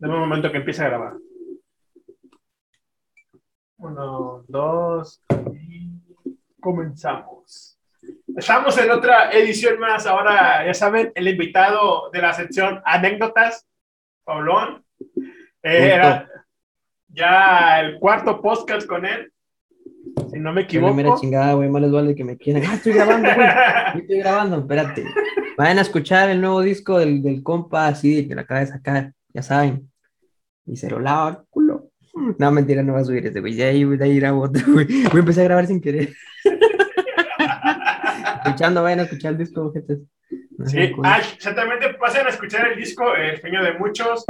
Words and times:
Dame 0.00 0.14
un 0.14 0.20
momento 0.20 0.50
que 0.50 0.56
empiece 0.56 0.82
a 0.82 0.88
grabar. 0.88 1.12
Uno, 3.76 4.44
dos, 4.48 5.22
y 5.52 5.90
comenzamos. 6.58 7.78
Estamos 8.34 8.78
en 8.78 8.90
otra 8.92 9.30
edición 9.30 9.78
más. 9.78 10.06
Ahora, 10.06 10.64
ya 10.64 10.72
saben, 10.72 11.12
el 11.14 11.28
invitado 11.28 12.10
de 12.10 12.22
la 12.22 12.32
sección 12.32 12.80
Anécdotas, 12.86 13.66
Paulón. 14.24 14.82
Eh, 15.62 15.92
era 15.92 16.26
ya 17.08 17.80
el 17.80 17.98
cuarto 17.98 18.40
podcast 18.40 18.86
con 18.86 19.04
él. 19.04 19.30
Si 20.30 20.38
no 20.38 20.54
me 20.54 20.62
equivoco. 20.62 20.94
Mira, 20.94 21.14
chingada, 21.20 21.52
güey, 21.52 21.68
más 21.68 21.82
les 21.82 21.92
vale 21.92 22.14
que 22.14 22.24
me 22.24 22.38
quieran. 22.38 22.62
Ah, 22.66 22.74
estoy 22.76 22.94
grabando, 22.94 23.28
güey. 23.34 23.48
Estoy 24.00 24.18
grabando, 24.20 24.58
espérate. 24.60 25.04
Vayan 25.58 25.78
a 25.78 25.82
escuchar 25.82 26.30
el 26.30 26.40
nuevo 26.40 26.62
disco 26.62 26.98
del, 26.98 27.22
del 27.22 27.42
compa, 27.42 27.88
así, 27.88 28.26
que 28.26 28.34
lo 28.34 28.40
acaba 28.40 28.60
de 28.60 28.66
sacar, 28.68 29.12
ya 29.34 29.42
saben. 29.42 29.89
Y 30.70 30.76
se 30.76 30.88
lo 30.88 31.00
lava, 31.00 31.44
culo. 31.50 31.88
No, 32.38 32.50
mentira, 32.52 32.82
no 32.82 32.92
va 32.92 33.00
a 33.00 33.04
subir 33.04 33.26
ese, 33.26 33.40
güey. 33.40 33.54
Ya 33.54 33.66
ahí, 33.66 33.84
de 33.84 34.04
ahí 34.04 34.20
grabo 34.20 34.42
otro, 34.42 34.62
güey. 34.72 34.86
Voy 34.86 35.16
a 35.16 35.18
empezar 35.18 35.42
a 35.42 35.48
grabar 35.48 35.66
sin 35.66 35.80
querer. 35.80 36.10
Escuchando, 38.44 38.82
vayan 38.82 39.00
a 39.00 39.02
escuchar 39.02 39.32
el 39.32 39.38
disco, 39.38 39.72
gente. 39.72 39.98
No 40.56 40.66
Sí, 40.66 40.92
ah, 41.02 41.18
exactamente. 41.18 41.94
Pasen 41.94 42.26
a 42.26 42.30
escuchar 42.30 42.68
el 42.68 42.78
disco 42.78 43.14
El 43.14 43.40
sueño 43.40 43.62
de 43.64 43.72
muchos. 43.78 44.24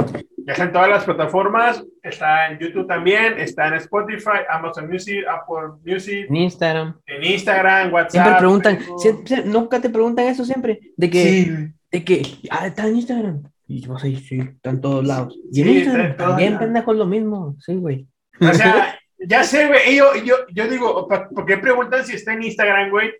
Ya 0.45 0.53
está 0.53 0.63
en 0.65 0.71
todas 0.71 0.89
las 0.89 1.03
plataformas. 1.03 1.83
Está 2.01 2.47
en 2.47 2.59
YouTube 2.59 2.87
también. 2.87 3.37
Está 3.37 3.67
en 3.67 3.75
Spotify, 3.75 4.39
Amazon 4.49 4.87
Music, 4.89 5.19
Apple 5.29 5.79
Music, 5.85 6.25
En 6.29 6.35
Instagram. 6.35 6.99
en 7.05 7.23
Instagram, 7.23 7.93
WhatsApp. 7.93 8.11
Siempre 8.11 8.33
preguntan, 8.39 8.79
siempre- 8.97 9.43
nunca 9.45 9.79
te 9.81 9.89
preguntan 9.89 10.27
eso 10.27 10.45
siempre, 10.45 10.79
de 10.95 11.09
que, 11.09 11.23
Sí, 11.23 11.51
de 11.91 12.03
que, 12.05 12.21
ah, 12.49 12.67
está 12.67 12.87
en 12.87 12.95
Instagram. 12.95 13.43
Y 13.73 13.87
vos 13.87 14.03
ahí, 14.03 14.17
sí, 14.17 14.39
está 14.39 14.69
en 14.71 14.81
todos 14.81 15.05
lados. 15.05 15.39
Y 15.51 15.61
en 15.61 15.67
Sí, 15.67 15.77
Instagram 15.79 16.17
también, 16.17 16.59
pendejo, 16.59 16.91
es 16.91 16.97
lo 16.97 17.05
mismo. 17.05 17.55
Sí, 17.59 17.75
güey. 17.75 18.05
O 18.41 18.53
sea, 18.53 18.99
ya 19.17 19.43
sé, 19.43 19.67
güey. 19.67 19.95
Yo, 19.95 20.13
yo, 20.25 20.35
yo 20.51 20.67
digo, 20.67 21.07
pa- 21.07 21.29
¿por 21.29 21.45
qué 21.45 21.57
preguntan 21.57 22.05
si 22.05 22.15
está 22.15 22.33
en 22.33 22.43
Instagram, 22.43 22.89
güey? 22.89 23.11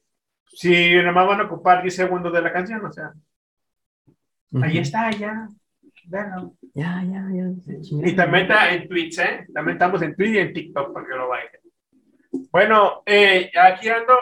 Si 0.46 0.94
nomás 0.96 1.28
van 1.28 1.40
a 1.42 1.44
ocupar 1.46 1.82
10 1.82 1.96
segundos 1.96 2.34
de 2.34 2.42
la 2.42 2.52
canción, 2.52 2.84
o 2.86 2.92
sea, 2.92 3.14
ahí 4.62 4.78
está, 4.80 5.10
ya. 5.12 5.48
Véanlo. 6.06 6.54
Ya, 6.74 7.04
ya, 7.04 7.26
ya. 7.32 8.08
Y 8.10 8.14
también 8.16 8.44
está 8.44 8.74
en 8.74 8.90
Twitch, 8.90 9.20
¿eh? 9.20 9.46
También 9.54 9.76
estamos 9.78 10.02
en 10.02 10.16
Twitch 10.16 10.34
y 10.36 10.40
en 10.40 10.54
TikTok 10.54 10.94
para 10.94 11.08
que 11.08 11.16
lo 11.16 11.30
vayan. 11.30 11.52
Bueno, 12.52 13.04
eh, 13.06 13.52
aquí 13.62 13.88
ando. 13.88 14.14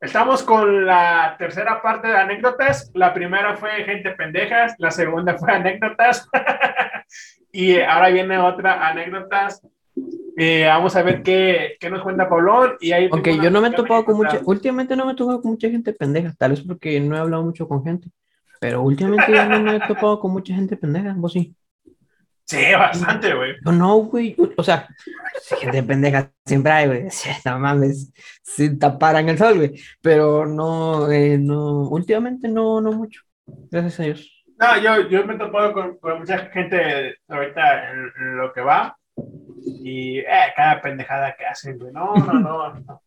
Estamos 0.00 0.44
con 0.44 0.86
la 0.86 1.34
tercera 1.38 1.82
parte 1.82 2.06
de 2.06 2.16
anécdotas. 2.16 2.90
La 2.94 3.12
primera 3.12 3.56
fue 3.56 3.84
gente 3.84 4.12
pendejas, 4.12 4.74
la 4.78 4.92
segunda 4.92 5.36
fue 5.36 5.50
anécdotas. 5.50 6.28
y 7.52 7.80
ahora 7.80 8.10
viene 8.10 8.38
otra 8.38 8.88
anécdotas. 8.88 9.60
Eh, 10.36 10.66
vamos 10.68 10.94
a 10.94 11.02
ver 11.02 11.24
qué, 11.24 11.76
qué 11.80 11.90
nos 11.90 12.02
cuenta 12.02 12.28
Paulón. 12.28 12.76
Y 12.80 12.92
ahí 12.92 13.08
Ok, 13.10 13.28
yo 13.42 13.50
no 13.50 13.60
me 13.60 13.68
he 13.68 13.72
topado 13.72 14.04
con 14.04 14.16
mucha, 14.16 14.40
últimamente 14.44 14.94
no 14.94 15.04
me 15.04 15.12
he 15.12 15.16
topado 15.16 15.42
con 15.42 15.50
mucha 15.50 15.68
gente 15.68 15.92
pendeja, 15.92 16.32
tal 16.38 16.52
vez 16.52 16.60
porque 16.60 17.00
no 17.00 17.16
he 17.16 17.18
hablado 17.18 17.42
mucho 17.42 17.66
con 17.66 17.82
gente, 17.82 18.08
pero 18.60 18.82
últimamente 18.82 19.32
ya 19.32 19.46
no 19.46 19.60
me 19.60 19.76
he 19.76 19.80
topado 19.80 20.20
con 20.20 20.30
mucha 20.30 20.54
gente 20.54 20.76
pendeja, 20.76 21.12
vos 21.16 21.32
sí. 21.32 21.56
Sí, 22.48 22.72
bastante, 22.72 23.34
güey. 23.34 23.56
Yo 23.62 23.72
no, 23.72 23.96
güey, 23.98 24.34
o 24.56 24.62
sea, 24.62 24.88
gente 25.60 25.82
pendeja 25.82 26.30
siempre 26.46 26.72
hay, 26.72 26.86
güey, 26.86 27.08
no 27.44 27.58
mames, 27.58 28.10
sin 28.42 28.78
tapar 28.78 29.16
en 29.16 29.28
el 29.28 29.36
sol, 29.36 29.56
güey, 29.56 29.78
pero 30.00 30.46
no, 30.46 31.10
eh, 31.10 31.36
no, 31.36 31.88
últimamente 31.90 32.48
no, 32.48 32.80
no 32.80 32.92
mucho, 32.92 33.20
gracias 33.46 34.00
a 34.00 34.02
Dios. 34.04 34.44
No, 34.58 34.80
yo, 34.80 35.08
yo 35.10 35.26
me 35.26 35.34
he 35.34 35.38
topado 35.38 35.74
con, 35.74 35.98
con 35.98 36.20
mucha 36.20 36.38
gente 36.46 37.16
ahorita 37.28 37.90
en, 37.90 38.12
en 38.18 38.36
lo 38.38 38.50
que 38.54 38.62
va 38.62 38.96
y 39.66 40.20
eh, 40.20 40.52
cada 40.56 40.80
pendejada 40.80 41.36
que 41.36 41.44
hacen, 41.44 41.78
güey. 41.78 41.92
No, 41.92 42.14
no, 42.14 42.32
no, 42.32 42.74
no, 42.74 43.02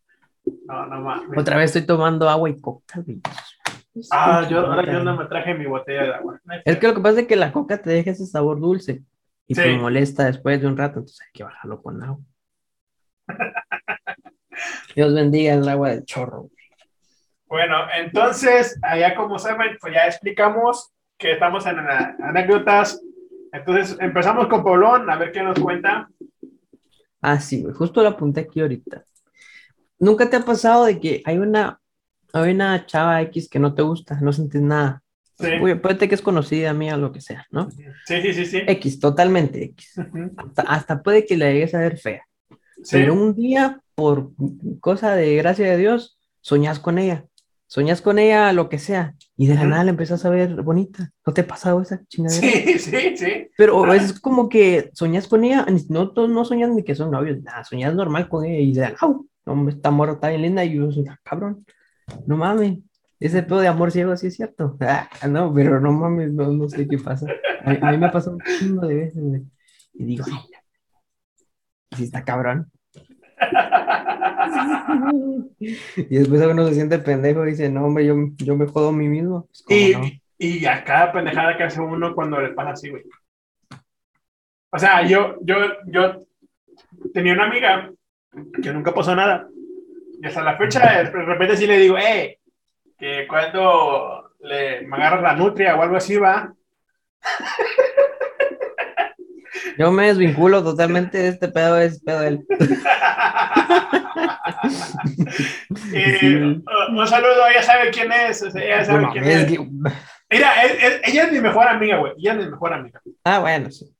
no, 0.66 0.86
no 0.86 1.00
mames. 1.00 1.36
Otra 1.36 1.56
vez 1.56 1.74
estoy 1.74 1.82
tomando 1.82 2.28
agua 2.28 2.48
y 2.48 2.60
coca, 2.60 3.00
güey. 3.00 3.20
Ah, 4.12 4.46
yo, 4.48 4.60
ahora 4.60 4.90
yo 4.90 5.02
no 5.02 5.16
me 5.16 5.26
traje 5.26 5.52
mi 5.52 5.66
botella 5.66 6.02
de 6.04 6.14
agua. 6.14 6.40
Es 6.64 6.78
que 6.78 6.86
lo 6.86 6.94
que 6.94 7.00
pasa 7.00 7.20
es 7.20 7.26
que 7.26 7.36
la 7.36 7.52
coca 7.52 7.82
te 7.82 7.90
deja 7.90 8.12
ese 8.12 8.24
sabor 8.24 8.58
dulce 8.60 9.02
y 9.52 9.54
Sí. 9.54 9.62
pues 9.62 9.80
molesta 9.80 10.24
después 10.24 10.60
de 10.60 10.66
un 10.66 10.76
rato, 10.76 11.00
entonces 11.00 11.20
hay 11.20 11.32
que 11.32 11.44
bajarlo 11.44 11.82
con 11.82 12.02
agua. 12.02 12.20
Dios 14.94 15.14
bendiga 15.14 15.54
el 15.54 15.68
agua 15.68 15.90
del 15.90 16.04
chorro. 16.04 16.42
güey. 16.42 16.50
Bueno, 17.46 17.76
entonces, 17.96 18.78
allá 18.82 19.14
como 19.14 19.38
saben, 19.38 19.76
pues 19.80 19.92
ya 19.94 20.06
explicamos 20.06 20.90
que 21.18 21.32
estamos 21.32 21.66
en 21.66 21.78
anécdotas. 21.78 23.00
Entonces, 23.52 23.96
empezamos 24.00 24.48
con 24.48 24.64
Paulón, 24.64 25.10
a 25.10 25.16
ver 25.16 25.32
qué 25.32 25.42
nos 25.42 25.58
cuenta. 25.58 26.08
Ah, 27.20 27.38
sí, 27.38 27.64
justo 27.74 28.02
lo 28.02 28.08
apunté 28.08 28.40
aquí 28.40 28.60
ahorita. 28.60 29.04
¿Nunca 29.98 30.28
te 30.30 30.36
ha 30.36 30.40
pasado 30.44 30.86
de 30.86 30.98
que 30.98 31.22
hay 31.26 31.38
una, 31.38 31.78
hay 32.32 32.52
una 32.52 32.86
chava 32.86 33.20
X 33.22 33.48
que 33.50 33.58
no 33.58 33.74
te 33.74 33.82
gusta, 33.82 34.18
no 34.20 34.32
sientes 34.32 34.62
nada? 34.62 35.02
Sí, 35.38 35.58
Güey, 35.58 35.80
puede 35.80 36.08
que 36.08 36.14
es 36.14 36.22
conocida 36.22 36.72
mía, 36.74 36.96
lo 36.96 37.10
que 37.12 37.20
sea, 37.20 37.46
¿no? 37.50 37.70
sí, 37.70 37.82
sí, 38.22 38.32
sí. 38.34 38.46
sí. 38.46 38.58
X, 38.66 39.00
totalmente 39.00 39.64
X. 39.64 39.94
Hasta, 40.36 40.62
hasta 40.62 41.02
puede 41.02 41.24
que 41.26 41.36
la 41.36 41.50
llegues 41.50 41.74
a 41.74 41.78
ver 41.80 41.98
fea. 41.98 42.22
Sí. 42.82 42.96
Pero 42.98 43.14
un 43.14 43.34
día, 43.34 43.80
por 43.94 44.30
cosa 44.80 45.14
de 45.16 45.34
gracia 45.36 45.70
de 45.70 45.76
Dios, 45.76 46.18
soñás 46.40 46.78
con 46.78 46.98
ella. 46.98 47.24
Soñás 47.66 48.02
con 48.02 48.18
ella, 48.18 48.52
lo 48.52 48.68
que 48.68 48.78
sea, 48.78 49.14
y 49.36 49.46
de 49.46 49.54
la 49.54 49.62
Ujú. 49.62 49.70
nada 49.70 49.84
la 49.84 49.90
empezás 49.90 50.24
a 50.26 50.30
ver 50.30 50.60
bonita. 50.62 51.10
¿No 51.26 51.32
te 51.32 51.40
ha 51.40 51.46
pasado 51.46 51.80
esa 51.80 52.02
chingadera? 52.06 52.42
Sí, 52.46 52.78
sí, 52.78 53.16
sí. 53.16 53.48
Pero 53.56 53.82
Ah. 53.84 53.96
es 53.96 54.20
como 54.20 54.48
que 54.50 54.90
soñás 54.92 55.26
con 55.26 55.42
ella, 55.44 55.64
no, 55.88 56.12
no 56.28 56.44
soñás 56.44 56.68
ni 56.70 56.84
que 56.84 56.94
son 56.94 57.10
novios, 57.10 57.42
nada, 57.42 57.64
soñás 57.64 57.94
normal 57.94 58.28
con 58.28 58.44
ella 58.44 58.58
y 58.60 58.72
de 58.74 58.80
la, 58.82 58.94
¡au! 59.00 59.26
No, 59.46 59.68
esta 59.70 59.90
morra 59.90 60.12
está 60.12 60.28
bien 60.28 60.42
linda 60.42 60.62
y 60.64 60.74
yo 60.76 60.92
soy, 60.92 61.04
"Ah, 61.08 61.18
cabrón, 61.24 61.64
no 62.26 62.36
mames, 62.36 62.78
ese 63.26 63.42
pedo 63.42 63.60
de 63.60 63.68
amor 63.68 63.90
ciego 63.90 64.16
sí 64.16 64.28
es 64.28 64.36
cierto. 64.36 64.76
Ah, 64.80 65.08
no, 65.28 65.52
pero 65.54 65.80
no 65.80 65.92
mames, 65.92 66.32
no, 66.32 66.48
no 66.50 66.68
sé 66.68 66.86
qué 66.88 66.98
pasa. 66.98 67.26
A, 67.64 67.70
a 67.70 67.90
mí 67.92 67.98
me 67.98 68.06
ha 68.06 68.12
pasado 68.12 68.36
un 68.36 68.42
chingo 68.58 68.86
de 68.86 68.94
veces, 68.94 69.22
güey. 69.22 69.42
Y 69.94 70.04
digo, 70.04 70.24
ay, 70.26 70.32
la- 70.50 71.96
sí 71.96 72.04
está 72.04 72.24
cabrón. 72.24 72.70
Y 75.96 76.16
después 76.16 76.44
uno 76.46 76.66
se 76.68 76.74
siente 76.74 76.98
pendejo 76.98 77.46
y 77.46 77.50
dice, 77.50 77.68
no, 77.70 77.86
hombre, 77.86 78.06
yo, 78.06 78.14
yo 78.38 78.56
me 78.56 78.66
jodo 78.66 78.88
a 78.88 78.92
mí 78.92 79.08
mismo. 79.08 79.46
Pues, 79.46 79.62
¿cómo 79.62 79.78
Y, 79.78 79.92
no? 79.92 80.00
y 80.38 80.66
a 80.66 80.84
cada 80.84 81.12
pendejada 81.12 81.56
que 81.56 81.64
hace 81.64 81.80
uno 81.80 82.14
cuando 82.14 82.40
le 82.40 82.50
pasa 82.52 82.70
así, 82.70 82.90
güey. 82.90 83.02
O 84.70 84.78
sea, 84.78 85.06
yo, 85.06 85.36
yo, 85.42 85.56
yo 85.86 86.24
tenía 87.12 87.34
una 87.34 87.44
amiga 87.46 87.90
que 88.62 88.72
nunca 88.72 88.92
pasó 88.94 89.14
nada. 89.14 89.48
Y 90.20 90.26
hasta 90.26 90.42
la 90.42 90.56
fecha, 90.56 91.02
de 91.02 91.10
repente 91.10 91.56
sí 91.56 91.66
le 91.66 91.78
digo, 91.78 91.98
eh, 91.98 92.38
que 93.02 93.26
cuando 93.26 94.30
le, 94.42 94.82
me 94.82 94.96
agarras 94.96 95.22
la 95.22 95.34
nutria 95.34 95.74
o 95.74 95.82
algo 95.82 95.96
así, 95.96 96.16
va. 96.18 96.52
Yo 99.76 99.90
me 99.90 100.06
desvinculo 100.06 100.62
totalmente 100.62 101.18
de 101.18 101.28
este 101.30 101.48
pedo, 101.48 101.78
es 101.80 102.00
pedo 102.00 102.22
él. 102.22 102.46
Eh, 105.94 106.16
Sí. 106.20 106.34
un- 106.36 106.64
un 106.90 107.06
saludo, 107.08 107.46
ella 107.50 107.62
sabe 107.62 107.90
quién 107.90 108.10
es. 108.12 108.42
o 108.42 108.50
sea, 108.50 108.62
ella 108.62 108.84
sabe 108.84 109.08
quién 109.12 109.24
es. 109.24 109.44
que- 109.46 109.58
Mira, 110.30 110.62
es- 110.64 110.82
es- 110.82 111.00
ella 111.08 111.24
es 111.24 111.32
mi 111.32 111.40
mejor 111.40 111.66
amiga, 111.68 111.96
güey. 111.98 112.12
Ella 112.18 112.32
es 112.32 112.38
mi 112.38 112.50
mejor 112.50 112.72
amiga. 112.72 113.00
Ah, 113.24 113.40
bueno, 113.40 113.70
sí. 113.70 113.92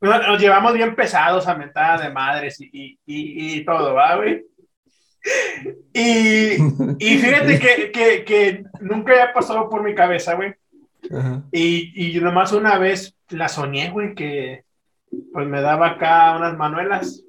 Nos, 0.00 0.26
nos 0.26 0.40
llevamos 0.40 0.74
bien 0.74 0.94
pesados 0.94 1.46
a 1.48 1.54
mentada 1.54 2.02
de 2.02 2.10
madres 2.12 2.60
y, 2.60 2.68
y, 2.72 2.98
y, 3.06 3.58
y 3.60 3.64
todo, 3.64 3.94
¿va, 3.94 4.16
güey? 4.16 4.44
Y, 5.92 6.54
y 6.98 7.18
fíjate 7.18 7.58
que, 7.58 7.90
que, 7.92 8.24
que 8.24 8.64
nunca 8.80 9.12
había 9.12 9.32
pasado 9.32 9.68
por 9.68 9.82
mi 9.82 9.94
cabeza, 9.94 10.34
güey. 10.34 10.54
Ajá. 11.12 11.42
Y, 11.52 12.16
y 12.16 12.20
nomás 12.20 12.52
una 12.52 12.78
vez 12.78 13.16
la 13.30 13.48
soñé, 13.48 13.90
güey, 13.90 14.14
que 14.14 14.64
pues 15.32 15.46
me 15.46 15.60
daba 15.60 15.88
acá 15.90 16.36
unas 16.36 16.56
manuelas. 16.56 17.24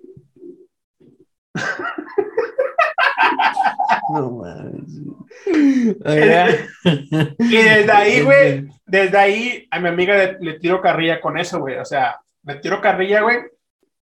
No 4.13 4.31
mames. 4.31 5.01
Y 7.39 7.57
desde 7.57 7.92
ahí, 7.92 8.21
güey, 8.21 8.68
desde 8.86 9.18
ahí 9.18 9.68
a 9.71 9.80
mi 9.80 9.89
amiga 9.89 10.16
le, 10.16 10.38
le 10.39 10.60
tiro 10.60 10.81
carrilla 10.81 11.19
con 11.19 11.38
eso, 11.38 11.60
güey. 11.60 11.77
O 11.77 11.86
sea, 11.86 12.19
le 12.44 12.56
tiro 12.56 12.80
carrilla, 12.80 13.21
güey. 13.21 13.38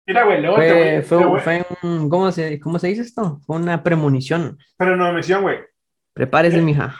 Mira, 0.06 0.24
güey, 0.24 0.40
luego 0.40 0.56
te 0.56 0.72
voy- 0.72 1.02
Fue, 1.02 1.18
te 1.18 1.24
voy- 1.24 1.40
fue, 1.40 1.64
fue 1.64 1.90
un, 1.90 2.08
¿cómo 2.08 2.30
se, 2.30 2.60
¿cómo 2.60 2.78
se 2.78 2.88
dice 2.88 3.02
esto? 3.02 3.40
Fue 3.44 3.56
una 3.56 3.82
premonición. 3.82 4.58
mención, 4.78 5.42
güey. 5.42 5.58
Prepárese, 6.12 6.62
mija. 6.62 6.94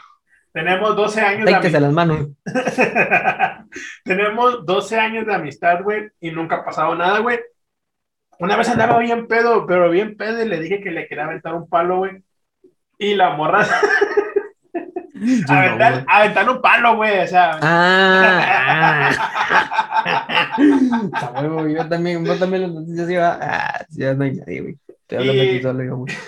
Tenemos 0.52 0.96
12 0.96 1.20
años 1.20 1.46
de 1.46 1.52
Téquese 1.52 1.80
las 1.80 1.92
manos. 1.92 2.28
Tenemos 4.04 4.64
12 4.64 4.98
años 4.98 5.26
de 5.26 5.34
amistad, 5.34 5.82
güey, 5.82 6.08
y 6.20 6.30
nunca 6.30 6.56
ha 6.56 6.64
pasado 6.64 6.94
nada, 6.94 7.20
güey. 7.20 7.38
Una 8.38 8.56
vez 8.56 8.68
andaba 8.68 8.98
bien 8.98 9.26
pedo, 9.28 9.66
pero 9.66 9.90
bien 9.90 10.16
pedo, 10.16 10.42
y 10.42 10.48
le 10.48 10.58
dije 10.60 10.80
que 10.80 10.90
le 10.90 11.06
quería 11.08 11.24
aventar 11.24 11.54
un 11.54 11.68
palo, 11.68 11.98
güey. 11.98 12.22
Y 12.98 13.14
la 13.14 13.30
morra, 13.36 13.66
aventar, 15.48 16.04
aventar 16.08 16.50
un 16.50 16.60
palo, 16.60 16.96
güey, 16.96 17.20
o 17.20 17.26
sea. 17.26 17.58
Ah, 17.62 19.10
huevo, 21.40 21.66
yo 21.68 21.88
también, 21.88 22.24
vos 22.24 22.38
también 22.38 22.62
las 22.62 22.72
noticias 22.72 23.10
iba, 23.10 23.38
ah, 23.40 23.84
ya 23.90 24.14
no 24.14 24.24
hay 24.24 24.34
nadie, 24.34 24.60
güey. 24.60 24.78
Estoy 24.88 25.18
hablando 25.18 25.42
Y- 25.42 25.48
aquí 25.48 25.62
solo 25.62 25.96
güey. 25.96 26.14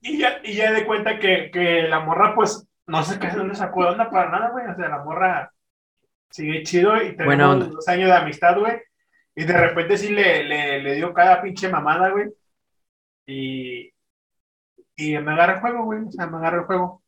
Y 0.00 0.18
ya, 0.18 0.38
y 0.44 0.54
ya 0.54 0.70
de 0.72 0.86
cuenta 0.86 1.18
que, 1.18 1.50
que 1.50 1.82
la 1.82 1.98
morra, 1.98 2.32
pues, 2.32 2.64
no 2.86 3.02
sé 3.02 3.18
qué, 3.18 3.26
no 3.32 3.44
le 3.44 3.56
sacó 3.56 3.82
de 3.82 3.90
onda 3.90 4.08
para 4.08 4.30
nada, 4.30 4.50
güey. 4.50 4.64
O 4.66 4.76
sea, 4.76 4.88
la 4.88 5.02
morra 5.02 5.50
sigue 6.30 6.62
chido 6.62 7.02
y 7.02 7.16
tenemos 7.16 7.70
dos 7.72 7.88
años 7.88 8.08
de 8.10 8.14
amistad, 8.16 8.56
güey. 8.56 8.80
Y 9.34 9.42
de 9.42 9.52
repente 9.52 9.98
sí 9.98 10.10
le, 10.10 10.44
le, 10.44 10.80
le 10.80 10.94
dio 10.94 11.12
cada 11.12 11.42
pinche 11.42 11.68
mamada, 11.68 12.10
güey. 12.10 12.28
Y, 13.26 13.92
y 14.96 15.18
me 15.18 15.32
agarra 15.32 15.54
el 15.54 15.60
juego, 15.60 15.84
güey. 15.84 16.04
O 16.04 16.10
sea, 16.10 16.26
me 16.26 16.38
agarra 16.38 16.58
el 16.58 16.64
juego. 16.64 17.02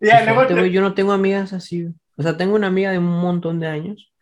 Y 0.00 0.06
ya, 0.06 0.24
luego 0.24 0.40
Fíjate, 0.40 0.54
güey, 0.54 0.72
yo 0.72 0.80
no 0.80 0.94
tengo 0.94 1.12
amigas 1.12 1.52
así. 1.52 1.88
O 2.16 2.22
sea, 2.22 2.36
tengo 2.36 2.54
una 2.54 2.68
amiga 2.68 2.90
de 2.90 2.98
un 2.98 3.20
montón 3.20 3.60
de 3.60 3.68
años, 3.68 4.12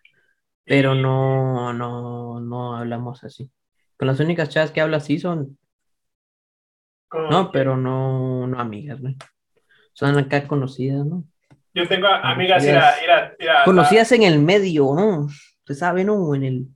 pero 0.64 0.94
no, 0.94 1.72
no, 1.72 2.40
no 2.40 2.76
hablamos 2.76 3.24
así. 3.24 3.50
Con 3.96 4.08
las 4.08 4.20
únicas 4.20 4.48
chavas 4.48 4.70
que 4.70 4.80
hablo 4.80 4.96
así 4.96 5.18
son, 5.18 5.58
no, 7.30 7.50
pero 7.50 7.76
no, 7.76 8.46
no 8.46 8.60
amigas, 8.60 9.00
güey. 9.00 9.16
Son 9.92 10.16
acá 10.18 10.46
conocidas, 10.46 11.06
¿no? 11.06 11.24
Yo 11.72 11.86
tengo 11.88 12.06
amigas, 12.06 12.62
mira, 12.62 12.94
mira. 13.38 13.64
Conocidas 13.64 14.12
en 14.12 14.22
el 14.22 14.38
medio, 14.40 14.94
¿no? 14.94 15.26
Usted 15.26 15.74
sabe, 15.74 16.04
¿no? 16.04 16.34
En 16.34 16.44
el 16.44 16.66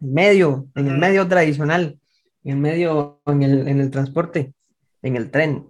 medio, 0.00 0.66
en 0.74 0.88
el 0.88 0.98
medio 0.98 1.26
tradicional, 1.28 1.98
en 2.44 2.52
el 2.52 2.56
medio, 2.58 3.20
en 3.26 3.42
el, 3.42 3.68
en 3.68 3.80
el 3.80 3.90
transporte, 3.90 4.52
en 5.02 5.16
el 5.16 5.30
tren. 5.30 5.66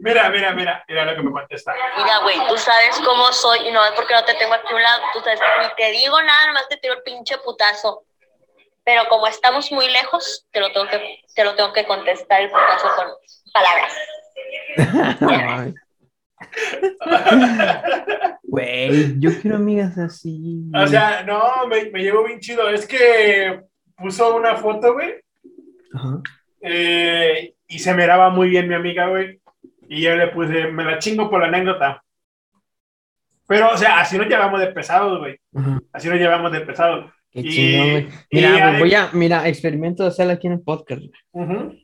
Mira, 0.00 0.30
mira, 0.30 0.54
mira, 0.54 0.84
mira 0.88 1.04
lo 1.04 1.16
que 1.16 1.22
me 1.22 1.30
contesta. 1.30 1.74
Mira, 1.96 2.18
güey, 2.20 2.36
tú 2.48 2.56
sabes 2.56 2.98
cómo 3.04 3.30
soy 3.32 3.68
y 3.68 3.72
no 3.72 3.84
es 3.84 3.92
porque 3.92 4.14
no 4.14 4.24
te 4.24 4.34
tengo 4.34 4.54
aquí 4.54 4.72
un 4.72 4.82
lado. 4.82 5.02
Tú 5.12 5.20
sabes 5.20 5.38
que 5.38 5.46
ni 5.62 5.74
te 5.76 5.92
digo 5.98 6.20
nada, 6.22 6.46
nomás 6.46 6.68
te 6.68 6.78
tiro 6.78 6.94
el 6.94 7.02
pinche 7.02 7.36
putazo. 7.38 8.04
Pero 8.84 9.06
como 9.08 9.26
estamos 9.26 9.70
muy 9.70 9.90
lejos, 9.90 10.46
te 10.50 10.60
lo 10.60 10.72
tengo 10.72 10.88
que, 10.88 11.20
te 11.34 11.44
lo 11.44 11.54
tengo 11.54 11.72
que 11.72 11.86
contestar 11.86 12.42
el 12.42 12.50
putazo 12.50 12.88
con 12.96 13.06
palabras. 13.52 13.92
Güey, 18.42 19.18
yo 19.18 19.30
quiero 19.40 19.56
amigas 19.56 19.98
así. 19.98 20.70
O 20.74 20.86
sea, 20.86 21.22
no, 21.22 21.66
me, 21.66 21.90
me 21.90 22.00
llevo 22.00 22.24
bien 22.24 22.38
chido. 22.38 22.68
Es 22.68 22.86
que 22.86 23.64
puso 23.96 24.36
una 24.36 24.56
foto, 24.56 24.92
güey, 24.92 25.20
Ajá. 25.94 26.22
Eh, 26.66 27.54
y 27.68 27.78
se 27.78 27.94
miraba 27.94 28.30
muy 28.30 28.48
bien 28.48 28.68
mi 28.68 28.74
amiga, 28.74 29.08
güey. 29.08 29.40
Y 29.88 30.00
yo 30.00 30.16
le 30.16 30.28
puse, 30.28 30.68
me 30.68 30.82
la 30.84 30.98
chingo 30.98 31.28
por 31.30 31.40
la 31.40 31.48
anécdota. 31.48 32.02
Pero, 33.46 33.70
o 33.72 33.76
sea, 33.76 34.00
así 34.00 34.16
nos 34.16 34.26
llevamos 34.26 34.58
de 34.60 34.68
pesados, 34.68 35.18
güey. 35.18 35.38
Así 35.92 36.08
nos 36.08 36.18
llevamos 36.18 36.50
de 36.50 36.60
pesados. 36.62 37.12
Qué 37.30 37.40
Y- 37.40 37.76
güey. 37.76 38.08
Mira, 38.32 38.50
güey, 38.62 38.72
de- 38.74 38.78
voy 38.80 38.94
a, 38.94 39.10
mira, 39.12 39.48
experimento 39.48 40.02
de 40.02 40.08
hacerlo 40.08 40.32
aquí 40.32 40.46
en 40.46 40.54
el 40.54 40.62
podcast. 40.62 41.02
güey. 41.32 41.44
Ujú. 41.46 41.74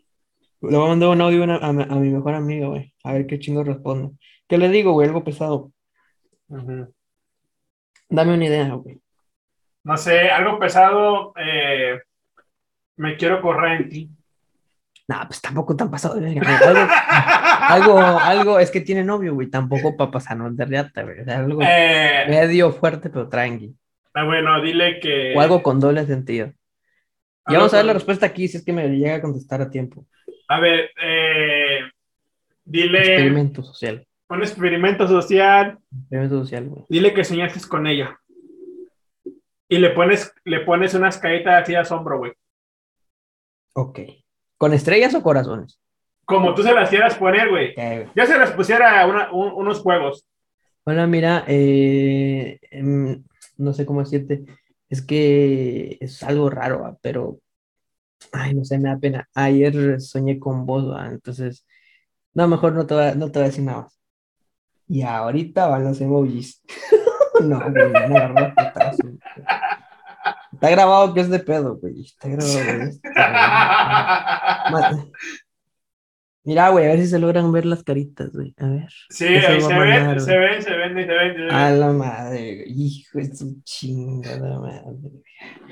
Le 0.62 0.76
voy 0.76 0.84
a 0.86 0.88
mandar 0.88 1.08
un 1.10 1.20
audio 1.20 1.44
a, 1.44 1.56
a 1.56 1.72
mi- 1.72 1.82
a 1.82 1.94
mi 1.96 2.08
mejor 2.10 2.34
amigo, 2.34 2.70
güey. 2.70 2.94
A 3.04 3.12
ver 3.12 3.26
qué 3.26 3.38
chingo 3.38 3.62
responde. 3.64 4.16
¿Qué 4.48 4.56
le 4.58 4.68
digo, 4.70 4.92
güey? 4.92 5.06
Algo 5.08 5.22
pesado. 5.24 5.70
Dame 8.08 8.34
una 8.34 8.44
idea, 8.46 8.68
güey. 8.74 9.00
No 9.84 9.96
sé, 9.96 10.30
algo 10.30 10.58
pesado. 10.58 11.32
eh, 11.36 11.98
me 12.96 13.16
quiero 13.16 13.40
correr 13.40 13.80
en 13.82 13.88
ti. 13.88 14.10
Nah, 15.10 15.26
pues 15.26 15.40
tampoco 15.40 15.74
tan 15.74 15.90
pasado 15.90 16.14
de 16.14 16.20
verga, 16.20 16.40
güey. 16.40 16.76
Algo, 17.80 17.98
algo, 17.98 18.18
algo, 18.20 18.58
es 18.60 18.70
que 18.70 18.80
tiene 18.80 19.02
novio, 19.02 19.34
güey. 19.34 19.48
Tampoco 19.50 19.96
para 19.96 20.12
pasarnos 20.12 20.56
de 20.56 20.64
riata, 20.64 21.02
güey. 21.02 21.18
O 21.20 21.24
sea, 21.24 21.38
algo 21.38 21.60
Eh, 21.64 22.26
medio 22.28 22.70
fuerte, 22.72 23.10
pero 23.10 23.28
tranqui. 23.28 23.74
ah, 24.14 24.24
bueno, 24.24 24.62
dile 24.62 25.00
que. 25.00 25.34
O 25.36 25.40
algo 25.40 25.64
con 25.64 25.80
doble 25.80 26.06
sentido. 26.06 26.52
Y 27.48 27.54
vamos 27.54 27.74
a 27.74 27.78
ver 27.78 27.86
la 27.86 27.92
respuesta 27.94 28.26
aquí, 28.26 28.46
si 28.46 28.58
es 28.58 28.64
que 28.64 28.72
me 28.72 28.88
llega 28.88 29.16
a 29.16 29.20
contestar 29.20 29.60
a 29.60 29.68
tiempo. 29.70 30.06
A 30.46 30.60
ver, 30.60 30.90
eh, 31.02 31.80
dile 32.64 32.98
Experimento 33.00 33.64
social. 33.64 34.06
un 34.28 34.42
experimento 34.42 35.08
social. 35.08 35.76
Experimento 36.02 36.38
social, 36.44 36.68
güey. 36.68 36.84
Dile 36.88 37.12
que 37.12 37.24
soñaste 37.24 37.58
con 37.68 37.88
ella. 37.88 38.16
Y 39.68 39.78
le 39.78 39.90
pones, 39.90 40.32
le 40.44 40.60
pones 40.60 40.94
unas 40.94 41.18
caídas 41.18 41.62
así 41.64 41.74
a 41.74 41.80
asombro, 41.80 42.18
güey. 42.18 42.32
Ok. 43.74 43.98
¿Con 44.60 44.74
estrellas 44.74 45.14
o 45.14 45.22
corazones? 45.22 45.80
Como 46.26 46.54
tú 46.54 46.62
se 46.62 46.74
las 46.74 46.90
quieras 46.90 47.14
poner, 47.14 47.48
güey. 47.48 47.70
Ok, 47.70 47.76
güey. 47.78 48.06
Yo 48.14 48.26
se 48.26 48.38
las 48.38 48.50
pusiera 48.52 49.06
una- 49.06 49.32
un- 49.32 49.54
unos 49.54 49.80
juegos. 49.80 50.26
Hola, 50.84 51.06
mira, 51.06 51.44
eh, 51.48 52.58
em, 52.70 53.24
no 53.56 53.72
sé 53.72 53.86
cómo 53.86 54.00
decirte. 54.00 54.44
Es 54.90 55.00
que 55.00 55.96
es 56.02 56.22
algo 56.22 56.50
raro, 56.50 56.84
ah, 56.84 56.94
pero, 57.00 57.38
ay, 58.32 58.52
no 58.54 58.62
sé, 58.66 58.78
me 58.78 58.90
da 58.90 58.98
pena. 58.98 59.26
Ayer 59.34 59.98
soñé 59.98 60.38
con 60.38 60.66
vos, 60.66 60.84
ah, 60.94 61.08
entonces, 61.10 61.66
no, 62.34 62.46
mejor 62.46 62.74
no 62.74 62.86
te 62.86 62.92
voy 62.92 63.04
a, 63.04 63.14
no 63.14 63.32
te 63.32 63.38
voy 63.38 63.44
a 63.44 63.48
decir 63.48 63.64
nada 63.64 63.82
más. 63.84 63.98
Y 64.88 65.00
ahorita 65.00 65.68
van 65.68 65.84
los 65.84 66.00
emojis. 66.02 66.62
No, 67.40 67.58
güey, 67.58 67.90
putazo, 68.54 68.98
güey. 69.02 69.18
Está 70.60 70.70
grabado 70.70 71.14
que 71.14 71.20
es 71.20 71.30
de 71.30 71.38
pedo, 71.38 71.76
güey. 71.78 72.02
Está 72.02 72.28
grabado, 72.28 72.54
güey. 72.76 72.88
Está- 73.02 74.64
Ma- 74.70 75.06
Mira, 76.42 76.70
güey, 76.70 76.86
a 76.86 76.88
ver 76.88 77.00
si 77.00 77.06
se 77.06 77.18
logran 77.18 77.52
ver 77.52 77.66
las 77.66 77.82
caritas, 77.82 78.32
güey. 78.32 78.54
A 78.58 78.66
ver. 78.66 78.88
Sí, 79.10 79.26
ahí 79.26 79.60
se 79.60 79.74
ven, 79.78 80.20
se 80.20 80.36
ven, 80.38 80.62
se 80.62 80.76
ven, 80.76 80.94
se 81.04 81.04
ven, 81.04 81.34
se 81.36 81.42
ven. 81.42 81.50
A 81.50 81.70
la 81.70 81.92
madre, 81.92 82.56
güey. 82.56 82.72
Hijo 82.82 83.18
de 83.18 83.36
su 83.36 83.60
chingada 83.62 84.58
madre. 84.58 84.82
güey. 84.86 85.22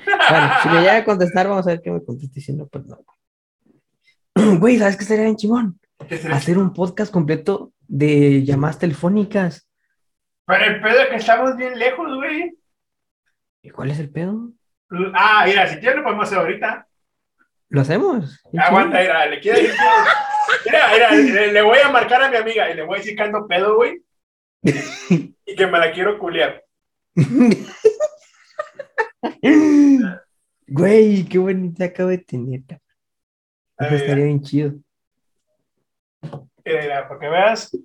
Bueno, 0.05 0.49
si 0.61 0.69
me 0.69 0.79
llega 0.81 0.97
a 0.97 1.05
contestar, 1.05 1.47
vamos 1.47 1.65
a 1.67 1.71
ver 1.71 1.81
qué 1.81 1.91
me 1.91 2.03
contesta 2.03 2.35
diciendo, 2.35 2.67
pues 2.71 2.85
no. 2.85 2.97
güey. 4.35 4.57
Güey, 4.59 4.77
¿sabes 4.77 4.95
qué 4.95 5.03
estaría 5.03 5.23
bien 5.25 5.35
será? 6.17 6.35
Hacer 6.37 6.57
un 6.57 6.71
podcast 6.71 7.11
completo 7.11 7.73
de 7.87 8.43
llamadas 8.45 8.79
telefónicas. 8.79 9.67
Pero 10.45 10.65
el 10.65 10.81
pedo 10.81 10.99
es 11.01 11.09
que 11.09 11.15
estamos 11.17 11.57
bien 11.57 11.77
lejos, 11.77 12.15
güey. 12.15 12.57
¿Y 13.63 13.69
cuál 13.71 13.91
es 13.91 13.99
el 13.99 14.09
pedo? 14.11 14.51
Ah, 15.13 15.43
mira, 15.45 15.67
si 15.67 15.77
quieres 15.77 15.97
lo 15.97 16.03
podemos 16.03 16.25
hacer 16.25 16.39
ahorita. 16.39 16.87
¿Lo 17.69 17.81
hacemos? 17.81 18.41
Aguanta, 18.57 18.99
mira, 18.99 19.25
le 19.27 19.39
quiero 19.39 19.59
decir. 19.59 19.75
Mira, 20.65 20.89
mira, 20.91 21.11
le, 21.11 21.53
le 21.53 21.61
voy 21.61 21.77
a 21.77 21.89
marcar 21.89 22.23
a 22.23 22.29
mi 22.29 22.37
amiga 22.37 22.69
y 22.71 22.75
le 22.75 22.83
voy 22.83 22.95
a 22.95 22.97
decir 22.99 23.15
que 23.15 23.21
ando 23.23 23.47
pedo, 23.47 23.75
güey. 23.75 24.01
Y 25.45 25.55
que 25.55 25.65
me 25.65 25.79
la 25.79 25.91
quiero 25.91 26.19
culiar. 26.19 26.63
Güey, 30.67 31.25
qué 31.25 31.37
bonita 31.39 31.85
acabo 31.85 32.09
de 32.09 32.19
tener. 32.19 32.61
Eso 33.79 33.95
estaría 33.95 34.25
bien 34.25 34.41
chido. 34.43 34.73
Mira, 36.63 36.81
mira, 36.81 37.07
para 37.07 37.19
que 37.19 37.29
veas. 37.29 37.77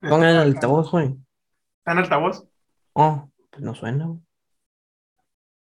Pongan 0.00 0.30
el 0.30 0.36
altavoz, 0.36 0.90
güey. 0.90 1.16
¿Está 1.78 1.92
en 1.92 1.98
altavoz? 1.98 2.46
Oh, 2.92 3.30
pues 3.50 3.62
no 3.62 3.74
suena, 3.74 4.06
güey. 4.06 4.20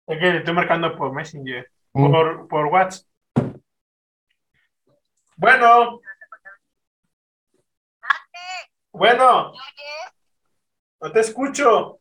Es 0.07 0.19
que 0.19 0.25
le 0.31 0.37
estoy 0.39 0.53
marcando 0.53 0.95
por 0.95 1.13
Messenger. 1.13 1.69
Mm. 1.93 2.11
Por, 2.11 2.47
por 2.47 2.65
WhatsApp. 2.67 3.05
Bueno. 5.37 5.99
Bueno. 8.91 9.53
No 11.01 11.11
te 11.11 11.19
escucho. 11.19 11.99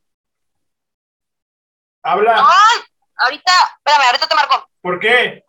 Habla. 2.02 2.36
¡Ay! 2.38 2.80
Ahorita, 3.16 3.52
espérame, 3.78 4.06
ahorita 4.06 4.26
te 4.28 4.34
marco. 4.34 4.68
¿Por 4.80 5.00
qué? 5.00 5.44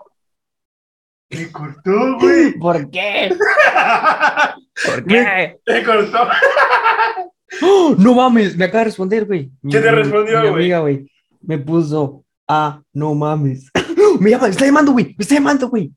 Me 1.30 1.52
cortó, 1.52 2.18
güey. 2.20 2.54
¿Por 2.60 2.90
qué? 2.90 3.36
¿Por 4.86 5.06
qué? 5.06 5.60
Me 5.68 5.84
cortó. 5.84 6.28
¡Oh! 7.62 7.96
no 7.98 8.14
mames, 8.16 8.56
me 8.58 8.66
acaba 8.66 8.80
de 8.80 8.86
responder, 8.86 9.26
güey. 9.26 9.52
Mi- 9.62 9.72
¿Quién 9.72 9.84
te 9.84 9.92
mi- 9.92 9.98
respondió, 9.98 10.42
mi 10.42 10.48
güey? 10.50 10.54
amiga, 10.64 10.80
güey. 10.80 11.12
Me 11.42 11.58
puso, 11.60 12.25
ah, 12.48 12.82
no 12.94 13.14
mames. 13.16 13.72
me 14.20 14.30
llama, 14.30 14.46
me 14.46 14.50
está 14.50 14.66
llamando, 14.66 14.92
güey. 14.92 15.16
Me 15.18 15.24
está 15.24 15.36
llamando, 15.36 15.70
güey. 15.70 15.92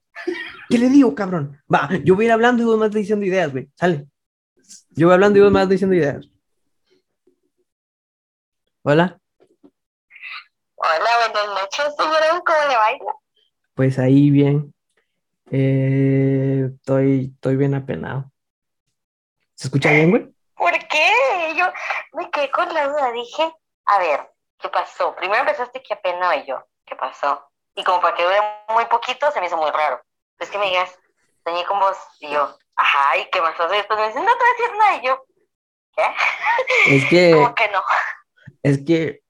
¿Qué 0.68 0.78
le 0.78 0.88
digo, 0.88 1.14
cabrón? 1.14 1.60
Va, 1.72 1.88
yo 2.04 2.14
voy 2.14 2.24
a 2.24 2.28
ir 2.28 2.32
hablando 2.32 2.62
y 2.62 2.66
vos 2.66 2.78
vas 2.78 2.90
diciendo 2.90 3.24
ideas, 3.24 3.50
güey. 3.50 3.70
Sale. 3.74 4.06
Yo 4.90 5.06
voy 5.06 5.14
hablando 5.14 5.38
y 5.38 5.42
vos 5.42 5.52
vas 5.52 5.68
diciendo 5.68 5.96
ideas. 5.96 6.28
Hola. 8.82 9.18
Hola, 10.76 11.10
buenas 11.24 11.62
noches, 11.62 11.94
señora. 11.96 12.42
¿Cómo 12.44 12.58
le 12.68 12.76
baila? 12.76 13.12
Pues 13.74 13.98
ahí 13.98 14.30
bien. 14.30 14.74
Eh, 15.50 16.68
estoy, 16.74 17.32
estoy 17.34 17.56
bien 17.56 17.74
apenado. 17.74 18.30
¿Se 19.54 19.66
escucha 19.66 19.90
bien, 19.90 20.10
güey? 20.10 20.28
¿Por 20.54 20.72
qué? 20.72 21.10
Yo 21.56 21.66
me 22.12 22.30
quedé 22.30 22.50
con 22.50 22.72
la 22.74 22.88
duda. 22.88 23.12
Dije, 23.12 23.50
a 23.86 23.98
ver, 23.98 24.20
¿qué 24.58 24.68
pasó? 24.68 25.14
Primero 25.16 25.40
empezaste 25.40 25.82
que 25.82 25.94
apenaba 25.94 26.36
y 26.36 26.46
yo, 26.46 26.64
¿qué 26.84 26.96
pasó? 26.96 27.50
Y 27.74 27.84
como 27.84 28.00
para 28.00 28.16
que 28.16 28.24
dure 28.24 28.38
muy 28.70 28.84
poquito, 28.86 29.30
se 29.30 29.40
me 29.40 29.46
hizo 29.46 29.56
muy 29.56 29.70
raro. 29.70 30.00
Es 30.38 30.50
que 30.50 30.58
me 30.58 30.66
digas, 30.66 30.98
soñé 31.44 31.64
con 31.64 31.78
vos 31.80 31.96
y 32.20 32.30
yo, 32.30 32.56
ajá, 32.76 33.16
¿y 33.18 33.30
qué 33.30 33.40
más 33.40 33.58
haces? 33.58 33.78
Después 33.78 33.98
me 33.98 34.06
dicen, 34.08 34.24
no 34.24 34.32
te 34.32 34.38
voy 34.38 34.48
a 34.48 34.62
decir 34.62 34.78
nada 34.78 34.96
y 34.96 35.06
yo, 35.06 35.24
¿Qué? 35.96 36.94
Es 36.94 37.04
que, 37.06 37.32
¿Cómo 37.34 37.54
que 37.54 37.68
no? 37.68 37.80
es 38.62 38.78
que, 38.84 39.22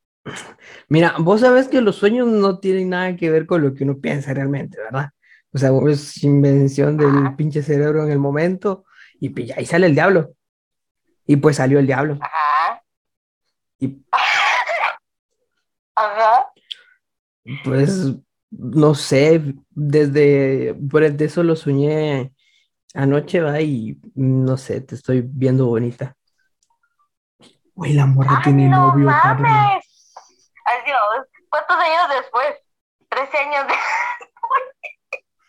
mira, 0.88 1.14
vos 1.18 1.40
sabes 1.40 1.68
que 1.68 1.80
los 1.80 1.96
sueños 1.96 2.26
no 2.26 2.58
tienen 2.58 2.90
nada 2.90 3.16
que 3.16 3.30
ver 3.30 3.46
con 3.46 3.62
lo 3.62 3.74
que 3.74 3.84
uno 3.84 3.98
piensa 3.98 4.34
realmente, 4.34 4.78
¿verdad? 4.78 5.10
O 5.52 5.58
sea, 5.58 5.70
es 5.88 6.22
invención 6.24 6.96
del 6.96 7.26
Ajá. 7.26 7.36
pinche 7.36 7.62
cerebro 7.62 8.04
en 8.04 8.10
el 8.10 8.18
momento 8.18 8.84
y 9.18 9.30
pues, 9.30 9.56
ahí 9.56 9.64
sale 9.64 9.86
el 9.86 9.94
diablo. 9.94 10.30
Y 11.26 11.36
pues 11.36 11.56
salió 11.56 11.78
el 11.78 11.86
diablo. 11.86 12.18
Ajá. 12.20 12.82
Y 13.78 13.88
Ajá. 15.98 16.52
pues, 17.64 18.14
no 18.50 18.94
sé, 18.94 19.54
desde, 19.70 20.74
por 20.90 21.10
de 21.10 21.24
eso 21.24 21.42
lo 21.42 21.56
soñé 21.56 22.32
anoche, 22.94 23.40
va, 23.40 23.60
y 23.60 23.98
no 24.14 24.56
sé, 24.56 24.80
te 24.80 24.94
estoy 24.94 25.22
viendo 25.24 25.66
bonita. 25.66 26.16
Güey, 27.74 27.94
la 27.94 28.06
morra 28.06 28.36
¡Ay, 28.38 28.44
tiene 28.44 28.68
no 28.68 28.88
novio, 28.88 29.08
cabrón. 29.22 29.50
mames! 29.50 29.84
Adiós. 30.64 31.26
¿Cuántos 31.48 31.76
años 31.76 32.20
después? 32.20 32.46
Trece 33.08 33.38
años 33.38 33.66
de... 33.66 33.74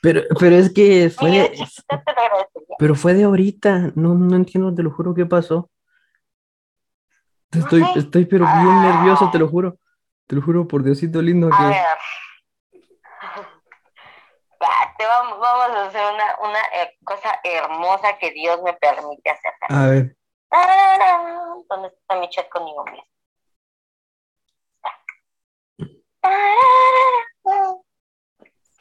Pero, 0.02 0.22
pero 0.40 0.56
es 0.56 0.74
que 0.74 1.10
fue 1.16 1.30
de, 1.32 1.50
te 1.50 1.58
lo 1.58 2.78
pero 2.78 2.96
fue 2.96 3.14
de 3.14 3.24
ahorita, 3.24 3.92
no, 3.96 4.14
no 4.16 4.36
entiendo, 4.36 4.74
te 4.74 4.84
lo 4.84 4.92
juro 4.92 5.14
qué 5.14 5.26
pasó. 5.26 5.70
Estoy, 7.52 7.84
estoy 7.96 8.26
pero 8.26 8.46
bien 8.46 8.82
nervioso, 8.82 9.30
te 9.32 9.40
lo 9.40 9.48
juro. 9.48 9.78
Te 10.30 10.36
lo 10.36 10.44
juro 10.44 10.68
por 10.68 10.84
Diosito 10.84 11.24
lindo 11.24 11.50
A 11.52 11.58
que. 11.58 11.64
ver. 11.64 11.74
Va, 14.62 14.94
te 14.98 15.06
vamos, 15.08 15.40
vamos 15.40 15.76
a 15.76 15.86
hacer 15.88 16.02
una, 16.14 16.38
una 16.48 16.60
eh, 16.84 16.96
cosa 17.04 17.40
hermosa 17.44 18.16
que 18.20 18.30
Dios 18.32 18.62
me 18.62 18.74
permite 18.74 19.30
hacer. 19.32 19.54
A 19.70 19.88
ver, 19.88 20.16
Tararán. 20.50 21.64
¿Dónde 21.68 21.88
está 21.88 22.16
mi 22.18 22.30
chat 22.30 22.48
conmigo 22.50 22.84
mismo? 22.86 23.04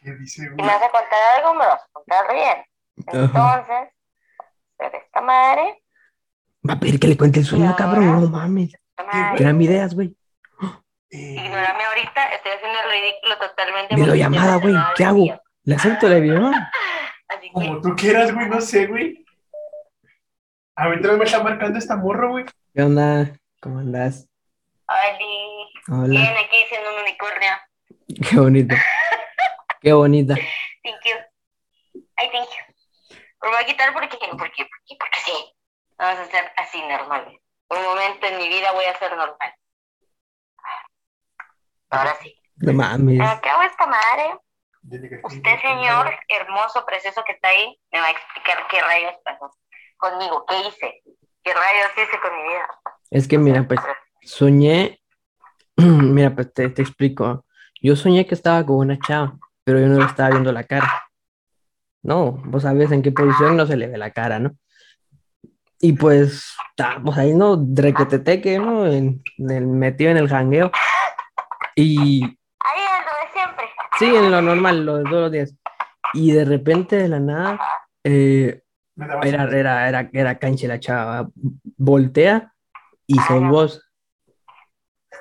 ¿Qué 0.02 0.12
dice, 0.16 0.42
Si 0.42 0.48
me 0.50 0.54
güey? 0.54 0.66
vas 0.66 0.82
a 0.82 0.90
contar 0.90 1.18
algo, 1.36 1.54
me 1.54 1.64
lo 1.64 1.70
vas 1.70 1.82
a 1.82 1.88
contar 1.92 2.34
bien. 2.34 2.64
Entonces, 3.06 3.88
ser 4.76 4.94
esta 4.94 5.20
madre, 5.22 5.82
va 6.68 6.74
a 6.74 6.80
pedir 6.80 7.00
que 7.00 7.08
le 7.08 7.16
cuente 7.16 7.38
el 7.40 7.46
sueño, 7.46 7.74
cabrón, 7.76 8.20
no 8.20 8.28
mames. 8.28 8.72
Tráeme 9.36 9.64
ideas, 9.64 9.94
güey. 9.94 10.14
Eh, 11.10 11.36
Ignórame 11.38 11.84
ahorita, 11.84 12.24
estoy 12.34 12.52
haciendo 12.52 12.78
el 12.80 12.90
ridículo 12.90 13.38
totalmente. 13.38 13.94
Videollamada, 13.94 14.56
güey, 14.56 14.74
¿qué 14.94 15.04
hago? 15.04 15.40
¿Le 15.64 15.74
acepto 15.74 16.08
la 16.08 16.16
videollamada? 16.16 16.70
Así 17.28 17.46
que, 17.46 17.52
como 17.52 17.80
tú 17.80 17.94
quieras, 17.96 18.34
güey, 18.34 18.48
no 18.48 18.60
sé, 18.60 18.86
güey. 18.86 19.24
A 20.76 20.88
mí 20.88 20.96
también 20.96 21.18
me 21.18 21.24
está 21.24 21.42
marcando 21.42 21.78
esta 21.78 21.96
morra, 21.96 22.28
güey. 22.28 22.44
¿Qué 22.74 22.82
onda? 22.82 23.32
¿Cómo 23.60 23.78
andas? 23.78 24.28
Oli, 24.86 25.68
Hola, 25.88 26.08
bien, 26.08 26.36
aquí 26.36 26.56
siendo 26.68 26.94
un 26.94 27.00
unicornio. 27.02 27.50
qué 28.30 28.36
bonito. 28.36 28.74
Qué 29.80 29.92
bonita. 29.92 30.34
Thank 30.34 31.04
you. 31.04 32.02
Ay, 32.16 32.30
thank 32.30 32.48
you. 32.48 33.16
Lo 33.42 33.50
voy 33.50 33.62
a 33.62 33.66
quitar 33.66 33.92
porque, 33.92 34.16
porque, 34.16 34.36
porque, 34.38 34.96
porque 34.98 35.18
sí. 35.24 35.54
Vamos 35.98 36.20
a 36.20 36.22
hacer 36.22 36.52
así 36.56 36.80
normal. 36.82 37.38
Un 37.70 37.82
momento 37.82 38.26
en 38.26 38.38
mi 38.38 38.48
vida 38.48 38.72
voy 38.72 38.84
a 38.84 38.98
ser 38.98 39.10
normal. 39.16 39.54
Ahora 41.90 42.14
sí. 42.22 42.34
No 42.56 42.72
mames. 42.72 43.20
Acabo 43.20 43.62
esta 43.62 43.86
madre. 43.86 44.38
Usted, 45.24 45.60
señor 45.60 46.10
hermoso, 46.28 46.84
precioso 46.86 47.22
que 47.26 47.32
está 47.32 47.48
ahí, 47.48 47.78
me 47.92 48.00
va 48.00 48.06
a 48.06 48.10
explicar 48.10 48.58
qué 48.70 48.80
rayos 48.80 49.12
pasó 49.24 49.50
conmigo, 49.98 50.44
qué 50.48 50.60
hice, 50.60 51.02
qué 51.42 51.52
rayos 51.52 51.90
hice 51.96 52.18
con 52.20 52.36
mi 52.36 52.48
vida. 52.48 52.66
Es 53.10 53.28
que 53.28 53.38
mira, 53.38 53.66
pues 53.66 53.80
soñé. 54.22 55.00
Mira, 55.76 56.34
pues 56.34 56.52
te, 56.52 56.68
te 56.70 56.82
explico. 56.82 57.44
Yo 57.80 57.94
soñé 57.96 58.26
que 58.26 58.34
estaba 58.34 58.64
con 58.66 58.76
una 58.76 58.98
chava, 58.98 59.38
pero 59.64 59.78
yo 59.78 59.86
no 59.86 59.98
le 59.98 60.06
estaba 60.06 60.30
viendo 60.30 60.50
la 60.52 60.64
cara. 60.64 61.04
No, 62.02 62.32
vos 62.46 62.62
sabés 62.62 62.90
en 62.92 63.02
qué 63.02 63.12
posición 63.12 63.56
no 63.56 63.66
se 63.66 63.76
le 63.76 63.86
ve 63.86 63.96
la 63.98 64.10
cara, 64.12 64.38
¿no? 64.40 64.52
Y 65.80 65.92
pues, 65.92 66.56
estábamos 66.70 67.16
ahí, 67.16 67.34
¿no? 67.34 67.64
Requeteteque, 67.74 68.58
¿no? 68.58 68.86
En, 68.86 69.22
en- 69.38 69.78
metido 69.78 70.10
en 70.10 70.16
el 70.16 70.28
jangueo. 70.28 70.72
Y 71.80 72.24
Ahí 72.24 72.80
es 72.80 73.06
lo 73.06 73.12
de 73.24 73.32
siempre. 73.32 73.64
sí, 74.00 74.06
en 74.06 74.32
lo 74.32 74.42
normal, 74.42 74.84
lo 74.84 74.96
de 74.96 75.04
todos 75.04 75.22
los 75.22 75.32
días. 75.32 75.54
Y 76.12 76.32
de 76.32 76.44
repente, 76.44 76.96
de 76.96 77.08
la 77.08 77.20
nada, 77.20 77.60
eh, 78.02 78.62
era, 79.22 79.44
era, 79.44 79.88
era, 79.88 80.10
era 80.12 80.38
canche 80.40 80.66
la 80.66 80.80
chava. 80.80 81.28
Voltea 81.76 82.52
y 83.06 83.14
sos 83.20 83.48
vos. 83.48 83.84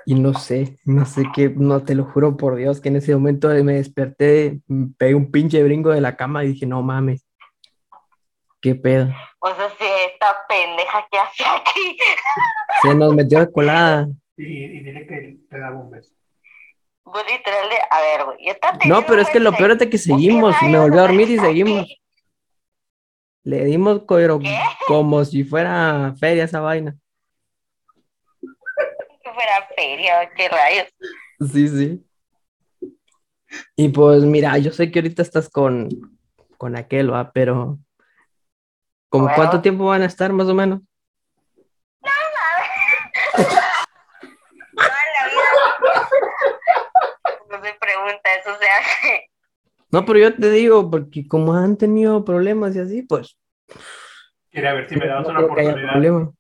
Y 0.08 0.16
no 0.16 0.34
sé, 0.34 0.80
no 0.86 1.06
sé 1.06 1.26
qué, 1.36 1.50
no 1.50 1.84
te 1.84 1.94
lo 1.94 2.06
juro 2.06 2.38
por 2.38 2.56
Dios, 2.56 2.82
que 2.82 2.90
en 2.90 2.96
ese 2.96 3.14
momento 3.14 3.50
me 3.64 3.74
desperté, 3.74 4.62
me 4.68 4.88
pegué 4.98 5.14
un 5.14 5.32
pinche 5.32 5.62
brinco 5.62 5.90
de 5.90 6.02
la 6.02 6.16
cama 6.16 6.44
y 6.44 6.54
dije, 6.54 6.66
no 6.66 6.82
mames, 6.82 7.28
qué 8.62 8.74
pedo. 8.74 9.10
O 9.40 9.54
sea, 9.54 9.70
si 9.78 9.86
esta 10.12 10.38
pendeja 10.48 11.06
que 11.12 11.20
hace 11.20 11.44
aquí. 11.44 11.98
Se 12.82 12.96
nos 12.96 13.14
metió 13.14 13.42
de 13.42 13.52
colada. 13.52 14.08
Y, 14.38 14.46
y 14.46 14.84
dile 14.84 15.06
que 15.06 15.38
te 15.50 15.60
daba 15.60 15.78
un 15.78 15.92
beso. 15.92 16.17
Pues 17.12 17.26
literal 17.32 17.70
de, 17.70 17.76
a 17.90 18.02
ver, 18.02 18.26
güey, 18.26 18.38
No, 18.90 19.06
pero 19.06 19.22
es 19.22 19.30
que 19.30 19.40
lo 19.40 19.54
peor 19.54 19.72
es 19.72 19.80
de 19.80 19.90
que 19.90 19.98
seguimos, 19.98 20.56
me 20.64 20.78
volvió 20.78 21.00
a 21.00 21.04
dormir 21.04 21.30
y 21.30 21.40
seguimos. 21.40 21.88
Le 23.44 23.64
dimos 23.64 24.02
como 24.88 25.24
si 25.24 25.46
fuera 25.46 26.14
feria 26.20 26.44
esa 26.44 26.60
vaina. 26.60 26.96
Que 28.42 29.32
fuera 29.34 29.68
feria, 29.74 30.30
qué 30.36 30.50
rayos. 30.50 30.88
Sí, 31.54 31.68
sí. 31.70 32.04
Y 33.78 33.88
pues 33.90 34.24
mira, 34.24 34.58
yo 34.58 34.72
sé 34.72 34.92
que 34.92 35.00
ahorita 35.00 35.22
estás 35.22 35.48
con, 35.50 35.88
con 36.58 36.76
aquel, 36.76 37.14
¿va? 37.14 37.32
Pero 37.32 37.78
¿como 39.08 39.24
Bueno. 39.26 39.36
cuánto 39.38 39.62
tiempo 39.62 39.86
van 39.86 40.02
a 40.02 40.08
estar 40.08 40.34
más 40.34 40.48
o 40.50 40.54
menos? 40.54 40.82
Toda 44.76 44.88
la 45.14 45.30
vida. 45.30 46.10
No 47.50 47.64
se 47.64 47.74
pregunta, 47.76 48.30
No, 49.90 50.06
pero 50.06 50.20
yo 50.20 50.36
te 50.36 50.50
digo, 50.52 50.90
porque 50.92 51.28
como 51.28 51.54
han 51.54 51.78
tenido 51.78 52.24
problemas 52.26 52.76
y 52.76 52.80
así, 52.80 53.02
pues 53.04 53.38
Quería 54.52 54.74
ver 54.74 54.90
si 54.90 54.96
me 54.96 55.08
dabas 55.08 55.24
no 55.26 55.30
una 55.32 55.40
oportunidad. 55.42 55.92
problema. 55.92 56.32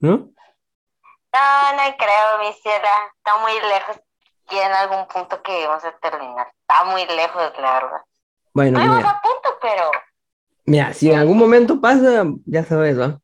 ¿No? 0.00 0.10
No, 0.10 1.72
no 1.76 1.96
creo, 1.98 2.38
mi 2.40 2.52
sierra. 2.54 2.88
Está 3.16 3.36
muy 3.38 3.52
lejos. 3.52 4.00
Y 4.50 4.56
en 4.56 4.72
algún 4.72 5.06
punto 5.08 5.42
que 5.42 5.66
vamos 5.66 5.84
a 5.84 5.92
terminar. 5.98 6.46
Está 6.60 6.84
muy 6.84 7.04
lejos, 7.06 7.52
la 7.60 7.72
verdad. 7.74 8.00
Bueno, 8.54 8.78
Estuvimos 8.78 8.96
mira, 8.98 9.10
a 9.10 9.20
punto, 9.20 9.58
pero. 9.60 9.90
mira, 10.64 10.92
si 10.94 11.10
en 11.10 11.18
algún 11.18 11.36
momento 11.38 11.80
pasa, 11.80 12.24
ya 12.46 12.64
sabes, 12.64 12.98
¿va? 12.98 13.06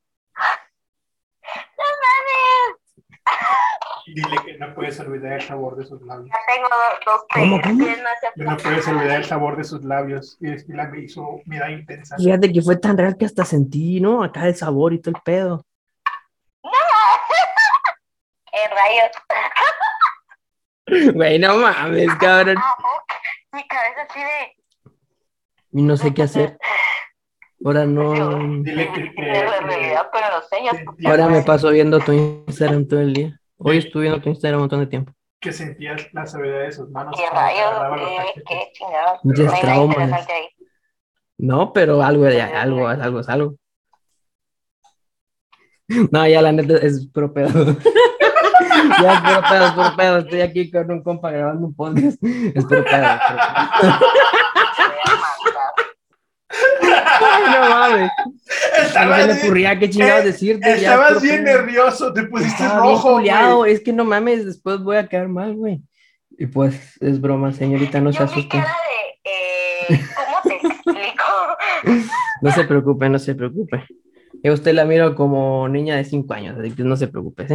¡No 1.78 1.84
mames! 2.02 2.78
Dile 4.14 4.36
que 4.44 4.58
no 4.58 4.74
puedes 4.74 4.98
olvidar 5.00 5.34
el 5.34 5.42
sabor 5.42 5.76
de 5.76 5.84
sus 5.84 6.02
labios. 6.02 6.28
Ya 6.28 6.54
tengo 6.54 6.68
dos, 7.06 7.22
¿Cómo, 7.32 7.60
cómo? 7.60 7.84
¿quién 7.84 8.02
no 8.02 8.08
Que 8.34 8.44
no 8.44 8.56
puedes 8.56 8.88
olvidar 8.88 9.16
el 9.18 9.24
sabor 9.24 9.56
de 9.56 9.64
sus 9.64 9.84
labios. 9.84 10.36
Y 10.40 10.52
es 10.52 10.64
que 10.64 10.72
la 10.74 10.88
me 10.88 11.00
hizo 11.00 11.40
mirada 11.46 11.70
intensa. 11.70 12.16
Fíjate 12.16 12.52
que 12.52 12.62
fue 12.62 12.76
tan 12.76 12.98
real 12.98 13.16
que 13.16 13.24
hasta 13.24 13.44
sentí, 13.44 14.00
¿no? 14.00 14.22
Acá 14.22 14.46
el 14.46 14.56
sabor 14.56 14.92
y 14.92 15.00
todo 15.00 15.14
el 15.16 15.22
pedo. 15.22 15.64
Eh, 18.54 18.68
rayos. 18.68 19.12
Güey, 21.14 21.38
no 21.38 21.56
mames, 21.56 22.14
cabrón. 22.16 22.58
Ah, 22.58 22.74
mi 23.52 23.66
cabeza 23.66 24.02
así 24.10 24.20
de. 24.20 24.52
Y 25.72 25.80
no 25.82 25.96
sé 25.96 26.12
qué 26.12 26.24
hacer. 26.24 26.58
Ahora 27.64 27.86
no. 27.86 28.12
Dile 28.62 28.92
que- 28.92 29.10
que- 29.14 29.46
Ahora 31.06 31.28
me 31.28 31.40
paso 31.42 31.70
viendo 31.70 31.98
tu 32.00 32.12
Instagram 32.12 32.86
todo 32.86 33.00
el 33.00 33.14
día. 33.14 33.40
Hoy 33.64 33.78
estuve 33.78 34.02
viendo 34.02 34.20
tu 34.20 34.28
Instagram 34.28 34.58
un 34.58 34.62
montón 34.62 34.80
de 34.80 34.86
tiempo. 34.86 35.12
Que 35.40 35.52
sentías 35.52 36.12
la 36.12 36.26
sabiduría 36.26 36.62
de 36.62 36.72
sus 36.72 36.90
manos. 36.90 37.14
¿Qué 37.16 37.30
rayos? 37.30 37.70
cachetes. 37.78 38.44
¿Qué 38.46 38.72
chingados? 38.72 39.20
No 39.22 39.34
ahí. 40.28 40.48
No, 41.38 41.72
pero 41.72 42.02
algo, 42.02 42.28
ya, 42.28 42.60
algo, 42.60 42.88
algo, 42.88 43.20
es 43.20 43.28
algo. 43.28 43.56
No, 46.10 46.26
ya 46.26 46.42
la 46.42 46.52
neta 46.52 46.74
es 46.76 47.06
puro 47.08 47.32
pedo. 47.32 47.48
ya 49.02 49.14
es 49.14 49.20
puro 49.20 49.42
pedo, 49.48 49.66
es 49.66 49.72
puro 49.72 49.96
pedo. 49.96 50.18
Estoy 50.18 50.40
aquí 50.40 50.70
con 50.70 50.90
un 50.90 51.02
compa 51.02 51.30
grabando 51.30 51.66
un 51.66 51.74
podcast. 51.74 52.22
Es 52.22 52.64
puro 52.64 52.84
pedo. 52.84 53.06
es 53.06 53.20
puro 53.26 53.42
pedo. 53.80 53.92
Ay, 56.52 57.21
no 57.40 57.68
mames. 57.68 58.10
No 58.24 58.32
se 58.46 58.82
Estabas 58.86 59.18
me 59.18 59.24
bien- 59.32 59.38
ocurría 59.38 59.78
qué 59.78 59.90
chingados 59.90 60.22
eh, 60.22 60.26
decirte. 60.26 60.72
Estabas 60.72 61.22
bien 61.22 61.44
nervioso, 61.44 62.12
te 62.12 62.24
pusiste 62.24 62.68
rojo, 62.68 63.12
culiado, 63.14 63.56
güey. 63.58 63.72
Es 63.72 63.80
que 63.80 63.92
no 63.92 64.04
mames, 64.04 64.44
después 64.46 64.78
voy 64.80 64.96
a 64.96 65.06
quedar 65.08 65.28
mal, 65.28 65.54
güey. 65.54 65.80
Y 66.38 66.46
pues 66.46 66.96
es 67.00 67.20
broma, 67.20 67.52
señorita, 67.52 68.00
no 68.00 68.12
se 68.12 68.18
Yo 68.20 68.24
asuste. 68.24 68.48
cara 68.58 68.74
de. 69.24 69.30
Eh, 69.94 70.00
¿Cómo 70.16 70.38
te 70.44 70.66
explico? 70.66 71.24
No 72.42 72.50
se 72.50 72.64
preocupe, 72.64 73.08
no 73.08 73.18
se 73.20 73.34
preocupe. 73.36 73.84
Yo 74.42 74.50
a 74.50 74.54
usted 74.54 74.72
la 74.74 74.84
miro 74.84 75.14
como 75.14 75.68
niña 75.68 75.94
de 75.96 76.04
5 76.04 76.34
años, 76.34 76.58
así 76.58 76.72
que 76.74 76.82
no 76.82 76.96
se 76.96 77.06
preocupe, 77.06 77.46
¿sí? 77.46 77.54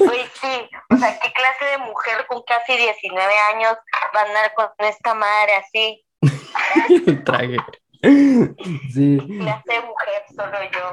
Uy, 0.00 0.18
sí. 0.40 0.68
O 0.90 0.96
sea, 0.96 1.16
¿qué 1.20 1.32
clase 1.32 1.64
de 1.70 1.78
mujer 1.86 2.26
con 2.26 2.42
casi 2.42 2.76
19 2.76 3.32
años 3.54 3.74
va 4.16 4.20
a 4.20 4.24
andar 4.24 4.52
con 4.56 4.66
esta 4.84 5.14
madre 5.14 5.52
así? 5.64 6.04
Trague. 7.24 7.58
Sí. 8.02 9.18
Clase 9.18 9.80
mujer, 9.86 10.22
solo 10.34 10.58
yo. 10.72 10.92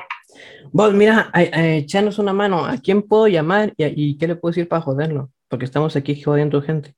Vos, 0.71 0.93
mira, 0.93 1.29
echanos 1.33 2.19
una 2.19 2.33
mano. 2.33 2.65
¿A 2.65 2.77
quién 2.77 3.01
puedo 3.03 3.27
llamar 3.27 3.73
y, 3.77 3.85
y 4.11 4.17
qué 4.17 4.27
le 4.27 4.35
puedo 4.35 4.51
decir 4.51 4.67
para 4.67 4.81
joderlo? 4.81 5.29
Porque 5.47 5.65
estamos 5.65 5.95
aquí 5.95 6.19
jodiendo 6.21 6.61
gente. 6.61 6.95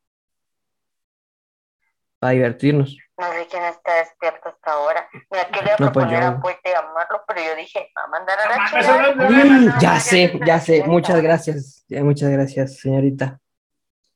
Para 2.19 2.33
divertirnos. 2.33 2.97
No 3.19 3.31
sé 3.31 3.47
quién 3.49 3.63
está 3.65 3.95
despierto 3.95 4.49
hasta 4.49 4.71
ahora. 4.71 5.07
Mira, 5.31 5.45
quería 5.51 5.75
No, 5.79 5.91
pues 5.91 6.05
proponer 6.05 6.21
yo. 6.21 6.27
a 6.27 6.39
Puente 6.41 6.71
llamarlo, 6.71 7.21
pero 7.27 7.41
yo 7.41 7.55
dije, 7.55 7.91
va 7.97 8.03
a 8.03 8.07
mandar 8.07 8.37
a 8.39 8.49
la 8.49 9.65
de- 9.73 9.73
ya 9.79 9.99
sé, 9.99 10.39
ya 10.45 10.59
sé. 10.59 10.83
Muchas 10.85 11.21
gracias. 11.21 11.83
Muchas 11.89 12.29
gracias, 12.31 12.79
señorita. 12.79 13.39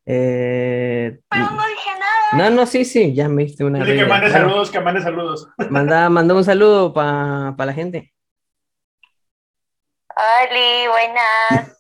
Eh, 0.06 1.20
Pero 1.30 1.44
no 1.52 1.68
dije. 1.68 1.90
No, 2.34 2.50
no, 2.50 2.66
sí, 2.66 2.86
sí, 2.86 3.14
ya 3.14 3.28
me 3.28 3.44
diste 3.44 3.64
una 3.64 3.80
Dile 3.84 3.98
que 3.98 4.06
mande 4.06 4.28
claro. 4.28 4.46
saludos, 4.50 4.72
que 4.72 4.80
mande 4.80 5.02
saludos. 5.02 5.48
Manda, 5.70 6.10
manda 6.10 6.34
un 6.34 6.44
saludo 6.44 6.94
para 6.94 7.54
la 7.58 7.74
gente. 7.74 8.14
Oli, 10.16 10.88
buenas. 10.88 11.78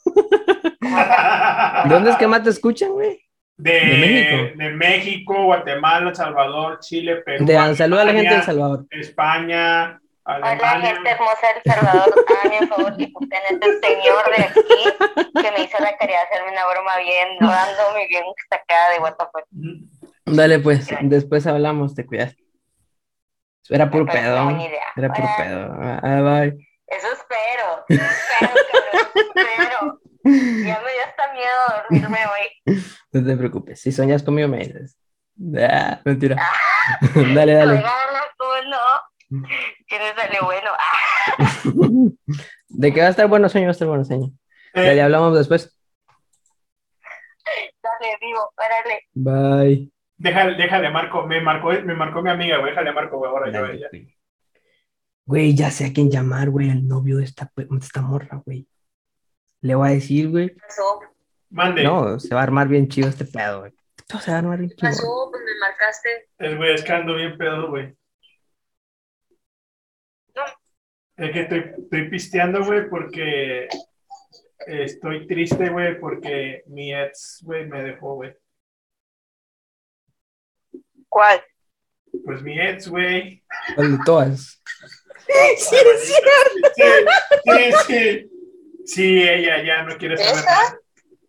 ¿De 1.84 1.93
dónde 1.93 2.12
es 2.12 2.17
que 2.17 2.27
más 2.27 2.43
te 2.43 2.50
escuchan, 2.50 2.91
güey? 2.91 3.22
De, 3.58 3.72
¿De 3.72 3.98
México? 3.98 4.58
de 4.58 4.70
México, 4.72 5.43
Guatemala, 5.46 6.10
El 6.10 6.15
Salvador, 6.15 6.79
Chile, 6.79 7.17
Perú. 7.17 7.46
De 7.46 7.75
saludo 7.75 8.00
a 8.00 8.05
la 8.05 8.13
gente 8.13 8.29
de 8.29 8.36
El 8.38 8.43
Salvador. 8.43 8.86
España, 8.89 10.00
Hola, 10.24 10.51
Alemania. 10.51 10.93
gente 10.96 11.10
hermosa 11.10 11.48
del 11.53 11.74
Salvador. 11.74 12.25
Háganme 12.27 12.60
un 12.62 12.67
favor 12.70 12.93
y 12.98 13.12
busquen 13.12 13.39
a 13.39 13.53
este 13.53 13.79
señor 13.88 14.24
de 14.36 14.43
aquí 14.43 15.41
que 15.43 15.51
me 15.51 15.63
hizo 15.63 15.77
la 15.79 15.98
caridad 15.98 16.20
de 16.22 16.27
hacerme 16.29 16.51
una 16.51 16.67
broma 16.72 16.91
bien, 17.03 17.27
dándome 17.39 18.08
bien 18.08 18.24
sacada 18.50 18.89
de 18.93 19.00
WhatsApp. 19.00 19.29
Dale, 20.35 20.59
pues, 20.59 20.88
después 21.01 21.45
hablamos, 21.47 21.95
te 21.95 22.05
cuidas. 22.05 22.35
Era 23.69 23.89
parece 23.89 24.11
pedo. 24.11 24.33
una 24.33 24.43
buena 24.43 24.65
idea. 24.65 24.83
Era 24.97 25.13
puro 25.13 25.27
Hola. 25.27 25.38
pedo. 25.38 25.75
Ah, 26.03 26.21
bye. 26.21 26.67
Eso 26.88 27.07
espero. 27.13 27.85
Eso 27.88 28.03
espero, 28.03 28.53
cabrón, 28.71 29.11
espero. 29.15 30.00
Ya 30.23 30.81
me 30.81 30.91
dio 30.91 31.03
hasta 31.05 31.33
miedo 31.33 31.50
dormirme 31.89 32.19
hoy. 32.25 32.75
No 33.13 33.25
te 33.25 33.35
preocupes. 33.35 33.81
Si 33.81 33.91
soñas 33.91 34.23
conmigo, 34.23 34.47
me 34.47 34.59
dices. 34.59 34.97
Ah, 35.59 36.00
mentira. 36.05 36.35
dale, 37.35 37.53
dale. 37.53 37.73
Oigan, 37.73 37.91
¿cómo 38.38 38.53
no? 38.69 39.47
¿Quién 39.88 40.01
le 40.01 40.13
salió 40.15 40.43
bueno? 40.45 40.71
Ah, 40.77 41.55
De 42.69 42.93
que 42.93 43.01
va 43.01 43.07
a 43.07 43.09
estar 43.09 43.27
bueno 43.27 43.50
sueño, 43.50 43.65
va 43.67 43.71
a 43.71 43.73
estar 43.73 43.88
bueno 43.88 44.05
sueño. 44.05 44.27
Eh, 44.73 44.81
Dale, 44.85 45.01
hablamos 45.01 45.38
después. 45.38 45.77
dale, 47.83 48.17
vivo, 48.21 48.53
párale. 48.55 49.01
Bye. 49.13 49.91
Déjale, 50.21 50.55
déjale, 50.55 50.89
Marco. 50.89 51.25
Me 51.25 51.41
marcó, 51.41 51.69
me 51.69 51.95
marcó 51.95 52.21
mi 52.21 52.29
amiga, 52.29 52.57
güey. 52.57 52.71
Déjale, 52.71 52.93
Marco, 52.93 53.17
güey. 53.17 53.31
Ahora 53.31 53.51
yo, 53.51 53.61
Dale, 53.61 53.73
ella. 53.77 53.87
güey. 53.91 54.15
Güey, 55.25 55.55
ya 55.55 55.71
sé 55.71 55.85
a 55.85 55.93
quién 55.93 56.09
llamar, 56.09 56.49
güey. 56.49 56.69
El 56.69 56.87
novio 56.87 57.17
de 57.17 57.23
esta, 57.25 57.51
esta 57.79 58.01
morra, 58.01 58.41
güey. 58.45 58.67
Le 59.61 59.75
voy 59.75 59.89
a 59.89 59.91
decir, 59.91 60.29
güey. 60.29 60.49
Pasó, 60.55 61.01
Mande. 61.49 61.83
No, 61.83 62.19
se 62.19 62.33
va 62.33 62.41
a 62.41 62.43
armar 62.43 62.67
bien 62.67 62.87
chido 62.87 63.09
este 63.09 63.25
pedo, 63.25 63.61
güey. 63.61 63.73
Todo 64.07 64.21
se 64.21 64.31
va 64.31 64.37
a 64.37 64.39
armar 64.39 64.59
bien 64.59 64.71
chido. 64.71 64.89
pasó, 64.89 65.29
pues 65.31 65.43
me 65.43 65.59
marcaste. 65.59 66.29
Es, 66.37 66.57
güey, 66.57 66.73
es 66.73 66.83
que 66.83 66.91
ando 66.91 67.15
bien 67.15 67.37
pedo, 67.37 67.69
güey. 67.69 67.93
No. 70.35 70.43
Es 71.17 71.31
que 71.31 71.41
estoy, 71.41 71.59
estoy 71.77 72.09
pisteando, 72.09 72.65
güey, 72.65 72.89
porque 72.89 73.67
estoy 74.67 75.27
triste, 75.27 75.69
güey, 75.69 75.99
porque 75.99 76.63
mi 76.67 76.93
ex, 76.93 77.41
güey, 77.43 77.67
me 77.67 77.83
dejó, 77.83 78.15
güey. 78.15 78.33
¿Cuál? 81.11 81.43
Pues 82.24 82.41
mi 82.41 82.57
ex, 82.57 82.87
güey. 82.87 83.43
¿Cuál 83.75 83.97
de 83.97 84.03
todas? 84.05 84.63
Sí, 85.27 85.57
sí, 85.57 85.75
sí. 87.87 88.31
Sí, 88.85 89.21
ella 89.21 89.61
ya 89.61 89.83
no 89.83 89.97
quiere 89.97 90.15
saber 90.17 90.35
¿Esa? 90.35 90.45
nada. 90.45 90.79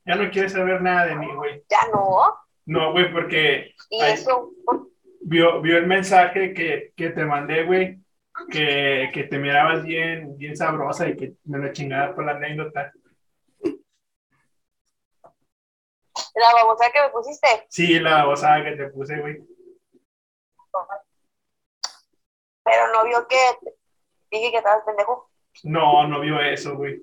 Ya 0.06 0.14
no 0.14 0.30
quiere 0.30 0.48
saber 0.48 0.80
nada 0.80 1.06
de 1.06 1.16
mí, 1.16 1.26
güey. 1.34 1.64
Ya 1.68 1.80
no. 1.92 2.32
No, 2.64 2.92
güey, 2.92 3.12
porque 3.12 3.74
Y 3.90 4.02
eso, 4.02 4.52
vio, 5.20 5.60
vio 5.60 5.78
el 5.78 5.86
mensaje 5.88 6.54
que, 6.54 6.92
que 6.96 7.10
te 7.10 7.24
mandé, 7.24 7.64
güey, 7.64 7.98
que, 8.48 9.10
que 9.12 9.24
te 9.24 9.38
mirabas 9.38 9.82
bien, 9.82 10.38
bien 10.38 10.56
sabrosa 10.56 11.08
y 11.08 11.16
que 11.16 11.32
me 11.44 11.58
lo 11.58 11.72
chingaba 11.72 12.14
por 12.14 12.24
la 12.24 12.32
anécdota. 12.32 12.92
la 16.34 16.52
babosa 16.54 16.90
que 16.92 17.00
me 17.00 17.08
pusiste. 17.10 17.66
Sí, 17.68 17.98
la 17.98 18.18
babosada 18.24 18.64
que 18.64 18.76
te 18.76 18.88
puse, 18.90 19.18
güey. 19.18 19.38
Pero 22.64 22.92
no 22.92 23.04
vio 23.04 23.26
que 23.28 23.36
dije 24.30 24.50
que 24.50 24.58
estabas 24.58 24.84
pendejo. 24.84 25.30
No, 25.64 26.06
no 26.06 26.20
vio 26.20 26.40
eso, 26.40 26.76
güey. 26.76 27.00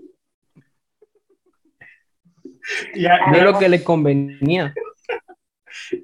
No 3.31 3.43
lo 3.43 3.59
que 3.59 3.69
le 3.69 3.83
convenía. 3.83 4.73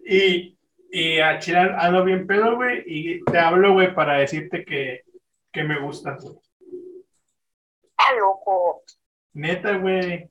y, 0.05 0.57
y 0.89 1.19
a 1.19 1.39
Chile 1.39 1.59
ando 1.77 2.03
bien 2.03 2.27
pedo, 2.27 2.55
güey, 2.55 2.83
y 2.85 3.23
te 3.23 3.37
hablo, 3.37 3.73
güey, 3.73 3.93
para 3.93 4.17
decirte 4.17 4.63
que, 4.65 5.03
que 5.51 5.63
me 5.63 5.79
gustas, 5.79 6.23
güey. 6.23 6.37
Ah, 7.97 8.13
loco. 8.19 8.83
Neta, 9.33 9.77
güey. 9.77 10.29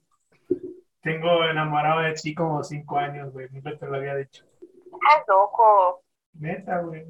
Tengo 1.00 1.44
enamorado 1.44 2.00
de 2.00 2.14
ti 2.14 2.34
como 2.34 2.62
cinco 2.62 2.96
años, 2.96 3.32
güey. 3.32 3.48
Nunca 3.50 3.76
te 3.76 3.86
lo 3.86 3.96
había 3.96 4.16
dicho. 4.16 4.44
Ah, 5.10 5.22
loco. 5.28 6.02
Neta, 6.34 6.80
güey. 6.80 7.04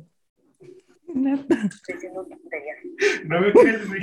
Estoy 1.08 1.94
diciendo 1.94 2.26
tonterías. 2.26 2.78
No 3.24 3.40
me 3.40 3.52
crees, 3.52 3.88
güey. 3.88 4.00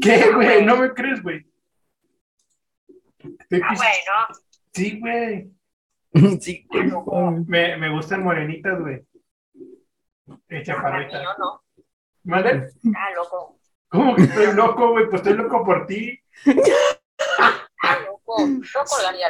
¿Qué, 0.00 0.32
güey? 0.32 0.64
No 0.64 0.76
me 0.76 0.92
crees, 0.92 1.22
güey. 1.22 1.46
Ah, 3.62 3.74
bueno. 3.76 4.40
Sí, 4.72 5.00
güey. 5.00 5.50
Sí, 6.40 6.64
Me, 7.48 7.76
me 7.76 7.90
gustan 7.90 8.22
morenitas, 8.22 8.78
güey. 8.80 9.04
A 10.48 10.62
chaparritas. 10.62 11.20
mí 11.20 11.26
yo 11.26 11.34
no. 11.38 11.64
¿Mande? 12.22 12.70
Ah, 12.96 13.10
loco. 13.16 13.58
¿Cómo 13.88 14.14
que 14.14 14.22
estoy 14.22 14.54
loco, 14.54 14.90
güey? 14.90 15.06
Pues 15.10 15.22
estoy 15.22 15.34
loco 15.36 15.64
por 15.64 15.86
ti. 15.86 16.16
Ah, 17.38 17.98
loco. 18.06 18.46
No 18.46 18.84
colgaría. 18.88 19.28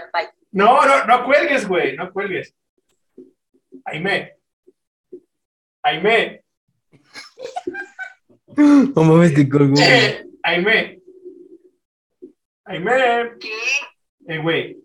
No, 0.53 0.85
no, 0.87 1.05
no 1.07 1.25
cuelgues, 1.25 1.67
güey. 1.67 1.97
No 1.97 2.13
cuelgues. 2.13 2.55
Aime. 3.85 4.33
Aime. 5.83 6.45
No 8.57 9.03
mames, 9.05 9.35
te 9.35 9.49
colgó. 9.49 9.75
Eh, 9.81 10.27
Aime. 10.43 11.01
Aime. 12.65 12.93
¿Qué? 13.41 13.53
Eh, 14.29 14.39
güey. 14.39 14.79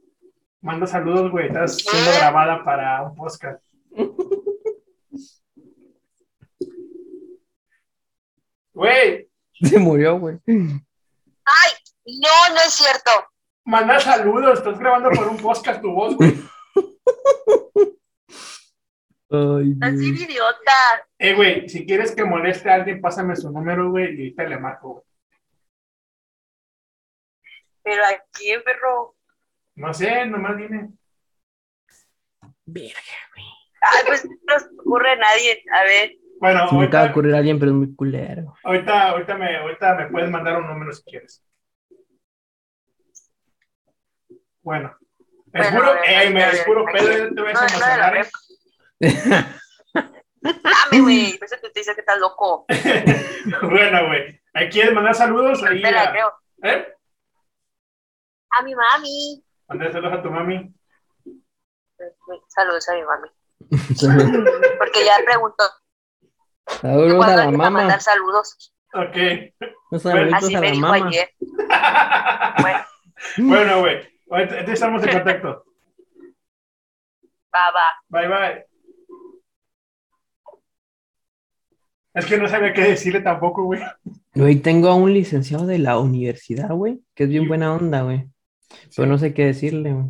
Manda 0.62 0.86
saludos, 0.88 1.32
güey. 1.32 1.48
Estás 1.48 1.78
siendo 1.78 2.12
grabada 2.12 2.64
para 2.66 3.04
un 3.04 3.16
podcast. 3.16 3.64
Güey, 8.74 9.30
Se 9.62 9.78
murió, 9.80 10.18
güey. 10.20 10.38
Ay, 10.48 11.72
no, 12.06 12.54
no 12.54 12.62
es 12.66 12.74
cierto. 12.74 13.12
manda 13.66 14.00
saludos. 14.00 14.60
Estás 14.60 14.80
grabando 14.80 15.10
por 15.12 15.28
un 15.28 15.38
podcast 15.38 15.82
tu 15.82 15.92
voz, 15.92 16.16
güey. 16.16 16.34
Ay, 19.32 19.76
Así 19.82 20.12
güey. 20.12 20.26
de 20.26 20.32
idiota. 20.34 20.72
Eh, 21.20 21.34
güey, 21.36 21.70
si 21.70 21.86
quieres 21.86 22.16
que 22.16 22.24
moleste 22.24 22.70
a 22.70 22.76
alguien, 22.76 23.00
pásame 23.02 23.36
su 23.36 23.52
número, 23.52 23.90
güey, 23.92 24.06
y 24.16 24.18
ahorita 24.22 24.44
le 24.44 24.58
marco, 24.60 24.90
güey. 24.94 25.04
Pero 27.84 28.02
aquí, 28.06 28.54
perro. 28.66 29.16
No 29.76 29.94
sé, 29.94 30.26
nomás 30.26 30.58
dime. 30.58 30.90
Verga. 32.66 33.00
Ay, 33.82 34.04
pues 34.06 34.26
no 34.26 34.60
se 34.60 34.66
ocurre 34.80 35.12
a 35.12 35.16
nadie. 35.16 35.64
A 35.74 35.84
ver. 35.84 36.12
Bueno, 36.40 36.68
Se 36.70 36.76
me 36.76 36.86
acaba 36.86 37.06
de 37.06 37.10
ocurrir 37.12 37.36
alguien, 37.36 37.60
pero 37.60 37.72
es 37.72 37.78
muy 37.78 37.96
culero. 37.96 38.54
ahorita, 38.64 39.10
ahorita, 39.10 39.36
me, 39.38 39.58
ahorita 39.58 39.96
me 39.96 40.08
puedes 40.08 40.30
mandar 40.30 40.58
un 40.60 40.68
número 40.68 40.92
si 40.94 41.04
quieres. 41.04 41.44
Bueno. 44.62 44.96
Es 45.54 45.72
Bueno, 45.72 45.78
puro, 45.80 45.92
a 45.94 46.24
eh, 46.24 46.30
me, 46.30 46.44
a 46.44 46.52
es 46.52 46.60
puro 46.64 46.86
pedo, 46.86 47.34
te 47.34 47.42
voy 47.42 47.50
a 47.50 47.54
No, 47.54 47.62
no, 47.62 47.68
emocionar. 47.68 48.14
no, 48.14 48.22
¿eh? 48.22 48.30
Dame, 50.42 51.02
güey. 51.02 51.38
Por 51.38 51.46
eso 51.46 51.56
te 51.62 51.72
dice 51.80 51.94
que 51.96 52.02
estás 52.02 52.18
loco. 52.20 52.66
bueno, 53.64 54.08
güey. 54.08 54.42
¿Ahí 54.54 54.70
quieres 54.70 54.94
mandar 54.94 55.16
saludos? 55.16 55.62
Ahí, 55.64 55.80
la 55.80 56.04
a- 56.04 56.12
creo. 56.12 56.34
¿eh? 56.64 56.88
A 58.52 58.62
mi 58.64 58.74
mami. 58.76 59.44
Mandar 59.68 59.92
saludos 59.92 60.14
a 60.20 60.24
tu 60.24 60.32
mami. 60.32 60.74
Saludos 62.48 62.90
a 62.90 62.94
mi 62.96 63.04
mami. 63.04 63.30
Porque 64.80 65.04
ya 65.06 65.18
preguntó 65.26 65.64
Saludos 66.82 67.16
Cuando 67.16 67.34
a 67.34 67.36
la 67.38 67.44
a 67.44 67.52
mamá. 67.52 67.70
mandar 67.70 68.02
saludos. 68.02 68.74
Ok. 68.94 69.16
Saluditos 70.00 70.34
Así 70.44 70.56
a 70.56 70.62
me 70.62 70.68
la 70.68 70.72
dijo 70.74 70.88
ayer. 70.92 71.30
Bueno, 72.62 72.86
bueno, 73.38 73.80
güey. 73.82 74.10
Entonces 74.32 74.70
estamos 74.70 75.04
en 75.04 75.12
contacto. 75.12 75.66
va, 77.54 77.72
va. 77.72 77.88
Bye, 78.08 78.28
bye. 78.28 78.66
Es 82.20 82.26
que 82.26 82.38
no 82.38 82.48
sabía 82.48 82.74
qué 82.74 82.82
decirle 82.82 83.22
tampoco, 83.22 83.64
güey. 83.64 83.82
Güey, 84.36 84.58
tengo 84.58 84.90
a 84.90 84.96
un 84.96 85.14
licenciado 85.14 85.66
de 85.66 85.80
la 85.80 85.98
universidad, 85.98 86.70
güey, 86.70 87.00
que 87.16 87.24
es 87.24 87.30
bien 87.30 87.48
buena 87.48 87.74
onda, 87.74 88.02
güey. 88.02 88.28
Pero 88.96 89.08
no 89.08 89.18
sé 89.18 89.34
qué 89.34 89.46
decirle, 89.46 89.94
güey. 89.94 90.06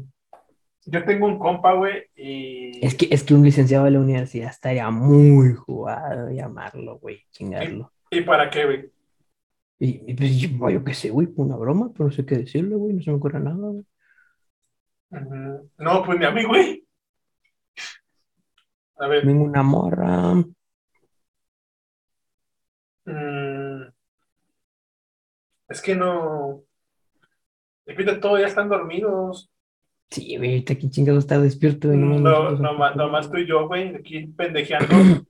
Yo 0.86 1.06
tengo 1.06 1.28
un 1.28 1.38
compa, 1.38 1.74
güey, 1.74 2.06
y... 2.16 2.84
Es 2.84 2.96
que, 2.96 3.08
es 3.12 3.24
que 3.24 3.36
un 3.36 3.44
licenciado 3.44 3.86
de 3.86 3.92
la 3.92 4.00
universidad 4.00 4.50
estaría 4.50 4.90
muy 4.90 5.54
jugado 5.54 6.32
llamarlo, 6.32 6.98
güey, 6.98 7.22
chingarlo. 7.30 7.92
¿Y 8.10 8.22
para 8.22 8.50
qué, 8.50 8.66
güey? 8.66 8.92
Y, 9.78 10.12
y 10.12 10.14
pues 10.16 10.36
yo, 10.40 10.70
yo 10.70 10.84
qué 10.84 10.94
sé, 10.96 11.12
güey, 11.12 11.28
una 11.36 11.58
broma, 11.58 11.92
pero 11.94 12.06
no 12.06 12.12
sé 12.12 12.26
qué 12.26 12.38
decirle, 12.38 12.76
güey, 12.76 12.94
no 12.94 13.04
se 13.04 13.12
me 13.12 13.18
ocurre 13.18 13.40
nada, 13.40 13.68
güey. 13.68 13.86
No, 15.78 16.04
pues 16.04 16.20
ni 16.20 16.26
a 16.26 16.32
mí, 16.32 16.44
güey. 16.44 16.84
A 18.98 19.08
ver. 19.08 19.26
Vengo 19.26 19.44
una 19.44 19.64
morra. 19.64 20.34
Mm, 23.12 23.92
Es 25.70 25.82
que 25.82 25.96
no... 25.96 26.64
Depende 27.86 28.14
de 28.14 28.20
todo, 28.20 28.38
ya 28.40 28.48
están 28.48 28.70
dormidos. 28.70 29.52
Sí, 30.12 30.38
güey, 30.38 30.50
ahorita 30.52 30.74
aquí 30.74 30.90
chingados 30.90 31.24
está 31.24 31.40
despierto, 31.40 31.88
güey. 31.88 32.00
No, 32.00 32.20
no, 32.20 32.58
tampoco. 32.58 32.96
nomás 32.96 33.30
tú 33.32 33.38
y 33.38 33.48
yo, 33.48 33.68
güey, 33.68 33.96
aquí 33.96 34.28
pendejeando. 34.28 34.88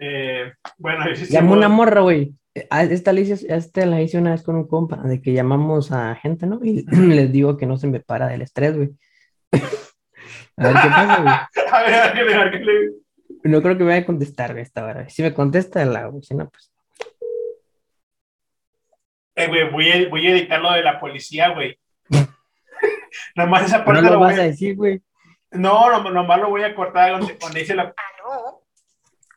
Eh, 0.00 0.52
bueno, 0.78 1.04
Llamó 1.28 1.54
una 1.54 1.68
morra, 1.68 2.02
güey. 2.02 2.32
A 2.70 2.84
Esta 2.84 3.12
la 3.12 3.18
hice, 3.18 3.44
esta 3.52 3.84
la 3.84 4.00
hice 4.00 4.16
una 4.16 4.30
vez 4.30 4.44
con 4.44 4.54
un 4.54 4.68
compa, 4.68 4.96
de 5.02 5.20
que 5.20 5.32
llamamos 5.32 5.90
a 5.90 6.14
gente, 6.14 6.46
¿no? 6.46 6.60
Y 6.62 6.86
les 6.92 7.32
digo 7.32 7.56
que 7.56 7.66
no 7.66 7.76
se 7.76 7.88
me 7.88 7.98
para 7.98 8.28
del 8.28 8.42
estrés, 8.42 8.76
güey. 8.76 8.90
A 10.56 10.68
ver 10.68 10.72
qué 10.82 10.88
pasa, 10.88 11.20
güey. 11.22 11.34
A 11.72 11.82
ver, 11.82 11.94
a 11.94 12.12
ver, 12.14 12.34
a 12.34 12.44
ver, 12.44 12.52
¿qué 12.52 12.58
le- 12.60 12.92
No 13.50 13.60
creo 13.60 13.76
que 13.76 13.82
me 13.84 13.90
vaya 13.90 14.02
a 14.02 14.06
contestar, 14.06 14.52
güey, 14.52 14.62
esta 14.62 14.84
hora. 14.84 15.08
Si 15.08 15.20
me 15.22 15.34
contesta, 15.34 15.84
la 15.84 16.00
hago. 16.04 16.22
Si 16.22 16.34
no, 16.34 16.48
pues. 16.48 16.72
Eh, 19.38 19.46
güey, 19.46 19.70
voy 19.70 19.88
a, 19.92 20.08
voy 20.08 20.26
a 20.26 20.30
editar 20.32 20.60
lo 20.60 20.72
de 20.72 20.82
la 20.82 20.98
policía, 20.98 21.50
güey. 21.50 21.78
Nomás 23.36 23.66
esa 23.66 23.78
No 23.78 23.84
parte 23.84 24.02
lo 24.02 24.10
lo 24.10 24.18
voy 24.18 24.28
vas 24.30 24.38
a 24.38 24.42
a... 24.42 24.44
decir, 24.46 24.74
güey. 24.74 25.00
No, 25.52 25.88
no, 25.90 26.10
nomás 26.10 26.40
lo 26.40 26.50
voy 26.50 26.64
a 26.64 26.74
cortar 26.74 27.12
donde, 27.12 27.34
donde 27.40 27.60
dice 27.60 27.76
la... 27.76 27.82
Aló. 27.84 28.64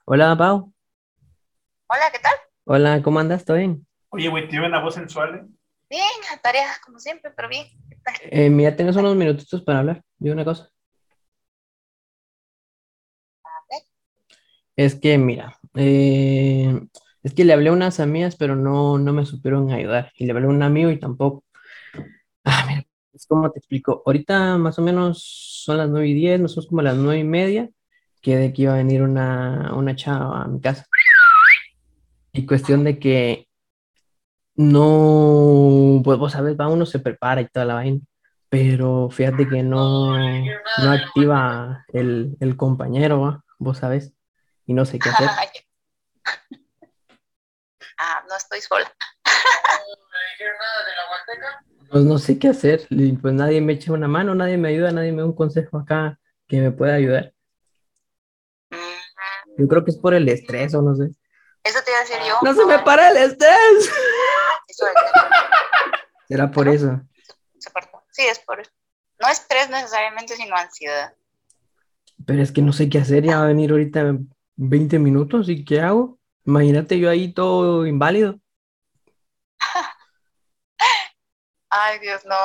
Hola, 0.05 0.35
Pau. 0.35 0.73
Hola, 1.85 2.09
¿qué 2.11 2.17
tal? 2.17 2.33
Hola, 2.65 3.01
¿cómo 3.03 3.19
andas? 3.19 3.45
¿Todo 3.45 3.57
bien? 3.57 3.85
Oye, 4.09 4.27
güey, 4.27 4.47
tiene 4.49 4.65
una 4.65 4.79
voz 4.81 4.95
sensual, 4.95 5.35
¿eh? 5.35 5.43
Bien, 5.87 6.03
tareas 6.41 6.79
como 6.79 6.97
siempre, 6.97 7.29
pero 7.35 7.47
bien. 7.47 7.67
Eh, 8.23 8.49
mira, 8.49 8.75
tienes 8.75 8.95
unos 8.95 9.15
minutitos 9.15 9.61
para 9.61 9.79
hablar 9.79 10.01
de 10.17 10.31
una 10.31 10.43
cosa. 10.43 10.67
ver. 13.69 13.83
Es 14.75 14.95
que, 14.95 15.17
mira, 15.19 15.59
eh, 15.75 16.81
es 17.23 17.33
que 17.33 17.45
le 17.45 17.53
hablé 17.53 17.69
a 17.69 17.73
unas 17.73 17.99
amigas, 17.99 18.35
pero 18.35 18.55
no, 18.55 18.97
no 18.97 19.13
me 19.13 19.25
supieron 19.25 19.71
ayudar. 19.71 20.11
Y 20.15 20.25
le 20.25 20.31
hablé 20.31 20.45
a 20.45 20.49
un 20.49 20.63
amigo 20.63 20.89
y 20.89 20.99
tampoco. 20.99 21.43
Ah, 22.43 22.65
mira, 22.67 22.83
es 23.13 23.27
como 23.27 23.51
te 23.51 23.59
explico. 23.59 24.01
Ahorita 24.05 24.57
más 24.57 24.79
o 24.79 24.81
menos 24.81 25.23
son 25.63 25.77
las 25.77 25.89
nueve 25.89 26.07
y 26.07 26.13
diez, 26.13 26.39
nosotros 26.39 26.67
como 26.67 26.81
las 26.81 26.97
nueve 26.97 27.19
y 27.19 27.23
media, 27.23 27.69
que 28.21 28.37
de 28.37 28.53
que 28.53 28.63
iba 28.63 28.73
a 28.73 28.77
venir 28.77 29.03
una, 29.03 29.73
una 29.75 29.95
chava 29.95 30.43
a 30.43 30.47
mi 30.47 30.59
casa. 30.59 30.85
Y 32.33 32.45
cuestión 32.45 32.83
de 32.83 32.97
que 32.97 33.47
no, 34.55 36.01
pues 36.03 36.17
vos 36.17 36.31
sabes, 36.31 36.57
va, 36.59 36.67
uno 36.67 36.85
se 36.85 36.99
prepara 36.99 37.41
y 37.41 37.47
toda 37.47 37.65
la 37.65 37.75
vaina, 37.75 37.99
pero 38.49 39.09
fíjate 39.09 39.47
que 39.47 39.63
no, 39.63 40.17
no 40.17 40.91
activa 40.91 41.85
el, 41.93 42.37
el 42.39 42.57
compañero, 42.57 43.21
¿va? 43.21 43.43
Vos 43.59 43.79
sabes, 43.79 44.13
y 44.65 44.73
no 44.73 44.85
sé 44.85 44.99
qué 44.99 45.09
hacer. 45.09 45.29
ah, 48.01 48.23
no 48.27 48.35
estoy 48.35 48.61
sola. 48.61 48.91
Pues 51.89 52.03
no 52.05 52.17
sé 52.19 52.39
qué 52.39 52.47
hacer, 52.49 52.87
pues 53.21 53.33
nadie 53.33 53.59
me 53.61 53.73
echa 53.73 53.91
una 53.91 54.07
mano, 54.07 54.33
nadie 54.33 54.57
me 54.57 54.69
ayuda, 54.69 54.91
nadie 54.91 55.11
me 55.11 55.19
da 55.19 55.25
un 55.25 55.35
consejo 55.35 55.77
acá 55.77 56.17
que 56.47 56.61
me 56.61 56.71
pueda 56.71 56.93
ayudar. 56.95 57.33
Mm, 58.69 59.57
Yo 59.57 59.67
creo 59.67 59.83
que 59.83 59.91
es 59.91 59.97
por 59.97 60.13
el 60.13 60.27
estrés 60.29 60.73
o 60.73 60.81
no 60.81 60.95
sé. 60.95 61.09
Eso 61.63 61.79
te 61.83 61.91
iba 61.91 61.99
a 61.99 62.01
decir 62.01 62.17
yo. 62.27 62.35
¡No 62.41 62.53
se 62.53 62.65
me 62.65 62.79
para 62.79 63.11
el 63.11 63.17
estrés! 63.17 63.91
Eso 64.67 64.87
es- 64.87 64.93
Será 66.29 66.49
por 66.49 66.67
eso. 66.69 67.01
se 67.59 67.71
cortó. 67.71 68.03
Sí, 68.11 68.23
es 68.25 68.39
por 68.39 68.59
eso. 68.61 68.71
No 69.19 69.27
estrés 69.29 69.69
necesariamente, 69.69 70.35
sino 70.37 70.55
ansiedad. 70.55 71.13
Pero 72.25 72.41
es 72.41 72.51
que 72.53 72.61
no 72.61 72.71
sé 72.71 72.89
qué 72.89 72.99
hacer, 72.99 73.23
ya 73.25 73.37
va 73.39 73.43
a 73.43 73.47
venir 73.47 73.71
ahorita 73.71 73.99
en 73.99 74.33
20 74.55 74.97
minutos, 74.97 75.49
¿y 75.49 75.65
qué 75.65 75.81
hago? 75.81 76.19
Imagínate 76.45 76.99
yo 76.99 77.09
ahí 77.09 77.33
todo 77.33 77.85
inválido. 77.85 78.39
Ay, 81.69 81.99
Dios, 81.99 82.25
no. 82.25 82.35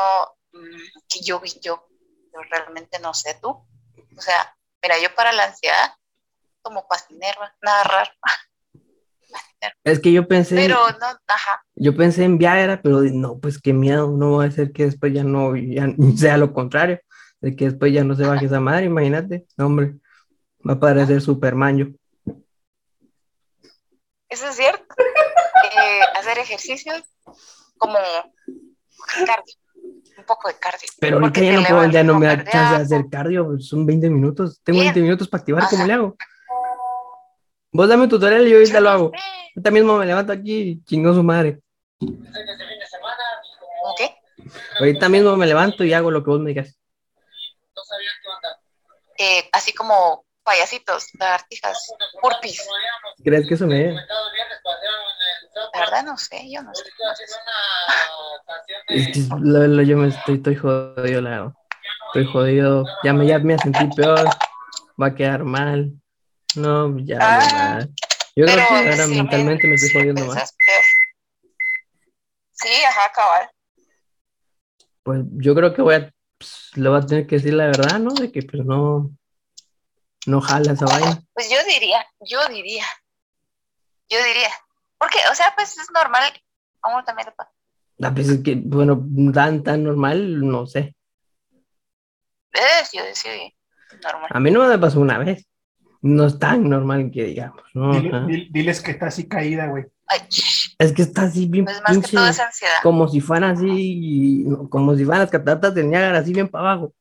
mm, 0.53 0.77
yo 1.25 1.41
yo, 1.63 1.89
yo 2.33 2.43
realmente 2.51 2.99
no 3.01 3.15
sé 3.15 3.39
tú. 3.41 3.49
O 3.49 4.21
sea, 4.21 4.55
mira, 4.83 4.97
yo 5.03 5.15
para 5.15 5.33
la 5.33 5.45
ansiedad 5.45 5.93
tomo 6.63 6.87
pastinerva, 6.89 7.55
nada 7.63 7.85
raro. 7.85 8.11
Es 9.85 10.01
que 10.01 10.13
yo 10.13 10.29
pensé, 10.29 10.55
Pero 10.55 10.77
no, 11.01 11.07
ajá. 11.27 11.65
yo 11.75 11.97
pensé 11.97 12.25
en 12.25 12.39
Viagra, 12.39 12.81
pero 12.83 13.03
no, 13.03 13.39
pues 13.39 13.61
qué 13.61 13.73
miedo, 13.73 14.11
no 14.11 14.37
va 14.37 14.45
a 14.45 14.51
ser 14.51 14.73
que 14.73 14.85
después 14.85 15.13
ya 15.13 15.25
no, 15.25 15.57
ya 15.57 15.89
sea 16.17 16.37
lo 16.37 16.53
contrario, 16.53 17.01
de 17.41 17.57
que 17.57 17.67
después 17.67 17.93
ya 17.93 18.05
no 18.05 18.15
se 18.15 18.25
baje 18.25 18.47
esa 18.47 18.61
madre, 18.61 18.87
imagínate, 18.87 19.47
no, 19.57 19.67
hombre, 19.67 19.97
va 20.69 20.75
a 20.75 20.81
parecer 20.81 21.21
Superman 21.21 21.79
yo. 21.79 21.87
Eso 24.37 24.49
es 24.49 24.57
cierto. 24.57 24.85
Eh, 25.79 26.01
hacer 26.15 26.37
ejercicio 26.39 26.93
como 27.79 27.97
cardio, 29.27 29.55
un 30.19 30.25
poco 30.27 30.49
de 30.49 30.59
cardio. 30.59 30.89
Pero 31.01 31.19
ahorita 31.19 31.41
ya 31.41 31.53
no 31.53 31.65
puedo, 31.67 31.91
ya 31.91 32.03
no 32.05 32.19
me 32.19 32.27
da 32.27 32.45
chance 32.45 32.77
de 32.77 32.83
hacer 32.83 33.07
cardio, 33.11 33.47
pues, 33.47 33.67
son 33.67 33.87
20 33.87 34.11
minutos, 34.11 34.61
tengo 34.63 34.81
Bien. 34.81 34.93
20 34.93 35.01
minutos 35.01 35.29
para 35.29 35.41
activar, 35.41 35.67
¿cómo 35.71 35.87
le 35.87 35.93
hago? 35.95 36.17
Vos 37.73 37.89
dame 37.89 38.03
un 38.03 38.11
tutorial 38.11 38.47
y 38.47 38.51
yo 38.51 38.57
ahorita 38.59 38.75
Yo 38.75 38.81
lo 38.81 38.91
no 38.91 38.95
hago. 38.95 39.11
sé. 39.15 39.19
Ahorita 39.57 39.71
mismo 39.71 39.97
me 39.97 40.05
levanto 40.07 40.33
aquí 40.35 40.59
y 40.61 40.85
chingó 40.85 41.15
su 41.15 41.23
madre. 41.23 41.61
¿Ok? 42.01 44.01
Ahorita 44.81 45.09
mismo 45.09 45.35
me 45.37 45.47
levanto 45.47 45.83
y 45.83 45.95
hago 45.95 46.11
lo 46.11 46.23
que 46.23 46.31
vos 46.31 46.41
me 46.41 46.51
digas. 46.51 46.79
Eh, 49.17 49.49
así 49.53 49.73
como 49.73 50.26
payasitos, 50.47 51.09
lagartijas, 51.19 51.77
burpees. 52.23 52.67
¿Crees 53.23 53.47
que 53.47 53.55
eso 53.55 53.67
me 53.67 53.93
La 53.93 55.81
verdad 55.81 56.05
no 56.05 56.17
sé, 56.17 56.51
yo 56.51 56.63
no 56.63 56.73
sé. 56.75 56.85
Es 58.89 59.09
que 59.09 59.21
lo- 59.41 59.67
lo- 59.67 59.83
yo 59.83 59.97
me 59.97 60.09
estoy, 60.09 60.37
estoy 60.37 60.55
jodido, 60.57 61.21
la 61.21 61.31
verdad. 61.31 61.53
Estoy 62.07 62.33
jodido. 62.33 62.85
Ya 63.03 63.13
me, 63.13 63.27
ya 63.27 63.39
me 63.41 63.59
sentí 63.59 63.87
peor. 63.95 64.25
Va 65.01 65.09
a 65.09 65.15
quedar 65.15 65.45
mal. 65.45 65.93
No, 66.55 66.97
ya. 67.01 67.19
Ah, 67.21 67.81
ya. 67.81 67.89
Yo 68.37 68.45
creo 68.47 68.57
que 68.69 68.75
ahora 68.75 68.97
si 69.07 69.15
mentalmente 69.15 69.67
me 69.67 69.75
estoy 69.75 69.89
si 69.91 69.95
jodiendo 69.99 70.25
más. 70.27 70.57
Sí, 72.53 72.69
ajá, 72.89 73.13
cabal. 73.15 73.51
Pues 75.03 75.21
yo 75.33 75.55
creo 75.55 75.75
que 75.75 75.83
voy 75.83 75.95
a, 75.97 76.13
pues, 76.39 76.71
le 76.75 76.89
voy 76.89 76.99
a 76.99 77.07
tener 77.07 77.27
que 77.27 77.37
decir 77.37 77.55
la 77.55 77.67
verdad, 77.67 77.99
¿no? 77.99 78.15
De 78.15 78.31
que 78.33 78.43
pues 78.43 78.65
no, 78.65 79.11
no 80.27 80.41
jala 80.41 80.73
esa 80.73 80.87
vaina. 80.87 81.23
Pues 81.35 81.49
yo 81.51 81.57
diría, 81.69 82.05
yo 82.21 82.39
diría, 82.49 82.85
yo 84.09 84.19
diría. 84.25 84.51
Porque, 84.99 85.19
o 85.31 85.35
sea, 85.35 85.53
pues 85.57 85.77
es 85.79 85.87
normal, 85.93 86.23
a 86.83 86.89
uno 86.95 87.05
también 87.05 87.27
le 87.29 87.33
pasa. 87.33 87.51
A 88.03 88.11
veces 88.11 88.41
que, 88.45 88.55
bueno, 88.57 89.03
tan, 89.33 89.63
tan 89.63 89.85
normal, 89.85 90.41
no 90.47 90.67
sé. 90.67 90.95
Es, 92.53 92.91
yo 92.93 93.05
decía, 93.05 93.33
normal. 94.03 94.31
A 94.33 94.41
mí 94.41 94.51
no 94.51 94.67
me 94.67 94.79
pasó 94.79 95.01
una 95.01 95.19
vez. 95.19 95.47
No 96.03 96.27
es 96.27 96.39
tan 96.39 96.69
normal 96.69 97.11
que 97.13 97.25
digamos, 97.25 97.63
¿no? 97.75 97.93
Dile- 97.95 98.09
Ajá. 98.15 98.27
dile- 98.27 98.49
diles 98.53 98.81
que 98.81 98.93
está 98.93 99.07
así 99.07 99.27
caída, 99.29 99.67
güey. 99.67 99.85
Ay, 100.09 100.21
Es 100.79 100.93
que 100.93 101.03
está 101.03 101.23
así 101.23 101.47
bien 101.47 101.65
pues 101.65 101.81
más 101.83 101.99
que 101.99 102.17
todo 102.17 102.27
es 102.29 102.39
ansiedad. 102.39 102.75
como 102.83 103.09
si 103.09 103.21
fuera 103.21 103.51
así, 103.51 104.45
como 104.71 104.95
si 104.95 105.05
fueran 105.05 105.23
las 105.23 105.31
cataratas 105.31 105.75
del 105.75 105.91
Niágara, 105.91 106.19
así 106.19 106.33
bien 106.33 106.49
para 106.49 106.71
abajo. 106.73 106.95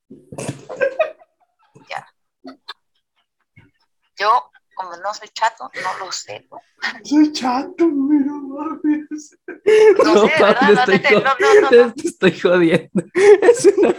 Yo, 4.18 4.52
como 4.76 4.92
no 4.98 5.14
soy 5.14 5.30
chato, 5.30 5.70
no 5.84 6.06
lo 6.06 6.12
sé. 6.12 6.48
¿no? 6.52 6.60
Soy 7.04 7.32
chato, 7.32 7.86
no 7.88 8.42
mames. 8.42 9.38
No 10.04 10.14
sé, 10.14 10.22
de 10.22 10.28
verdad, 10.44 10.62
no 10.62 10.70
estoy, 10.94 11.16
no, 11.16 11.22
no, 11.22 11.62
no, 11.62 11.70
no. 11.88 11.94
te 11.94 12.08
estoy 12.08 12.40
jodiendo. 12.40 13.04
Es 13.42 13.66
una... 13.78 13.96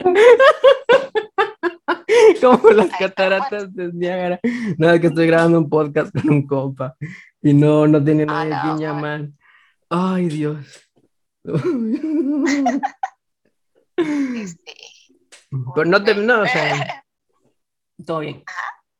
Como 2.40 2.70
las 2.70 2.90
cataratas 2.98 3.74
de 3.74 3.92
Niágara. 3.92 4.40
No, 4.78 4.90
es 4.90 5.00
que 5.00 5.08
estoy 5.08 5.26
grabando 5.26 5.58
un 5.58 5.68
podcast 5.68 6.12
con 6.12 6.30
un 6.30 6.46
compa 6.46 6.96
y 7.42 7.52
no, 7.52 7.86
no 7.86 8.02
tiene 8.02 8.24
Ah, 8.28 8.44
nadie 8.44 8.50
no, 8.50 8.56
a 8.56 8.62
quien 8.62 8.78
llamar. 8.78 9.28
Ay, 9.88 10.28
Dios. 10.28 10.88
Este, 13.96 14.74
Pero 15.74 15.84
no 15.84 16.02
te, 16.02 16.14
no, 16.14 16.42
o 16.42 16.46
sea, 16.46 17.04
todo 18.06 18.20
bien. 18.20 18.42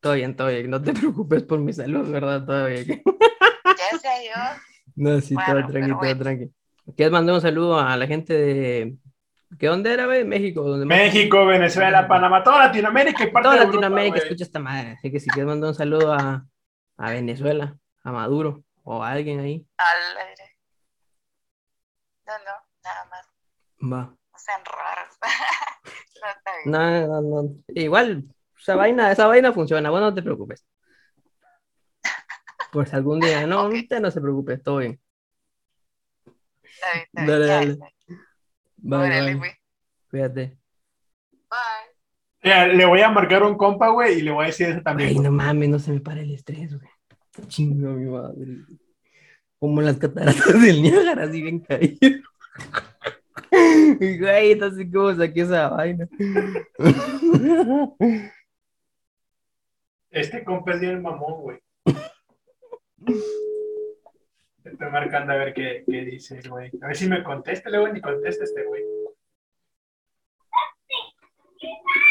Todo 0.01 0.15
bien, 0.15 0.35
todo 0.37 0.49
bien. 0.49 0.71
No 0.71 0.81
te 0.83 0.93
preocupes 0.95 1.43
por 1.45 1.59
mi 1.61 1.73
salud, 1.73 2.11
¿verdad? 2.11 2.45
Todo 2.45 2.67
bien. 2.67 2.87
ya 3.65 3.99
sé 3.99 4.09
yo. 4.27 4.41
No, 4.97 5.19
sí, 5.21 5.35
todo 5.35 5.67
tranqui, 5.67 5.89
todo 5.91 5.99
bueno. 5.99 6.23
tranqui. 6.23 6.53
¿Quieres 6.97 7.13
mandar 7.13 7.37
un 7.37 7.41
saludo 7.41 7.79
a 7.79 7.97
la 7.97 8.07
gente 8.07 8.35
de... 8.35 8.97
¿Qué 9.59 9.69
dónde 9.69 9.93
era, 9.95 10.05
güey? 10.07 10.25
México. 10.25 10.63
Donde 10.63 10.85
más- 10.85 10.99
México, 10.99 11.47
Venezuela, 11.47 12.07
Panamá, 12.07 12.43
toda 12.43 12.59
Latinoamérica 12.67 13.25
y 13.25 13.31
parte 13.31 13.45
Toda 13.47 13.55
de 13.55 13.61
Europa, 13.65 13.77
Latinoamérica 13.81 14.19
escucha 14.19 14.45
esta 14.45 14.59
madre. 14.59 14.93
Así 14.99 15.11
que 15.11 15.21
si 15.21 15.31
quieres 15.31 15.47
mandar 15.49 15.69
un 15.69 15.75
saludo 15.75 16.13
a, 16.13 16.45
a 16.99 17.11
Venezuela, 17.11 17.79
a 18.03 18.13
Maduro 18.13 18.63
o 18.83 19.03
a 19.03 19.11
alguien 19.13 19.41
ahí, 19.41 19.65
Al 19.79 20.27
aire. 20.29 20.57
No, 22.27 22.33
no, 22.39 22.55
nada 22.85 23.05
más. 23.11 23.27
va. 23.93 24.03
No 24.33 24.39
sean 24.39 24.61
raros. 24.65 25.17
no 26.21 26.29
está 26.31 26.51
bien. 26.65 27.07
No, 27.09 27.21
no, 27.23 27.43
no. 27.43 27.55
Igual, 27.69 28.25
esa 28.61 28.77
vaina, 28.77 29.11
esa 29.13 29.27
vaina 29.27 29.53
funciona. 29.53 29.91
Bueno, 29.91 30.07
no 30.07 30.15
te 30.15 30.23
preocupes. 30.23 30.65
Pues 32.73 32.95
algún 32.95 33.19
día, 33.19 33.47
no, 33.49 33.67
Ok. 33.67 33.75
usted 33.75 34.01
no 34.01 34.13
se 34.13 34.21
preocupe, 34.21 34.57
todo 34.59 34.77
bien. 34.79 35.01
Está 36.63 36.87
bien, 36.95 37.05
está 37.05 37.25
bien. 37.25 37.27
Dale, 37.27 37.47
ya 37.47 37.55
dale. 37.55 37.73
está. 37.73 37.87
Bye, 38.77 38.99
Órale, 38.99 39.21
bye. 39.23 39.35
güey. 39.35 39.51
Cuídate. 40.11 40.57
Bye. 42.43 42.75
Le 42.77 42.87
voy 42.87 43.01
a 43.03 43.11
marcar 43.11 43.43
un 43.43 43.57
compa, 43.57 43.89
güey, 43.89 44.19
y 44.19 44.23
le 44.23 44.31
voy 44.31 44.45
a 44.45 44.47
decir 44.47 44.69
eso 44.69 44.81
también. 44.83 45.09
Ay, 45.11 45.19
no 45.19 45.33
mames, 45.33 45.69
no 45.69 45.79
se 45.81 45.91
me 45.93 46.01
para 46.01 46.21
el 46.21 46.31
estrés, 46.33 46.79
güey. 46.79 46.89
Chingo, 47.49 47.91
mi 47.91 48.09
madre. 48.09 48.59
Como 49.59 49.83
las 49.83 49.97
cataratas 49.99 50.63
del 50.63 50.81
Niágara, 50.83 51.25
así 51.25 51.43
bien 51.43 51.61
caído. 51.61 51.99
Y, 54.01 54.19
Güey, 54.19 54.55
no 54.55 54.71
sé 54.71 54.89
cómo 54.91 55.15
saqué 55.15 55.41
esa 55.43 55.69
vaina. 55.71 56.09
Este 60.11 60.45
compa 60.45 60.73
es 60.73 60.81
bien 60.81 61.03
mamón, 61.03 61.41
güey. 61.43 61.59
Estoy 64.65 64.91
marcando 64.91 65.33
a 65.33 65.37
ver 65.37 65.55
qué, 65.55 65.85
qué 65.87 66.05
dice 66.05 66.39
el 66.39 66.49
güey. 66.51 66.71
A 66.83 66.89
ver 66.89 66.97
si 66.97 67.09
me 67.09 67.23
contesta, 67.23 67.71
luego 67.71 67.89
ni 67.89 68.01
contesta 68.01 68.45
este 68.45 68.65
güey. 68.65 68.83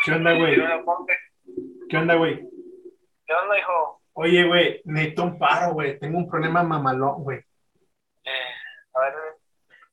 ¿Qué 0.06 0.12
onda, 0.12 0.34
güey? 0.34 0.56
¿Qué 1.90 1.98
onda, 1.98 2.16
güey? 2.16 2.36
¿Qué 3.26 3.34
onda, 3.34 3.60
hijo? 3.60 4.02
Oye, 4.14 4.46
güey, 4.46 4.82
necesito 4.86 5.24
un 5.24 5.38
paro, 5.38 5.74
güey. 5.74 6.00
Tengo 6.00 6.18
un 6.18 6.30
problema 6.30 6.64
mamalón, 6.64 7.24
güey. 7.24 7.40
Eh, 8.24 8.54
a 8.94 9.00
ver, 9.02 9.14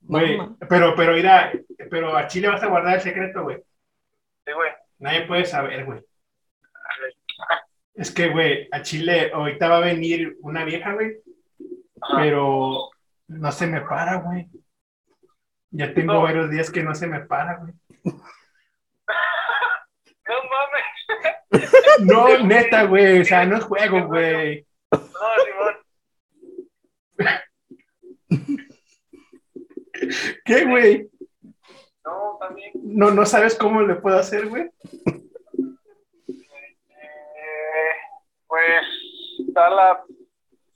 Güey, 0.01 0.39
pero, 0.69 0.95
pero, 0.95 1.15
mira, 1.15 1.53
pero 1.91 2.17
a 2.17 2.29
Chile 2.29 2.49
vas 2.49 2.63
a 2.63 2.69
guardar 2.69 2.95
el 2.95 3.01
secreto, 3.01 3.43
güey. 3.43 3.57
sí, 4.47 4.53
güey. 4.53 4.71
Nadie 4.99 5.27
puede 5.27 5.45
saber, 5.45 5.85
güey. 5.85 6.01
Es 7.97 8.11
que, 8.13 8.29
güey, 8.29 8.69
a 8.73 8.83
Chile 8.83 9.31
ahorita 9.33 9.69
va 9.69 9.79
a 9.79 9.81
venir 9.81 10.37
una 10.41 10.65
vieja, 10.65 10.93
güey, 10.93 11.17
pero 12.17 12.91
no 13.29 13.53
se 13.53 13.67
me 13.67 13.81
para, 13.81 14.17
güey. 14.21 14.49
Ya 15.71 15.93
tengo 15.95 16.13
No. 16.15 16.23
varios 16.23 16.51
días 16.51 16.71
que 16.71 16.83
no 16.83 16.95
se 16.95 17.07
me 17.07 17.21
para, 17.21 17.57
güey. 17.59 17.73
No 20.29 20.35
mames. 20.51 21.71
No, 22.01 22.39
neta, 22.45 22.83
güey, 22.85 23.21
o 23.21 23.25
sea, 23.25 23.47
no 23.47 23.57
es 23.59 23.65
juego, 23.65 24.07
güey. 24.09 24.67
No, 24.93 24.99
Simón. 25.45 25.75
¿Qué, 30.45 30.65
güey? 30.65 31.09
No, 32.05 32.37
también. 32.41 32.73
No, 32.75 33.11
no 33.13 33.25
sabes 33.25 33.55
cómo 33.57 33.83
le 33.83 33.95
puedo 33.97 34.19
hacer, 34.19 34.49
güey. 34.49 34.71
Pues 38.57 39.49
está 39.49 39.69
la, 39.69 40.03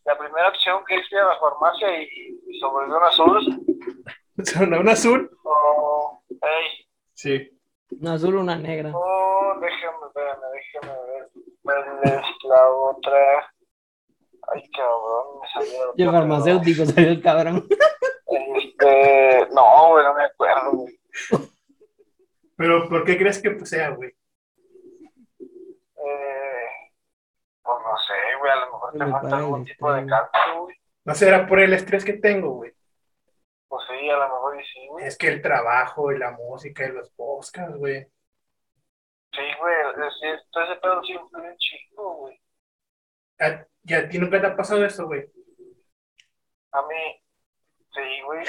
la 0.05 0.19
primera 0.19 0.49
opción 0.49 0.85
que 0.87 0.97
hice 0.97 1.19
a 1.19 1.25
la 1.25 1.39
farmacia 1.39 2.03
y, 2.03 2.39
y 2.47 2.61
sobrevivió 2.61 2.99
un 2.99 3.05
azul. 3.05 3.65
¿Son 4.45 4.75
un 4.75 4.89
azul? 4.89 5.31
O, 5.45 6.23
ey, 6.29 6.87
Sí. 7.15 7.51
Una 8.01 8.15
azul, 8.15 8.37
una 8.37 8.57
negra. 8.57 8.93
oh, 8.95 9.55
déjame, 9.61 9.97
espérame, 10.07 10.41
déjame 10.53 11.01
ver. 11.07 11.31
¿Cuál 11.63 12.01
es 12.03 12.23
la 12.45 12.71
otra? 12.71 13.53
Ay, 14.49 14.71
cabrón, 14.71 15.41
me 15.41 15.49
salió. 15.53 15.87
la 15.87 15.93
Y 15.97 16.03
el 16.03 16.11
farmacéutico 16.11 16.85
salió 16.87 17.11
el 17.11 17.23
cabrón. 17.23 17.67
Este, 18.57 19.49
no, 19.53 19.89
güey, 19.91 20.05
no 20.05 20.15
me 20.15 20.25
acuerdo, 20.25 20.71
güey. 20.73 20.99
Pero, 22.57 22.89
¿por 22.89 23.05
qué 23.05 23.19
crees 23.19 23.43
que 23.43 23.67
sea, 23.67 23.91
güey? 23.91 24.11
Eh, 25.41 26.69
pues 27.63 27.79
no 27.85 27.99
sé, 27.99 28.15
te 28.91 29.05
Me 29.05 29.11
falta 29.11 29.37
algún 29.37 29.65
tipo 29.65 29.93
de 29.93 30.01
extraño. 30.01 30.29
cálculo, 30.33 30.63
güey. 30.65 30.77
No 31.05 31.15
será 31.15 31.47
por 31.47 31.61
el 31.61 31.73
estrés 31.73 32.05
que 32.05 32.15
tengo, 32.15 32.51
güey. 32.55 32.73
Pues 33.69 33.83
sí, 33.89 34.11
a 34.11 34.17
lo 34.17 34.23
mejor 34.29 34.61
y 34.61 34.65
sí, 34.65 34.87
güey. 34.89 35.07
Es 35.07 35.17
que 35.17 35.29
el 35.29 35.43
trabajo 35.43 36.13
y 36.13 36.19
la 36.19 36.33
música 36.33 36.85
y 36.87 36.93
los 36.93 37.11
podcasts, 37.11 37.77
güey. 37.77 38.05
Sí, 39.33 39.43
güey, 39.61 39.75
es, 40.09 40.15
es, 40.23 40.51
todo 40.51 40.65
ese 40.65 40.77
pedo 40.81 41.03
sí 41.05 41.13
influye 41.13 41.51
un 41.51 41.57
chingo, 41.57 42.15
güey. 42.17 42.41
¿A, 43.39 43.65
¿Y 43.85 43.95
a 43.95 44.09
ti 44.09 44.19
nunca 44.19 44.41
te 44.41 44.47
ha 44.49 44.57
pasado 44.57 44.85
eso, 44.85 45.07
güey? 45.07 45.25
A 46.73 46.83
mí, 46.83 47.23
sí, 47.95 48.23
güey. 48.25 48.45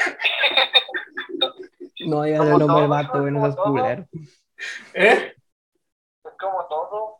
No, 2.07 2.25
ya 2.25 2.37
todo, 2.37 2.79
del 2.79 2.87
vato, 2.87 3.21
güey, 3.21 3.31
no 3.31 3.41
seas 3.41 3.55
culero. 3.55 4.05
¿Eh? 4.93 5.35
Es 6.23 6.33
como 6.39 6.67
todo. 6.67 7.19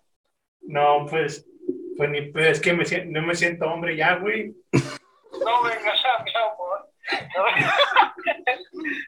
No, 0.62 1.06
pues, 1.10 1.48
pues 2.02 2.10
ni, 2.10 2.22
pues 2.32 2.48
es 2.48 2.60
que 2.60 2.74
me, 2.74 2.84
no 3.12 3.22
me 3.22 3.36
siento 3.36 3.72
hombre 3.72 3.96
ya, 3.96 4.16
güey. 4.16 4.56
No 4.74 5.62
vengas 5.62 6.04
a 6.04 6.24
mi 6.24 6.32
amor. 6.32 6.90
No. 7.38 7.46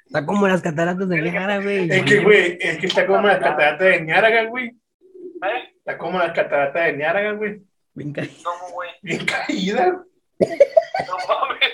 Está 0.05 0.23
como 0.27 0.47
las 0.47 0.61
cataratas 0.61 1.09
del 1.09 1.23
Niágara, 1.23 1.57
güey. 1.57 1.89
Es 1.91 2.03
que, 2.03 2.19
güey, 2.19 2.55
es 2.61 2.77
que 2.77 2.85
está 2.85 3.07
como 3.07 3.25
las 3.25 3.39
cataratas 3.39 3.79
de 3.79 4.01
Niágara, 4.01 4.43
güey. 4.45 4.67
¿Eh? 4.67 5.73
Está 5.75 5.97
como 5.97 6.19
las 6.19 6.33
cataratas 6.33 6.85
de 6.85 6.93
Niágara, 6.93 7.31
güey. 7.31 7.63
Bien 7.95 8.13
caído. 8.13 8.43
¿Cómo, 8.43 8.73
güey? 8.73 8.89
Bien 9.01 9.25
caída. 9.25 9.87
No 9.87 11.17
mames. 11.27 11.71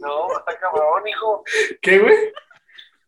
No, 0.00 0.38
está 0.40 0.58
cabrón, 0.58 1.06
hijo. 1.06 1.44
¿Qué, 1.80 2.00
güey? 2.00 2.16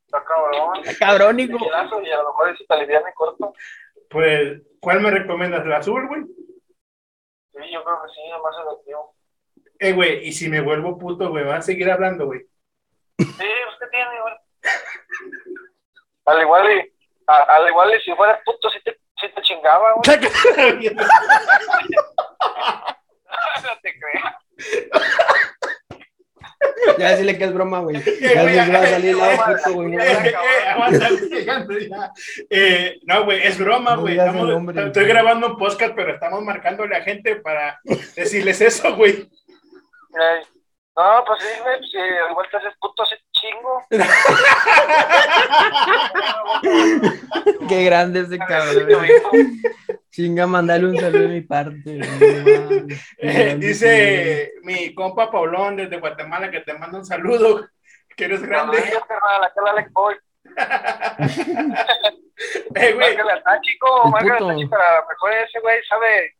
Está 0.06 0.22
cabrón. 0.22 0.84
Está 0.84 1.04
cabrón, 1.04 1.40
hijo. 1.40 1.58
Y 1.58 2.10
a 2.10 2.22
lo 2.22 2.28
mejor 2.28 2.56
alivia 2.68 2.98
en 2.98 3.12
corto. 3.16 3.52
Pues, 4.10 4.62
¿cuál 4.80 5.00
me 5.00 5.10
recomiendas? 5.10 5.64
¿El 5.64 5.72
azul, 5.72 6.06
güey? 6.08 6.22
Sí, 6.22 7.72
yo 7.72 7.84
creo 7.84 8.02
que 8.02 8.08
sí, 8.14 8.20
es 8.24 8.42
más 8.42 8.56
efectivo. 8.66 9.14
Eh, 9.80 9.92
güey, 9.92 10.26
y 10.28 10.32
si 10.32 10.48
me 10.48 10.60
vuelvo 10.60 10.98
puto, 10.98 11.28
güey, 11.30 11.44
¿van 11.44 11.58
a 11.58 11.62
seguir 11.62 11.90
hablando, 11.90 12.26
güey? 12.26 12.40
Sí, 13.18 13.26
usted 13.72 13.88
tiene, 13.90 14.20
güey. 14.22 14.34
Al 16.26 16.40
igual 16.42 16.70
y, 16.72 16.92
a- 17.26 17.42
al 17.56 17.68
igual 17.68 17.94
y 17.94 18.00
si 18.02 18.14
fueras 18.14 18.40
puto, 18.44 18.68
sí 18.70 18.78
te, 18.84 18.98
sí 19.20 19.28
te 19.34 19.42
chingaba, 19.42 19.92
güey. 19.94 20.02
no 23.62 23.80
te 23.82 23.98
creas. 23.98 24.34
Ya 26.98 27.10
decirle 27.10 27.38
que 27.38 27.44
es 27.44 27.52
broma, 27.52 27.80
güey. 27.80 27.96
Eh, 28.06 28.52
Ya 28.54 28.64
se 28.66 28.72
va 28.72 28.78
a 28.78 28.84
eh, 28.84 28.90
salir 28.90 29.10
eh, 29.10 29.14
lado 29.14 29.32
eh, 29.32 29.38
puto, 29.46 29.72
güey. 29.74 29.88
no 29.92 30.02
Eh, 30.02 30.06
eh. 30.10 30.34
Eh, 32.50 32.98
no, 33.04 33.24
güey, 33.24 33.46
es 33.46 33.58
broma, 33.58 33.94
güey. 33.96 34.18
estoy 34.18 35.04
grabando 35.04 35.46
un 35.48 35.56
podcast, 35.56 35.94
pero 35.94 36.14
estamos 36.14 36.42
marcándole 36.42 36.96
a 36.96 37.02
gente 37.02 37.36
para 37.36 37.78
decirles 38.16 38.60
eso, 38.60 38.96
güey. 38.96 39.12
Ey. 39.12 39.28
No, 40.96 41.24
pues 41.24 41.38
sí, 41.40 41.48
güey, 41.62 41.78
si 41.88 41.96
al 41.96 42.30
igual 42.32 42.46
te 42.50 42.56
haces 42.56 42.74
puto, 42.80 43.04
te 43.06 43.16
chingo. 43.30 43.84
Qué 47.68 47.84
grande 47.84 48.20
ese 48.22 48.38
cabrón. 48.38 48.88
Chinga, 50.10 50.46
mandale 50.46 50.86
un 50.86 50.96
saludo 50.96 51.22
de 51.22 51.28
mi 51.28 51.40
parte. 51.42 52.00
Eh, 53.18 53.56
dice 53.58 54.52
mi 54.62 54.94
compa 54.94 55.30
Paulón 55.30 55.76
desde 55.76 55.98
Guatemala 55.98 56.50
que 56.50 56.60
te 56.60 56.72
manda 56.72 56.98
un 56.98 57.04
saludo, 57.04 57.68
que 58.16 58.24
eres 58.24 58.40
grande. 58.42 58.78
Eh, 62.74 62.92
güey, 62.92 63.16
Márcale 63.16 63.32
al 63.32 63.42
Tachico, 63.42 64.04
El 64.04 64.10
márcale 64.10 64.36
al. 64.36 64.56
Tachico, 64.56 64.76
a 64.76 65.00
lo 65.00 65.08
mejor 65.08 65.32
ese 65.32 65.60
güey 65.60 65.78
sabe, 65.88 66.36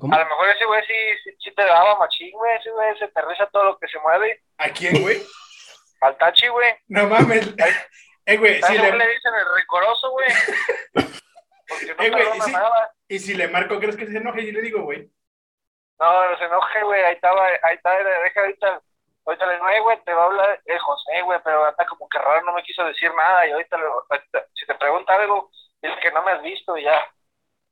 ¿Cómo? 0.00 0.14
a 0.14 0.18
lo 0.20 0.24
mejor 0.24 0.48
ese 0.50 0.64
güey 0.64 0.82
sí, 0.86 0.94
sí, 1.24 1.30
sí 1.40 1.54
te 1.54 1.64
daba 1.64 1.98
machín, 1.98 2.30
güey, 2.32 2.56
ese 2.58 2.70
güey 2.70 2.96
se 2.98 3.08
te 3.08 3.20
reza 3.22 3.46
todo 3.52 3.64
lo 3.64 3.78
que 3.78 3.88
se 3.88 3.98
mueve. 4.00 4.42
¿a 4.58 4.68
quién, 4.70 5.02
güey? 5.02 5.20
Al 6.00 6.16
Tachi, 6.16 6.48
güey. 6.48 6.72
No 6.88 7.06
mames. 7.08 7.54
Eh, 8.26 8.36
güey, 8.36 8.60
¿A 8.62 8.66
si 8.66 8.72
le, 8.74 8.92
le 8.92 9.08
dicen 9.08 9.32
el 9.34 9.54
rencoroso, 9.56 10.10
güey? 10.12 10.28
Porque 11.68 11.94
no 11.94 12.02
Eh, 12.02 12.10
güey, 12.10 12.40
sí. 12.40 12.52
nada. 12.52 12.92
y 13.08 13.18
si 13.18 13.34
le 13.34 13.48
marco, 13.48 13.78
¿crees 13.78 13.96
que 13.96 14.06
se 14.06 14.16
enoje? 14.18 14.42
Y 14.42 14.52
le 14.52 14.62
digo, 14.62 14.82
güey. 14.82 15.10
No, 16.00 16.30
no 16.30 16.36
se 16.38 16.44
enoje, 16.44 16.82
güey. 16.82 17.02
Ahí 17.04 17.14
estaba, 17.14 17.46
ahí 17.62 17.76
está, 17.76 17.90
deja 17.96 18.40
ahorita. 18.40 18.82
Ahorita 19.26 19.46
le 19.46 19.52
digo, 19.54 19.68
eh, 19.70 19.80
güey, 19.80 20.04
te 20.04 20.12
va 20.12 20.22
a 20.22 20.26
hablar 20.26 20.60
el 20.64 20.78
José, 20.78 21.22
güey, 21.22 21.40
pero 21.42 21.64
anda 21.64 21.86
como 21.86 22.08
que 22.08 22.18
raro, 22.18 22.42
no 22.42 22.52
me 22.52 22.62
quiso 22.62 22.84
decir 22.84 23.10
nada. 23.14 23.46
Y 23.46 23.52
ahorita, 23.52 23.76
le- 23.78 23.84
ahorita, 24.10 24.46
si 24.54 24.66
te 24.66 24.74
pregunta 24.74 25.14
algo, 25.14 25.50
dile 25.80 25.96
que 26.02 26.10
no 26.12 26.22
me 26.22 26.32
has 26.32 26.42
visto 26.42 26.76
y 26.76 26.82
ya. 26.84 27.00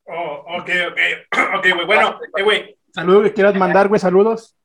Oh, 0.07 0.45
ok, 0.59 0.71
ok. 0.91 0.99
Ok, 1.59 1.67
güey. 1.75 1.87
Bueno, 1.87 2.19
eh, 2.37 2.43
güey. 2.43 2.79
Saludos 2.95 3.25
que 3.25 3.35
quieras 3.35 3.55
mandar, 3.55 3.89
güey. 3.89 3.99
Saludos. 4.01 4.57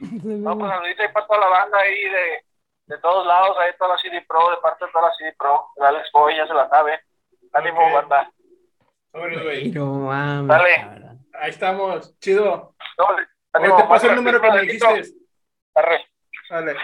No, 0.00 0.58
pues 0.58 0.70
saludita 0.72 1.02
ahí 1.02 1.08
para 1.12 1.26
toda 1.26 1.38
la 1.40 1.48
banda 1.48 1.78
ahí 1.78 2.04
de, 2.08 2.44
de 2.86 2.98
todos 2.98 3.26
lados, 3.26 3.56
ahí 3.58 3.70
toda 3.78 3.94
la 3.94 4.00
CD 4.02 4.22
Pro, 4.26 4.50
de 4.50 4.56
parte 4.58 4.84
de 4.86 4.90
toda 4.92 5.08
la 5.08 5.14
CD 5.14 5.32
Pro. 5.38 5.68
El 5.76 5.84
Alex 5.86 6.10
Boy 6.12 6.36
ya 6.36 6.46
se 6.46 6.54
la 6.54 6.68
sabe. 6.68 7.00
Ánimo, 7.52 7.86
Ok. 7.86 7.92
banda. 7.94 8.30
Güey. 9.14 9.70
Pero 9.72 9.86
mames, 9.94 10.48
Dale. 10.48 11.18
Ahí 11.34 11.50
estamos. 11.50 12.18
Chido. 12.18 12.74
No, 12.98 13.06
ánimo, 13.52 13.76
te 13.76 13.84
paso 13.84 14.10
el 14.10 14.16
número 14.16 14.40
que 14.40 14.50
me 14.50 14.60
dijiste. 14.62 14.86
Arre. 15.74 16.04
Dale. 16.50 16.74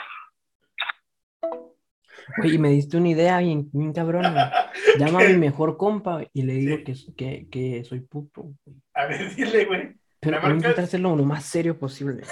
Güey, 2.36 2.54
y 2.54 2.58
me 2.58 2.68
diste 2.68 2.96
una 2.96 3.08
idea 3.08 3.38
bien, 3.38 3.68
bien 3.72 3.92
cabrón. 3.92 4.22
güey. 4.32 4.44
Llama 4.98 5.20
a 5.20 5.24
mi 5.28 5.36
mejor 5.36 5.76
compa 5.76 6.22
y 6.32 6.42
le 6.42 6.52
digo 6.54 6.76
Sí. 6.94 7.12
que, 7.16 7.48
que, 7.48 7.50
que 7.50 7.84
soy 7.84 8.00
puto. 8.00 8.42
güey. 8.64 8.76
A 8.94 9.06
ver, 9.06 9.34
dile, 9.34 9.64
güey. 9.64 9.94
Pero 10.20 10.36
¿Le 10.36 10.42
voy 10.42 10.50
a 10.52 10.54
intentar 10.54 10.84
hacerlo 10.84 11.16
lo 11.16 11.24
más 11.24 11.44
serio 11.44 11.78
posible. 11.78 12.22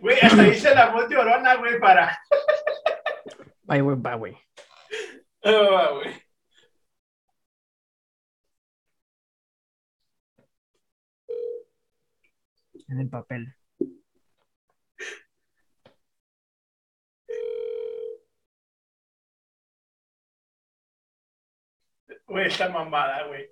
Güey, 0.00 0.16
hasta 0.20 0.46
hice 0.46 0.74
la 0.74 0.90
voz 0.90 1.08
de 1.08 1.16
Orona, 1.16 1.56
güey, 1.56 1.80
para. 1.80 2.16
Ay, 3.66 3.80
güey, 3.80 3.96
va, 4.00 4.14
güey. 4.14 4.36
Ah, 5.44 5.90
güey. 5.94 6.14
En 12.88 13.00
el 13.00 13.08
papel. 13.08 13.54
Güey, 22.26 22.46
esta 22.46 22.68
mamada, 22.68 23.26
güey. 23.26 23.48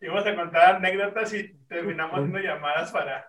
Íbamos 0.00 0.26
a 0.26 0.34
contar 0.34 0.76
anécdotas 0.76 1.32
y 1.34 1.54
terminamos 1.68 2.14
haciendo 2.14 2.38
llamadas 2.38 2.90
para. 2.90 3.26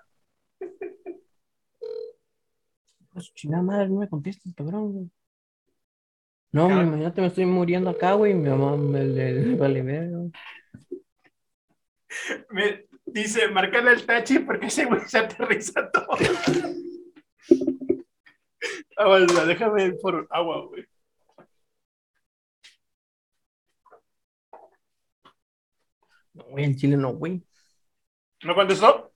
Pues 3.14 3.34
chingada 3.34 3.62
madre, 3.62 3.90
no 3.90 4.00
me 4.00 4.10
contestes, 4.10 4.54
cabrón, 4.56 4.94
güey. 4.94 5.12
No, 6.54 6.68
Cabrón. 6.68 6.88
imagínate, 6.88 7.22
me 7.22 7.28
estoy 7.28 7.46
muriendo 7.46 7.90
acá, 7.90 8.14
güey, 8.14 8.34
mi 8.34 8.50
mamá 8.50 8.76
me 8.76 9.04
le, 9.04 9.34
le 9.34 9.56
vale 9.56 9.82
verga, 9.82 10.18
dice, 13.14 13.48
márcale 13.50 13.92
el 13.92 14.06
tachi 14.06 14.40
porque 14.40 14.68
ese 14.68 14.86
güey 14.86 15.02
se 15.08 15.18
aterriza 15.20 15.90
todo. 15.92 16.08
Ah, 18.98 19.08
bueno, 19.08 19.46
déjame 19.46 19.86
ir 19.86 19.98
por 20.00 20.28
agua, 20.30 20.66
güey. 20.68 20.86
No, 26.34 26.44
güey, 26.46 26.66
en 26.66 26.76
Chile 26.76 26.98
no, 26.98 27.14
güey. 27.14 27.44
¿No 28.44 28.56
contestó? 28.56 29.12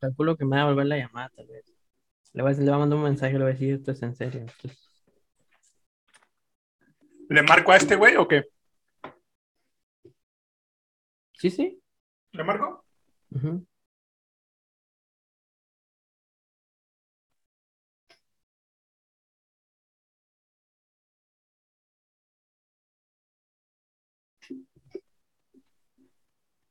Calculo 0.00 0.36
que 0.36 0.44
me 0.44 0.56
va 0.56 0.62
a 0.62 0.66
volver 0.66 0.86
la 0.86 0.96
llamada, 0.98 1.30
tal 1.34 1.46
vez. 1.48 1.64
Le 2.32 2.42
voy 2.42 2.52
a, 2.52 2.54
le 2.56 2.64
voy 2.64 2.74
a 2.74 2.78
mandar 2.78 2.98
un 2.98 3.04
mensaje, 3.04 3.32
le 3.34 3.38
voy 3.40 3.50
a 3.50 3.52
decir, 3.54 3.74
esto 3.74 3.92
es 3.92 4.02
en 4.02 4.14
serio. 4.14 4.44
esto 4.46 4.68
es- 4.68 4.85
¿Le 7.28 7.42
marco 7.42 7.72
a 7.72 7.76
este 7.76 7.96
güey 7.96 8.16
o 8.16 8.28
qué? 8.28 8.44
Sí, 11.32 11.50
sí. 11.50 11.82
¿Le 12.32 12.44
marco? 12.44 12.84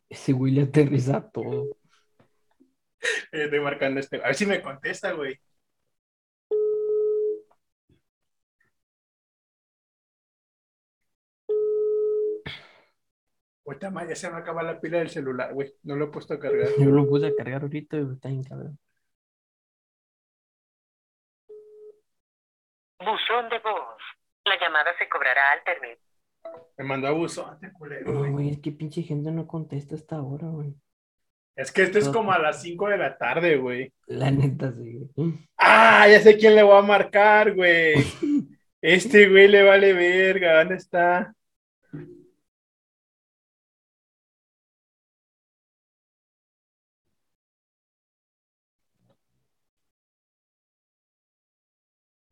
Ese 0.10 0.32
güey 0.34 0.54
le 0.54 0.62
aterriza 0.64 1.30
todo. 1.32 1.78
Eh, 3.32 3.44
estoy 3.44 3.60
marcando 3.60 4.00
este. 4.00 4.18
A 4.18 4.28
ver 4.28 4.36
si 4.36 4.46
me 4.46 4.62
contesta, 4.62 5.12
güey. 5.12 5.40
Ahorita 13.66 13.90
más, 13.90 14.08
ya 14.08 14.16
se 14.16 14.30
me 14.30 14.38
acaba 14.38 14.62
la 14.62 14.80
pila 14.80 15.00
del 15.00 15.10
celular, 15.10 15.54
güey. 15.54 15.74
No 15.84 15.96
lo 15.96 16.06
he 16.06 16.08
puesto 16.10 16.36
a 16.36 16.40
cargar. 16.40 16.68
Yo 16.78 16.86
lo 16.86 17.08
puse 17.08 17.28
a 17.28 17.36
cargar 17.36 17.64
ahorita 17.64 17.98
y 17.98 18.14
está 18.14 18.30
bien 18.30 18.44
cabrón. 18.44 18.78
Buzón 23.00 23.50
de 23.50 23.60
voz. 23.60 24.02
La 24.46 24.60
llamada 24.60 24.92
se 25.00 25.10
cobrará 25.10 25.52
al 25.54 25.64
término. 25.64 25.96
Me 26.78 26.86
mandó 26.86 27.08
a 27.08 27.12
buzón, 27.12 27.56
este 27.56 27.72
culero, 27.74 28.12
No, 28.12 28.32
güey, 28.32 28.52
es 28.52 28.60
que 28.60 28.72
pinche 28.72 29.02
gente 29.02 29.32
no 29.32 29.48
contesta 29.48 29.96
hasta 29.96 30.18
ahora, 30.18 30.48
güey. 30.48 30.76
Es 31.56 31.72
que 31.72 31.84
esto 31.84 31.98
es 31.98 32.10
como 32.10 32.34
a 32.34 32.38
las 32.38 32.62
5 32.62 32.90
de 32.90 32.98
la 32.98 33.18
tarde, 33.18 33.56
güey. 33.56 33.92
La 34.08 34.30
neta, 34.30 34.72
sí, 34.74 35.00
güey. 35.16 35.48
Ah, 35.58 36.06
ya 36.08 36.20
sé 36.20 36.38
quién 36.38 36.54
le 36.54 36.64
voy 36.64 36.78
a 36.78 36.82
marcar, 36.82 37.54
güey. 37.56 37.96
Este 38.82 39.28
güey 39.28 39.48
le 39.48 39.64
vale 39.64 39.94
verga. 39.94 40.60
¿Dónde 40.60 40.76
está? 40.76 41.34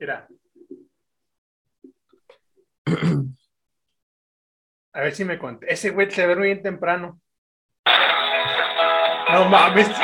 Mira. 0.03 0.27
A 4.91 4.99
ver 4.99 5.15
si 5.15 5.23
me 5.23 5.39
conté. 5.39 5.71
Ese 5.71 5.91
güey 5.91 6.11
se 6.11 6.27
ve 6.27 6.35
muy 6.35 6.47
bien 6.47 6.61
temprano. 6.61 7.21
No 9.31 9.45
mames. 9.45 9.89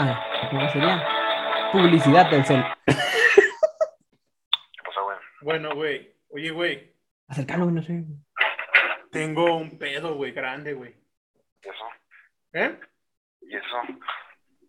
Ah, 0.00 0.48
¿cómo 0.50 0.68
sería? 0.70 1.04
Publicidad 1.72 2.30
del 2.30 2.44
cel. 2.44 2.62
¿Qué 2.86 2.94
pasó, 4.84 5.02
güey? 5.02 5.16
Bueno, 5.40 5.74
güey. 5.74 6.14
Oye, 6.28 6.50
güey. 6.52 6.94
Acercalo, 7.26 7.64
güey, 7.64 7.74
no 7.74 7.82
sé. 7.82 8.04
Tengo 9.10 9.56
un 9.56 9.76
pedo, 9.76 10.14
güey, 10.14 10.30
grande, 10.30 10.74
güey. 10.74 10.94
¿Y 11.64 11.68
eso? 11.68 11.84
¿Eh? 12.52 12.78
¿Y 13.42 13.56
eso? 13.56 13.76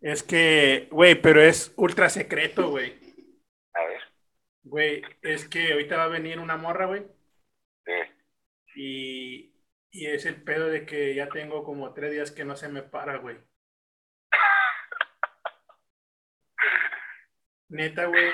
Es 0.02 0.24
que, 0.24 0.88
güey, 0.92 1.22
pero 1.22 1.42
es 1.42 1.74
ultra 1.76 2.10
secreto, 2.10 2.70
güey. 2.70 2.94
A 3.74 3.86
ver. 3.86 4.02
Güey, 4.64 5.02
es 5.22 5.48
que 5.48 5.74
ahorita 5.74 5.98
va 5.98 6.04
a 6.06 6.08
venir 6.08 6.40
una 6.40 6.58
morra, 6.58 6.86
güey. 6.86 7.06
Sí. 7.86 7.92
Y, 8.76 9.54
y 9.92 10.06
es 10.08 10.26
el 10.26 10.42
pedo 10.44 10.68
de 10.68 10.86
que 10.86 11.16
ya 11.16 11.28
tengo 11.30 11.64
como 11.64 11.94
tres 11.94 12.12
días 12.12 12.32
que 12.32 12.46
no 12.46 12.56
se 12.56 12.70
me 12.70 12.84
para, 12.84 13.18
güey. 13.18 13.38
Neta, 17.70 18.06
güey. 18.06 18.32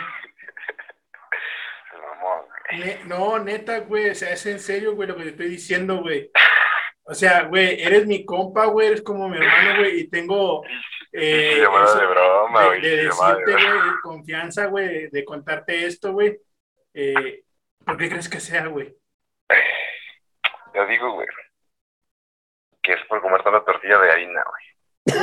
Ne- 2.77 3.03
no, 3.05 3.39
neta, 3.39 3.79
güey. 3.79 4.09
O 4.09 4.15
sea, 4.15 4.31
es 4.33 4.45
en 4.45 4.59
serio, 4.59 4.95
güey, 4.95 5.07
lo 5.07 5.15
que 5.15 5.23
te 5.23 5.29
estoy 5.29 5.49
diciendo, 5.49 6.01
güey. 6.01 6.31
O 7.07 7.13
sea, 7.13 7.43
güey, 7.43 7.81
eres 7.81 8.07
mi 8.07 8.25
compa, 8.25 8.65
güey, 8.65 8.87
eres 8.87 9.01
como 9.03 9.29
mi 9.29 9.37
hermano, 9.37 9.79
güey, 9.79 9.99
y 10.01 10.07
tengo 10.09 10.63
eh, 11.11 11.61
eso- 11.63 11.99
de 11.99 12.05
broma, 12.07 12.65
güey. 12.65 12.81
de 12.81 12.97
decirte, 13.05 13.51
güey, 13.51 13.91
confianza, 14.01 14.65
güey, 14.65 15.09
de 15.09 15.23
contarte 15.23 15.85
esto, 15.85 16.11
güey. 16.13 16.37
Eh, 16.93 17.43
¿Por 17.85 17.97
qué 17.97 18.09
crees 18.09 18.27
que 18.27 18.39
sea, 18.39 18.65
güey? 18.67 18.95
Yo 20.73 20.85
digo, 20.87 21.13
güey, 21.13 21.27
que 22.81 22.93
es 22.93 23.01
por 23.07 23.21
comer 23.21 23.43
tanta 23.43 23.63
tortilla 23.63 23.99
de 23.99 24.11
harina, 24.11 24.43
güey. 24.43 25.19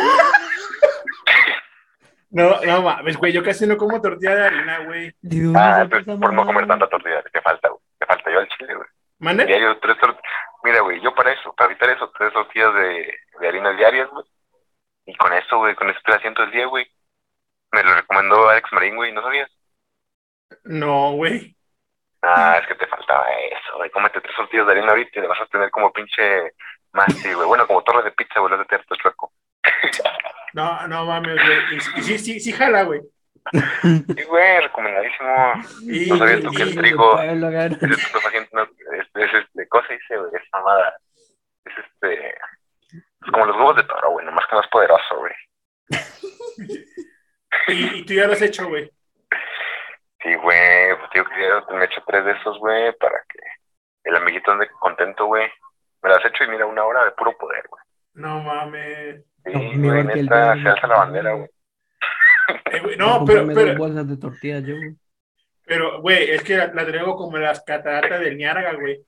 No, 2.30 2.60
no 2.62 2.82
mames, 2.82 3.16
güey, 3.18 3.32
yo 3.32 3.42
casi 3.42 3.66
no 3.66 3.76
como 3.76 4.00
tortilla 4.00 4.34
de 4.36 4.42
harina, 4.46 4.78
güey. 4.84 5.12
¿De 5.20 5.42
dónde 5.42 5.58
Ah, 5.58 5.82
esa 5.90 6.16
por 6.16 6.32
no 6.32 6.46
comer 6.46 6.66
tanta 6.66 6.88
tortilla, 6.88 7.22
te 7.24 7.40
falta, 7.42 7.68
güey. 7.68 7.80
Te 7.98 8.06
falta 8.06 8.30
yo 8.32 8.38
al 8.38 8.48
chile, 8.48 8.74
güey. 8.74 8.88
¿Mande? 9.18 9.44
Diario, 9.44 9.78
tres 9.80 9.98
tortillas. 9.98 10.24
Mira, 10.62 10.80
güey, 10.80 11.00
yo 11.00 11.14
para 11.14 11.32
eso, 11.32 11.52
para 11.54 11.70
evitar 11.70 11.90
eso, 11.90 12.10
tres 12.16 12.32
tortillas 12.32 12.74
de, 12.74 13.18
de 13.40 13.48
harina 13.48 13.72
diarias, 13.72 14.08
güey. 14.10 14.24
Y 15.06 15.14
con 15.16 15.32
eso, 15.32 15.58
güey, 15.58 15.74
con 15.74 15.88
eso 15.90 15.98
estoy 15.98 16.14
haciendo 16.14 16.42
el 16.44 16.50
día, 16.52 16.66
güey. 16.66 16.86
Me 17.72 17.82
lo 17.82 17.94
recomendó 17.94 18.48
Alex 18.48 18.72
Marín, 18.72 18.96
güey, 18.96 19.12
¿no 19.12 19.22
sabías? 19.22 19.50
No, 20.64 21.12
güey. 21.14 21.56
Ah, 22.22 22.58
es 22.60 22.68
que 22.68 22.74
te 22.76 22.86
faltaba 22.86 23.26
eso, 23.32 23.76
güey. 23.76 23.90
Cómete 23.90 24.20
tres 24.20 24.36
tortillas 24.36 24.66
de 24.66 24.72
harina 24.72 24.90
ahorita 24.90 25.18
y 25.18 25.22
le 25.22 25.28
vas 25.28 25.40
a 25.40 25.46
tener 25.46 25.70
como 25.70 25.92
pinche 25.92 26.52
masti, 26.92 27.32
güey. 27.32 27.46
Bueno, 27.48 27.66
como 27.66 27.82
torre 27.82 28.04
de 28.04 28.12
pizza, 28.12 28.40
güey, 28.40 28.50
lo 28.50 28.58
vas 28.58 28.66
a 28.66 28.68
tener 28.68 28.86
todo 28.86 28.98
chueco. 28.98 29.32
No, 30.52 30.86
no 30.88 31.06
mames, 31.06 31.36
güey. 31.42 31.58
Y, 31.72 31.76
y 32.00 32.02
sí, 32.02 32.18
sí, 32.18 32.40
sí 32.40 32.52
jala, 32.52 32.82
güey. 32.84 33.00
Sí, 33.82 34.22
güey, 34.28 34.60
recomendadísimo. 34.60 35.54
¿No 36.08 36.16
sabías 36.18 36.42
tú 36.42 36.50
que 36.52 36.62
el 36.62 36.76
trigo 36.76 37.18
es 39.14 39.34
este, 39.34 39.68
cosa 39.68 39.88
dice, 39.92 40.16
güey, 40.16 40.30
es 40.34 40.48
mamada. 40.52 40.96
Es 41.64 41.72
este, 41.78 42.28
es 42.28 43.30
como 43.32 43.46
los 43.46 43.56
huevos 43.56 43.76
de 43.76 43.84
toro, 43.84 44.10
güey, 44.12 44.24
nomás 44.26 44.46
que 44.48 44.56
más 44.56 44.68
poderoso, 44.68 45.18
güey. 45.18 45.34
y- 47.68 47.98
y 48.00 48.04
tú 48.06 48.14
ya 48.14 48.26
lo 48.26 48.32
has 48.32 48.42
hecho, 48.42 48.68
güey. 48.68 48.90
Sí, 50.22 50.34
güey, 50.36 50.96
pues 50.98 51.10
digo 51.14 51.24
que 51.26 51.40
ya 51.40 51.74
me 51.76 51.82
he 51.82 51.86
hecho 51.86 52.02
tres 52.06 52.24
de 52.24 52.32
esos, 52.32 52.58
güey, 52.58 52.92
para 52.98 53.18
que 53.28 53.38
el 54.04 54.16
amiguito 54.16 54.52
ande 54.52 54.68
contento, 54.80 55.26
güey. 55.26 55.48
Me 56.02 56.10
las 56.10 56.24
he 56.24 56.28
hecho 56.28 56.44
y 56.44 56.48
mira, 56.48 56.66
una 56.66 56.84
hora 56.84 57.04
de 57.04 57.10
puro 57.12 57.36
poder, 57.38 57.64
güey. 57.68 57.82
No 58.14 58.40
mames. 58.40 59.24
Sí, 59.44 59.52
No, 59.52 59.88
güey, 59.92 60.04
neta, 60.04 60.54
se 60.54 60.68
alza 60.68 60.86
la 60.86 60.96
bandera, 60.96 61.32
güey. 61.32 61.48
Eh, 62.72 62.82
no, 62.98 63.24
pero, 63.24 63.46
pero, 63.54 63.76
bolsas 63.76 64.08
de 64.08 64.16
tortillas 64.16 64.64
yo, 64.64 64.76
güey. 64.76 64.96
pero, 65.64 66.00
güey, 66.00 66.30
es 66.30 66.42
que 66.42 66.56
la, 66.56 66.66
la 66.72 66.86
traigo 66.86 67.16
como 67.16 67.38
las 67.38 67.62
cataratas 67.64 68.20
del 68.20 68.36
Niágara, 68.36 68.74
güey. 68.74 69.04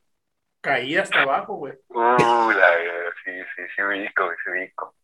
Caí 0.61 0.97
hasta 0.97 1.23
abajo, 1.23 1.57
güey. 1.57 1.75
Uh, 1.89 2.51
la, 2.53 2.69
sí, 3.25 3.33
sí, 3.55 3.63
sí, 3.75 3.83
ubico, 3.83 4.25
güey, 4.25 4.37
sí, 4.45 4.51
ubico. 4.51 4.95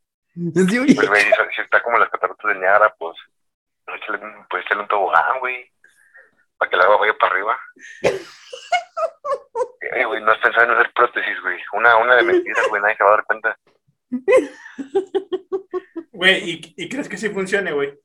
Sí, 0.70 0.78
güey. 0.78 0.94
Pues, 0.94 1.08
güey, 1.08 1.22
si, 1.22 1.30
si 1.56 1.60
está 1.62 1.82
como 1.82 1.98
las 1.98 2.08
cataratas 2.08 2.46
de 2.46 2.58
Niagara, 2.58 2.94
pues, 2.98 3.16
pues 3.84 4.00
échale, 4.00 4.24
un- 4.24 4.46
pues 4.48 4.64
échale 4.64 4.80
un 4.82 4.88
tobogán, 4.88 5.38
güey, 5.40 5.70
para 6.56 6.70
que 6.70 6.76
el 6.76 6.82
agua 6.82 6.96
vaya 6.98 7.14
para 7.18 7.32
arriba. 7.34 7.58
Eh, 9.92 10.04
güey, 10.04 10.22
no 10.22 10.30
has 10.30 10.38
pensado 10.38 10.66
en 10.66 10.70
hacer 10.78 10.92
prótesis, 10.94 11.40
güey. 11.42 11.58
Una, 11.72 11.96
una 11.96 12.14
de 12.14 12.22
mentiras, 12.22 12.64
güey, 12.68 12.80
nadie 12.80 12.96
se 12.96 13.02
va 13.02 13.10
a 13.10 13.12
dar 13.14 13.24
cuenta. 13.24 13.58
Güey, 16.12 16.50
¿y, 16.50 16.74
y 16.76 16.88
crees 16.88 17.08
que 17.08 17.16
sí 17.16 17.28
funcione, 17.30 17.72
güey? 17.72 17.98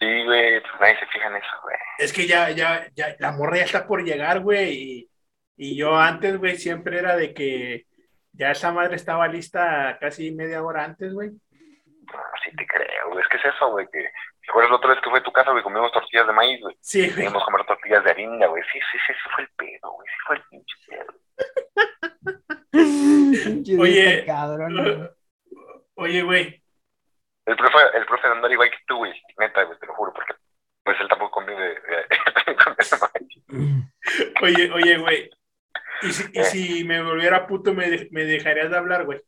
Sí, 0.00 0.24
güey, 0.24 0.60
pues 0.60 0.72
nadie 0.80 0.98
se 0.98 1.06
fija 1.06 1.26
en 1.28 1.36
eso, 1.36 1.56
güey. 1.62 1.76
Es 1.98 2.12
que 2.12 2.26
ya, 2.26 2.50
ya, 2.50 2.88
ya, 2.94 3.14
la 3.18 3.32
morra 3.32 3.58
ya 3.58 3.64
está 3.64 3.86
por 3.86 4.02
llegar, 4.02 4.40
güey. 4.40 4.72
Y, 4.72 5.10
y 5.56 5.76
yo 5.76 5.96
antes, 5.96 6.36
güey, 6.38 6.56
siempre 6.56 6.98
era 6.98 7.16
de 7.16 7.32
que 7.32 7.86
ya 8.32 8.50
esa 8.50 8.72
madre 8.72 8.96
estaba 8.96 9.28
lista 9.28 9.96
casi 10.00 10.32
media 10.32 10.62
hora 10.62 10.84
antes, 10.84 11.12
güey. 11.12 11.30
No, 11.30 12.20
sí 12.44 12.50
te 12.56 12.66
creo, 12.66 13.10
güey. 13.10 13.22
Es 13.22 13.28
que 13.28 13.36
es 13.36 13.44
eso, 13.54 13.70
güey, 13.70 13.86
que... 13.92 14.00
¿Te 14.00 14.50
acuerdas 14.50 14.72
la 14.72 14.76
otra 14.76 14.90
vez 14.90 15.00
que 15.02 15.08
fue 15.08 15.20
a 15.20 15.22
tu 15.22 15.32
casa, 15.32 15.52
güey? 15.52 15.62
Comimos 15.62 15.90
tortillas 15.90 16.26
de 16.26 16.32
maíz, 16.34 16.60
güey. 16.60 16.76
Sí, 16.80 17.08
güey. 17.10 17.26
Que 17.28 17.32
comer 17.32 17.64
tortillas 17.64 18.04
de 18.04 18.10
harina, 18.10 18.46
güey. 18.46 18.62
Sí, 18.70 18.78
sí, 18.92 18.98
sí, 19.06 19.14
sí 19.14 19.28
fue 19.34 19.44
el 19.44 19.50
pedo, 19.56 19.92
güey. 19.92 20.06
Sí 20.06 20.16
fue 20.26 20.36
el 20.36 20.42
pinche 20.50 20.76
pedo. 20.86 21.14
Oye, 23.82 24.24
cabrón. 24.26 25.10
Oye, 25.94 26.22
güey. 26.22 26.62
El 27.46 27.56
profe, 27.56 27.78
el 27.94 28.06
profe 28.06 28.26
de 28.26 28.34
andar 28.34 28.52
igual 28.52 28.70
que 28.70 28.78
tú, 28.86 28.96
güey, 28.96 29.12
te 29.12 29.86
lo 29.86 29.94
juro, 29.94 30.12
porque 30.12 30.34
pues 30.82 30.98
él 31.00 31.08
tampoco 31.08 31.30
comió 31.30 31.56
de, 31.58 31.68
de, 31.68 31.74
de 31.74 32.54
maíz. 33.00 33.84
Oye, 34.44 34.70
oye, 34.72 34.98
güey. 34.98 35.30
¿Y 36.02 36.12
si, 36.12 36.24
y 36.32 36.44
si 36.44 36.84
me 36.84 37.02
volviera 37.02 37.46
puto, 37.46 37.72
me, 37.72 37.88
de- 37.88 38.08
me 38.10 38.24
dejarías 38.24 38.70
de 38.70 38.76
hablar, 38.76 39.04
güey? 39.04 39.20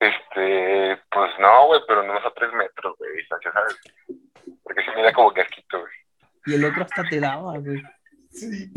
Este, 0.00 1.00
pues 1.10 1.30
no, 1.38 1.66
güey, 1.66 1.80
pero 1.86 2.02
no 2.02 2.14
a 2.14 2.34
tres 2.34 2.52
metros, 2.54 2.96
güey, 2.98 3.16
distancia, 3.16 3.52
¿sabes? 3.52 3.78
Porque 4.62 4.84
se 4.84 4.90
mira 4.96 5.12
como 5.12 5.32
casquito, 5.32 5.80
güey. 5.80 5.92
Y 6.46 6.54
el 6.54 6.64
otro 6.64 6.82
hasta 6.82 7.04
te 7.04 7.20
daba, 7.20 7.58
güey. 7.58 7.82
Sí. 8.30 8.72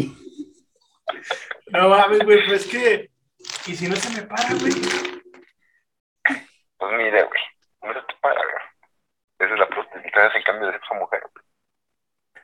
No 1.67 1.89
mames, 1.89 2.19
güey, 2.23 2.45
pues 2.45 2.61
es 2.65 2.67
que. 2.71 3.09
¿Y 3.67 3.75
si 3.75 3.87
no 3.87 3.95
se 3.95 4.21
me 4.21 4.27
para, 4.27 4.49
güey? 4.55 4.73
Pues 6.77 6.91
mira, 6.97 7.23
güey, 7.23 7.41
no 7.83 7.93
se 7.93 8.01
te 8.01 8.13
para, 8.21 8.41
güey. 8.41 8.55
Esa 9.39 9.53
es 9.53 9.59
la 9.59 9.67
próstata, 9.69 10.27
es 10.27 10.35
el 10.35 10.43
cambio 10.43 10.67
de 10.67 10.73
sexo 10.73 10.93
a 10.93 10.99
mujer, 10.99 11.21
güey. 11.33 11.45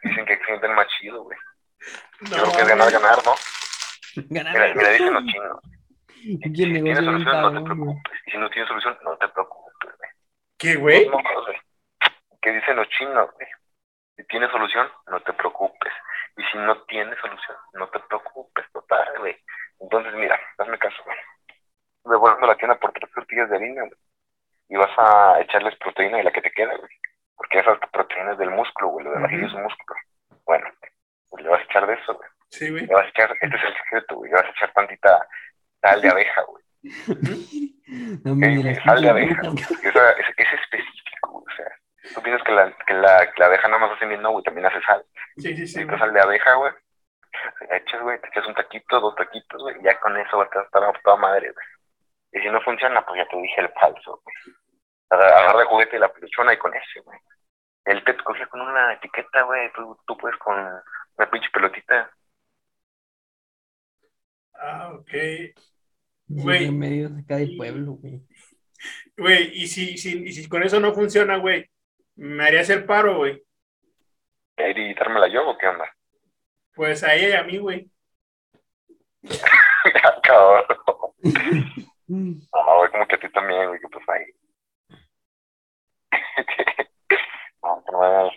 Dicen 0.04 0.26
que 0.26 0.40
sienten 0.46 0.74
más 0.74 0.88
chido, 1.00 1.24
güey. 1.24 1.38
No, 2.22 2.30
Yo 2.30 2.44
creo 2.44 2.52
que 2.54 2.62
es 2.62 2.68
ganar, 2.68 2.92
ganar, 2.92 3.18
¿no? 3.26 3.34
Ganar. 4.32 4.54
Mira, 4.54 4.74
mira, 4.76 4.90
dicen 4.92 5.14
los 5.14 5.26
chinos. 5.32 5.60
Si 6.22 6.38
negocio 6.38 6.54
tienes 6.54 7.04
solución, 7.04 7.42
no 7.42 7.52
te 7.54 7.62
preocupes. 7.66 8.22
Y 8.26 8.32
si 8.32 8.38
no 8.38 8.50
tienes 8.50 8.68
solución, 8.70 8.98
no 9.04 9.18
te 9.18 9.28
preocupes, 9.28 9.98
güey. 9.98 10.10
¿Qué, 10.58 10.76
güey? 10.76 11.06
No, 11.10 11.18
no, 11.18 11.44
güey. 11.44 11.58
¿Qué 12.42 12.52
dicen 12.52 12.76
los 12.78 12.88
chinos, 12.90 13.30
güey? 13.34 13.48
Si 14.16 14.24
tienes 14.28 14.52
solución, 14.52 14.88
no 15.08 15.20
te 15.20 15.34
preocupes. 15.34 15.94
Y 16.38 16.44
si 16.44 16.58
no 16.60 16.82
tienes 16.84 17.20
solución, 17.20 17.58
no 17.74 17.90
te 17.90 18.00
preocupes, 18.00 18.66
total, 18.72 19.20
güey. 19.20 19.36
Entonces, 19.80 20.14
mira, 20.14 20.40
hazme 20.58 20.78
caso, 20.78 21.04
güey. 21.04 21.18
Me 22.06 22.16
voy 22.16 22.32
a 22.32 22.46
la 22.46 22.56
tienda 22.56 22.80
por 22.80 22.94
tres 22.94 23.12
tortillas 23.12 23.50
de 23.50 23.58
harina, 23.58 23.82
güey. 23.82 24.00
Y 24.70 24.78
vas 24.78 24.92
a 24.98 25.42
echarles 25.42 25.76
proteína 25.76 26.18
de 26.18 26.24
la 26.24 26.32
que 26.32 26.42
te 26.42 26.52
queda, 26.52 26.76
güey. 26.78 26.92
Porque 27.36 27.60
esas 27.60 27.78
proteínas 27.92 28.38
del 28.38 28.52
músculo, 28.52 28.90
güey. 28.90 29.06
Lo 29.06 29.12
de 29.12 29.22
vajilla 29.22 29.48
es 29.48 29.54
un 29.54 29.64
músculo. 29.64 30.00
Bueno, 30.46 30.70
pues 31.30 31.44
le 31.44 31.50
vas 31.50 31.60
a 31.60 31.64
echar 31.64 31.86
de 31.86 31.96
eso, 31.96 32.14
güey. 32.16 32.30
Sí, 32.62 32.70
güey. 32.70 32.86
Le 32.86 32.94
vas 32.94 33.06
a 33.06 33.10
echar, 33.10 33.32
este 33.42 33.48
es 33.58 33.64
el 33.64 33.76
secreto, 33.76 34.16
güey. 34.18 34.30
Le 34.30 34.38
vas 34.38 34.46
a 34.46 34.50
echar 34.52 34.72
tantita 34.74 35.28
sal 35.82 36.00
de 36.00 36.10
abeja, 36.10 36.42
güey. 36.44 36.64
No 38.24 38.36
me 38.36 38.76
sal 38.76 39.02
de 39.02 39.10
abeja. 39.10 39.42
Esa- 39.84 40.12
es, 40.12 40.26
es 40.38 40.48
específico, 40.62 41.32
güey. 41.32 41.46
O 41.54 41.56
sea, 41.58 41.66
tú 42.14 42.22
piensas 42.22 42.46
que 42.46 42.52
la, 42.52 42.72
que 42.86 42.94
la, 42.94 43.32
que 43.32 43.40
la 43.40 43.46
abeja 43.48 43.68
nada 43.68 43.80
más 43.80 43.92
hace 43.98 44.06
miel, 44.06 44.22
no, 44.22 44.32
güey. 44.32 44.44
También 44.44 44.68
hace 44.68 44.80
sal. 44.84 45.04
Sí, 45.38 45.56
sí, 45.58 45.66
sí. 45.66 45.86
Sal 45.88 46.14
de 46.14 46.22
abeja, 46.22 46.54
güey. 46.54 46.72
Echas, 47.72 48.02
güey, 48.02 48.22
te 48.22 48.28
echas 48.28 48.46
un 48.46 48.54
taquito, 48.54 49.00
dos 49.00 49.16
taquitos, 49.16 49.62
güey, 49.62 49.78
y 49.80 49.84
ya 49.84 50.00
con 50.00 50.16
eso, 50.18 50.38
güey, 50.38 50.50
te 50.50 50.58
vas 50.58 50.66
a 50.66 50.68
estar 50.68 50.84
a 50.84 50.94
toda 51.02 51.16
madre, 51.18 51.52
güey. 51.52 51.66
Y 52.34 52.40
si 52.46 52.50
no 52.50 52.62
funciona, 52.62 53.06
pues 53.06 53.18
ya 53.24 53.28
te 53.30 53.38
dije 53.42 53.62
el 53.62 53.70
falso, 53.74 54.22
güey. 54.24 54.56
Agarra 55.10 55.62
el 55.62 55.68
juguete 55.68 55.96
y 55.98 56.00
la 56.00 56.12
peluchona 56.14 56.54
y 56.54 56.58
con 56.58 56.74
ese, 56.76 57.00
güey. 57.02 57.18
El 57.86 58.04
pet 58.04 58.22
cogía 58.24 58.48
con 58.48 58.62
una 58.62 58.94
etiqueta, 58.94 59.42
güey, 59.44 59.72
tú, 59.74 59.98
tú 60.06 60.18
puedes 60.18 60.38
con 60.38 60.56
una 60.60 61.30
pinche 61.32 61.50
pelotita. 61.52 62.12
Ah, 64.54 64.92
ok. 64.94 65.12
Sí, 66.28 66.51
Güey. 66.62 66.68
en 66.68 66.80
medio 66.80 67.10
de 67.10 67.22
acá 67.22 67.38
del 67.38 67.56
pueblo, 67.58 67.94
güey. 67.94 68.22
Güey, 69.18 69.52
y 69.54 69.68
si, 69.68 69.98
si, 69.98 70.24
y 70.24 70.32
si 70.32 70.48
con 70.50 70.64
eso 70.64 70.80
no 70.80 70.94
funciona, 70.94 71.38
güey, 71.38 71.70
¿me 72.16 72.44
harías 72.46 72.70
el 72.70 72.86
paro, 72.86 73.18
güey? 73.18 73.44
¿Ir 74.58 74.78
y 74.78 74.94
dármela 74.94 75.28
yo 75.28 75.48
o 75.50 75.58
qué 75.58 75.68
onda? 75.68 75.86
Pues 76.76 77.04
a 77.04 77.14
ella 77.16 77.30
y 77.30 77.34
a 77.34 77.44
mí, 77.44 77.58
güey. 77.58 77.90
Cabrón. 80.24 80.64
No, 82.08 82.78
güey, 82.78 82.92
como 82.92 83.08
que 83.08 83.16
a 83.16 83.20
ti 83.20 83.32
también, 83.32 83.68
güey, 83.70 83.80
que 83.80 83.88
pues 83.88 84.04
ahí. 84.10 84.26
no, 87.64 87.84
que 87.86 87.92
no 87.94 88.00
me- 88.02 88.32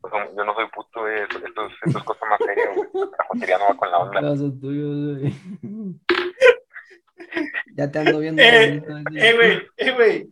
pues, 0.00 0.12
yo 0.36 0.44
no 0.44 0.54
soy 0.54 0.66
puto, 0.72 1.00
güey, 1.00 1.22
esto, 1.22 1.38
esto, 1.38 1.66
es- 1.66 1.72
esto 1.86 1.98
es 1.98 2.04
cosa 2.04 2.26
más 2.26 2.38
seria, 2.38 2.66
güey. 2.72 2.88
La 2.94 3.24
jotería 3.28 3.58
no 3.58 3.64
va 3.68 3.76
con 3.76 3.90
la 3.90 3.98
onda. 3.98 4.20
Casos 4.20 4.60
tuyos, 4.60 5.18
güey. 5.18 5.32
Ya 7.76 7.90
te 7.90 7.98
ando 7.98 8.18
viendo. 8.20 8.42
Eh, 8.42 8.82
así. 9.06 9.18
Eh, 9.18 9.32
güey, 9.34 9.68
eh, 9.76 9.90
güey. 9.92 10.30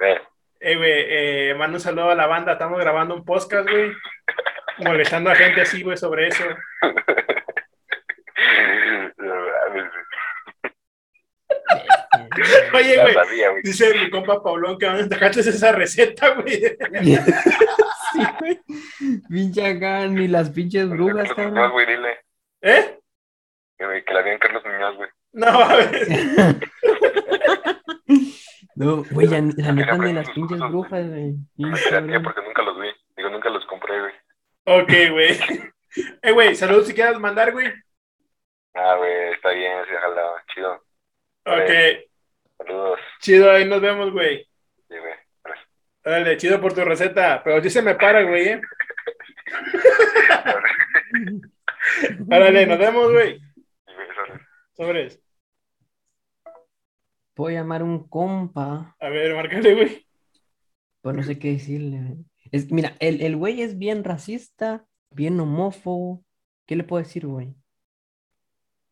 Eh, 0.00 0.20
Eh, 0.64 0.76
güey, 0.76 0.92
eh, 1.08 1.54
mando 1.56 1.76
un 1.76 1.80
saludo 1.80 2.10
a 2.10 2.14
la 2.14 2.26
banda. 2.26 2.52
Estamos 2.52 2.78
grabando 2.80 3.14
un 3.14 3.24
podcast, 3.24 3.68
güey. 3.68 3.92
Molestando 4.78 5.30
a 5.30 5.34
gente 5.34 5.60
así, 5.60 5.82
güey, 5.82 5.96
sobre 5.96 6.28
eso. 6.28 6.44
Oye, 12.74 12.96
Ya 12.96 13.02
güey, 13.24 13.50
güey. 13.50 13.62
dice 13.62 13.92
mi 13.94 14.10
compa 14.10 14.42
Paulón 14.42 14.78
que 14.78 14.86
dónde 14.86 15.08
sacaste 15.14 15.40
esa 15.40 15.72
receta, 15.72 16.30
güey. 16.34 16.62
Sí, 18.12 18.20
güey. 18.38 18.60
Pinche 19.30 19.64
acá, 19.66 20.06
ni 20.06 20.28
las 20.28 20.50
pinches 20.50 20.86
brujas, 20.90 21.32
cabrón. 21.32 21.70
güey, 21.72 21.86
dile. 21.86 22.18
¿Eh? 22.60 22.98
Que, 23.78 23.86
güey, 23.86 24.04
que 24.04 24.12
la 24.12 24.20
vi 24.20 24.30
en 24.32 24.38
Carlos 24.38 24.62
Muñoz, 24.66 24.96
güey. 24.96 25.08
No, 25.32 25.46
a 25.48 25.76
ver. 25.76 26.56
No, 28.74 29.04
güey, 29.10 29.28
ya, 29.28 29.36
la 29.40 29.72
neta 29.72 29.94
aprenden 29.94 30.02
ni 30.06 30.12
las 30.14 30.30
pinches 30.30 30.58
cosas, 30.58 30.70
brujas, 30.70 31.06
güey. 31.08 31.34
Cabrón. 31.90 32.22
porque 32.22 32.40
nunca 32.42 32.62
los 32.62 32.80
vi. 32.80 32.88
Digo, 33.16 33.28
nunca 33.28 33.50
los 33.50 33.66
compré, 33.66 34.00
güey. 34.00 34.12
Ok, 34.64 34.92
güey. 35.10 35.38
Eh, 36.22 36.32
güey, 36.32 36.54
saludos 36.54 36.86
si 36.86 36.94
quieres 36.94 37.18
mandar, 37.18 37.52
güey. 37.52 37.70
Ah, 38.72 38.94
güey, 38.96 39.32
está 39.34 39.50
bien, 39.50 39.84
sí, 39.86 39.94
ojalá. 39.94 40.42
Chido. 40.54 40.72
Ok, 41.44 41.70
Saludos. 42.56 42.98
chido, 43.20 43.50
ahí 43.50 43.68
nos 43.68 43.82
vemos, 43.82 44.10
güey. 44.10 44.38
Sí, 44.88 44.96
güey. 44.98 45.14
Pues, 45.42 45.58
Dale, 46.02 46.38
chido 46.38 46.58
por 46.62 46.72
tu 46.72 46.82
receta. 46.82 47.42
Pero 47.44 47.62
sí 47.62 47.68
se 47.68 47.82
me 47.82 47.94
para, 47.94 48.22
güey, 48.22 48.48
¿eh? 48.48 48.60
Árale, 52.30 52.66
nos 52.66 52.78
vemos, 52.78 53.12
güey. 53.12 53.38
sí, 53.38 53.92
güey, 53.94 54.08
sorry. 54.14 54.40
Sobres. 54.74 55.21
Puedo 57.34 57.54
llamar 57.54 57.82
un 57.82 58.08
compa, 58.08 58.94
A 59.00 59.08
ver, 59.08 59.34
márcale, 59.34 59.74
güey. 59.74 60.06
pues 61.00 61.16
no 61.16 61.22
sé 61.22 61.38
qué 61.38 61.52
decirle. 61.52 61.98
güey. 61.98 62.18
Es, 62.50 62.70
mira, 62.70 62.94
el, 63.00 63.22
el 63.22 63.36
güey 63.36 63.62
es 63.62 63.78
bien 63.78 64.04
racista, 64.04 64.86
bien 65.10 65.38
homófobo, 65.40 66.24
¿Qué 66.66 66.76
le 66.76 66.84
puedo 66.84 67.02
decir, 67.02 67.26
güey? 67.26 67.54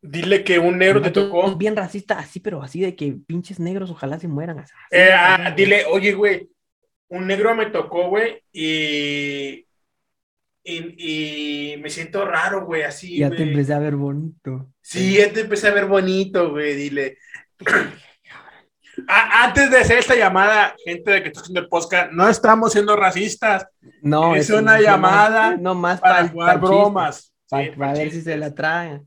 Dile 0.01 0.43
que 0.43 0.59
un 0.59 0.77
negro 0.77 1.01
te 1.01 1.11
tocó. 1.11 1.55
Bien 1.55 1.75
racista, 1.75 2.19
así, 2.19 2.39
pero 2.39 2.61
así 2.61 2.81
de 2.81 2.95
que 2.95 3.13
pinches 3.13 3.59
negros 3.59 3.91
ojalá 3.91 4.19
se 4.19 4.27
mueran. 4.27 4.59
así, 4.59 4.73
Eh, 4.91 5.09
ah, 5.13 5.53
dile, 5.55 5.85
oye, 5.85 6.13
güey, 6.13 6.49
un 7.09 7.27
negro 7.27 7.55
me 7.55 7.67
tocó, 7.67 8.09
güey, 8.09 8.43
y, 8.51 9.65
y, 10.63 11.73
y 11.73 11.77
me 11.77 11.89
siento 11.89 12.25
raro, 12.25 12.65
güey, 12.65 12.81
así, 12.83 13.17
Ya 13.17 13.29
te 13.29 13.43
empecé 13.43 13.73
a 13.73 13.79
ver 13.79 13.95
bonito. 13.95 14.73
Sí, 14.81 15.17
ya 15.17 15.31
te 15.31 15.41
empecé 15.41 15.67
a 15.67 15.73
ver 15.73 15.85
bonito, 15.85 16.51
güey, 16.51 16.75
dile. 16.75 17.17
Antes 19.07 19.69
de 19.71 19.77
hacer 19.77 19.99
esta 19.99 20.15
llamada, 20.15 20.75
gente 20.83 21.11
de 21.11 21.21
que 21.21 21.29
está 21.29 21.41
haciendo 21.41 21.61
el 21.61 21.69
podcast, 21.69 22.11
no 22.11 22.27
estamos 22.27 22.71
siendo 22.71 22.95
racistas, 22.95 23.67
No, 24.01 24.35
Es 24.35 24.49
una 24.49 24.77
no, 24.77 24.81
llamada 24.81 25.57
No 25.57 25.75
más 25.75 25.99
para 25.99 26.15
para, 26.15 26.29
jugar 26.29 26.59
bromas. 26.59 27.33
Para, 27.49 27.65
Sí, 27.65 27.71
para 27.77 27.93
ver 27.93 28.11
si 28.11 28.21
se 28.21 28.37
la 28.37 28.53
traen. 28.53 29.03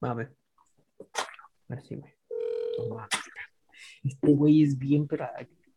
A 0.00 0.14
ver. 0.14 0.34
A 1.68 1.74
ver 1.74 1.82
si, 1.82 1.96
güey. 1.96 2.12
Este 4.04 4.32
güey 4.32 4.62
es 4.62 4.78
bien, 4.78 5.06
pero 5.06 5.28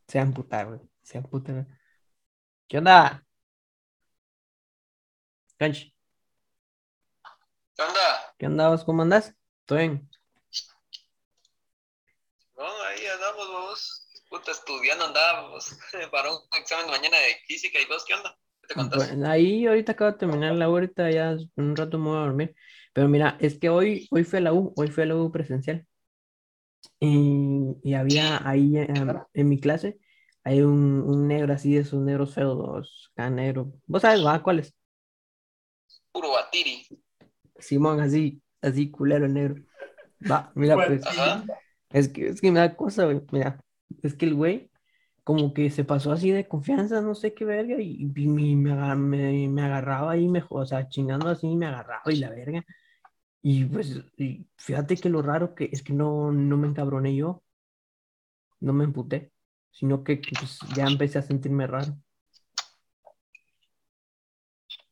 se 0.08 0.18
va 0.18 0.24
a 0.24 0.28
amputar, 0.28 0.68
güey. 0.68 0.80
Se 1.04 1.18
va 1.18 1.22
a 1.22 1.24
amputar. 1.26 1.68
¿Qué 2.68 2.78
onda? 2.78 3.24
Canch, 5.58 5.96
¿Qué 7.76 7.82
onda? 7.82 8.34
¿qué 8.38 8.46
onda 8.48 8.70
vos? 8.70 8.84
¿Cómo 8.86 9.02
andás? 9.02 9.34
¿Todo 9.66 9.80
bien? 9.80 10.10
No, 12.56 12.64
ahí 12.84 13.06
andamos, 13.06 13.48
vos. 13.50 14.08
Puta, 14.36 14.52
estudiando 14.52 15.06
andábamos 15.06 15.78
para 16.12 16.30
un 16.30 16.40
examen 16.60 16.88
mañana 16.88 17.18
de 17.18 17.36
física. 17.48 17.80
¿Y 17.80 17.86
vos 17.86 18.04
qué 18.06 18.16
onda? 18.16 18.38
¿Qué 18.62 18.68
te 18.68 18.74
contás? 18.74 19.08
Bueno, 19.08 19.30
ahí 19.30 19.66
ahorita 19.66 19.94
acabo 19.94 20.12
de 20.12 20.18
terminar 20.18 20.54
la 20.56 20.66
ahorita 20.66 21.10
ya 21.10 21.32
en 21.32 21.50
un 21.56 21.74
rato 21.74 21.98
me 21.98 22.10
voy 22.10 22.18
a 22.18 22.22
dormir. 22.22 22.56
Pero 22.92 23.08
mira, 23.08 23.38
es 23.40 23.58
que 23.58 23.70
hoy, 23.70 24.10
hoy 24.12 24.26
fue 24.26 24.40
a 24.40 24.42
la 24.42 24.54
U, 24.54 24.74
hoy 24.76 24.90
fue 24.90 25.04
a 25.04 25.06
la 25.06 25.16
U 25.16 25.32
presencial. 25.32 25.88
Y, 27.00 27.78
y 27.82 27.94
había 27.94 28.46
ahí 28.46 28.76
en 28.76 29.48
mi 29.50 29.58
clase, 29.58 30.00
hay 30.44 30.62
un, 30.62 31.02
un 31.02 31.30
negro 31.30 31.54
así 31.54 31.74
de 31.74 31.82
esos 31.82 32.02
negros 32.02 32.34
feos, 32.34 33.12
acá 33.14 33.30
negro. 33.30 33.72
¿Vos 33.88 34.02
sabes, 34.02 34.26
va? 34.26 34.44
¿Cuál 34.44 34.60
es? 34.60 34.76
Puro 36.12 36.32
batiri. 36.32 36.86
Simón, 37.58 38.02
así, 38.02 38.42
así 38.62 38.92
culero 38.92 39.28
el 39.28 39.34
negro. 39.34 39.64
Va, 40.30 40.52
mira, 40.56 40.76
pues. 40.76 41.06
Ajá. 41.08 41.46
Es 41.92 42.10
que, 42.10 42.28
es 42.28 42.42
que 42.42 42.52
me 42.52 42.60
da 42.60 42.76
cosa, 42.76 43.06
güey. 43.06 43.22
Mira, 43.32 43.65
es 44.08 44.16
que 44.16 44.26
el 44.26 44.36
güey 44.36 44.72
como 45.24 45.54
que 45.54 45.70
se 45.72 45.84
pasó 45.86 46.12
así 46.12 46.32
de 46.32 46.48
confianza, 46.48 47.02
no 47.02 47.16
sé 47.16 47.34
qué 47.34 47.46
verga, 47.46 47.82
y, 47.82 47.98
y 48.16 48.28
me, 48.28 48.56
me, 48.56 48.96
me- 48.96 49.50
me 49.50 49.62
agarraba 49.64 50.12
ahí, 50.14 50.28
me, 50.30 50.44
o 50.50 50.66
sea, 50.66 50.88
chingando 50.90 51.30
así, 51.30 51.48
me 51.56 51.66
agarraba 51.68 52.12
y 52.14 52.18
la 52.18 52.30
verga. 52.32 52.64
Y 53.44 53.66
pues, 53.66 54.02
y 54.18 54.48
fíjate 54.58 54.98
que 54.98 55.10
lo 55.10 55.22
raro 55.24 55.56
que 55.56 55.70
es 55.72 55.84
que 55.84 55.94
no, 55.94 56.32
no 56.32 56.58
me 56.58 56.68
encabroné 56.68 57.16
yo, 57.16 57.44
no 58.60 58.74
me 58.74 58.84
emputé, 58.84 59.32
sino 59.72 60.04
que 60.04 60.18
pues, 60.18 60.60
ya 60.76 60.86
empecé 60.88 61.20
a 61.20 61.22
sentirme 61.22 61.68
raro. 61.68 61.98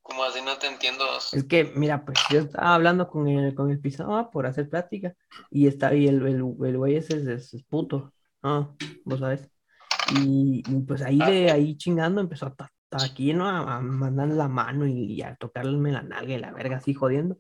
Como 0.02 0.24
así 0.24 0.42
no 0.42 0.58
te 0.58 0.68
entiendo. 0.68 1.06
Es 1.32 1.46
que, 1.46 1.64
mira, 1.76 2.06
pues 2.06 2.18
yo 2.32 2.40
estaba 2.40 2.76
hablando 2.76 3.08
con 3.10 3.28
el, 3.28 3.56
con 3.56 3.70
el 3.72 3.80
pisado 3.80 4.30
por 4.32 4.46
hacer 4.46 4.70
plática 4.70 5.16
y 5.50 5.68
está 5.68 5.94
y 5.96 6.08
el, 6.08 6.18
el, 6.28 6.36
el 6.66 6.78
güey 6.78 6.96
ese 6.96 7.18
es, 7.18 7.26
es- 7.28 7.54
es 7.54 7.64
puto, 7.64 8.14
ah, 8.44 8.70
vos 9.06 9.20
sabes. 9.20 9.50
Y, 10.16 10.64
y, 10.68 10.80
pues 10.82 11.02
ahí 11.02 11.18
de 11.18 11.52
ahí 11.52 11.78
chingando 11.78 12.22
empezó 12.22 12.48
a 12.48 12.56
ta- 12.56 12.72
ta- 12.90 13.04
aquí, 13.04 13.34
¿no? 13.34 13.48
A, 13.48 13.78
a 13.78 13.80
mandar 13.80 14.28
la 14.30 14.48
mano 14.48 14.86
y, 14.86 15.22
a 15.22 15.36
tocarme 15.36 15.92
la 15.92 16.04
nalga 16.04 16.34
y 16.34 16.40
la 16.40 16.52
verga 16.52 16.78
así 16.78 16.94
jodiendo. 16.94 17.38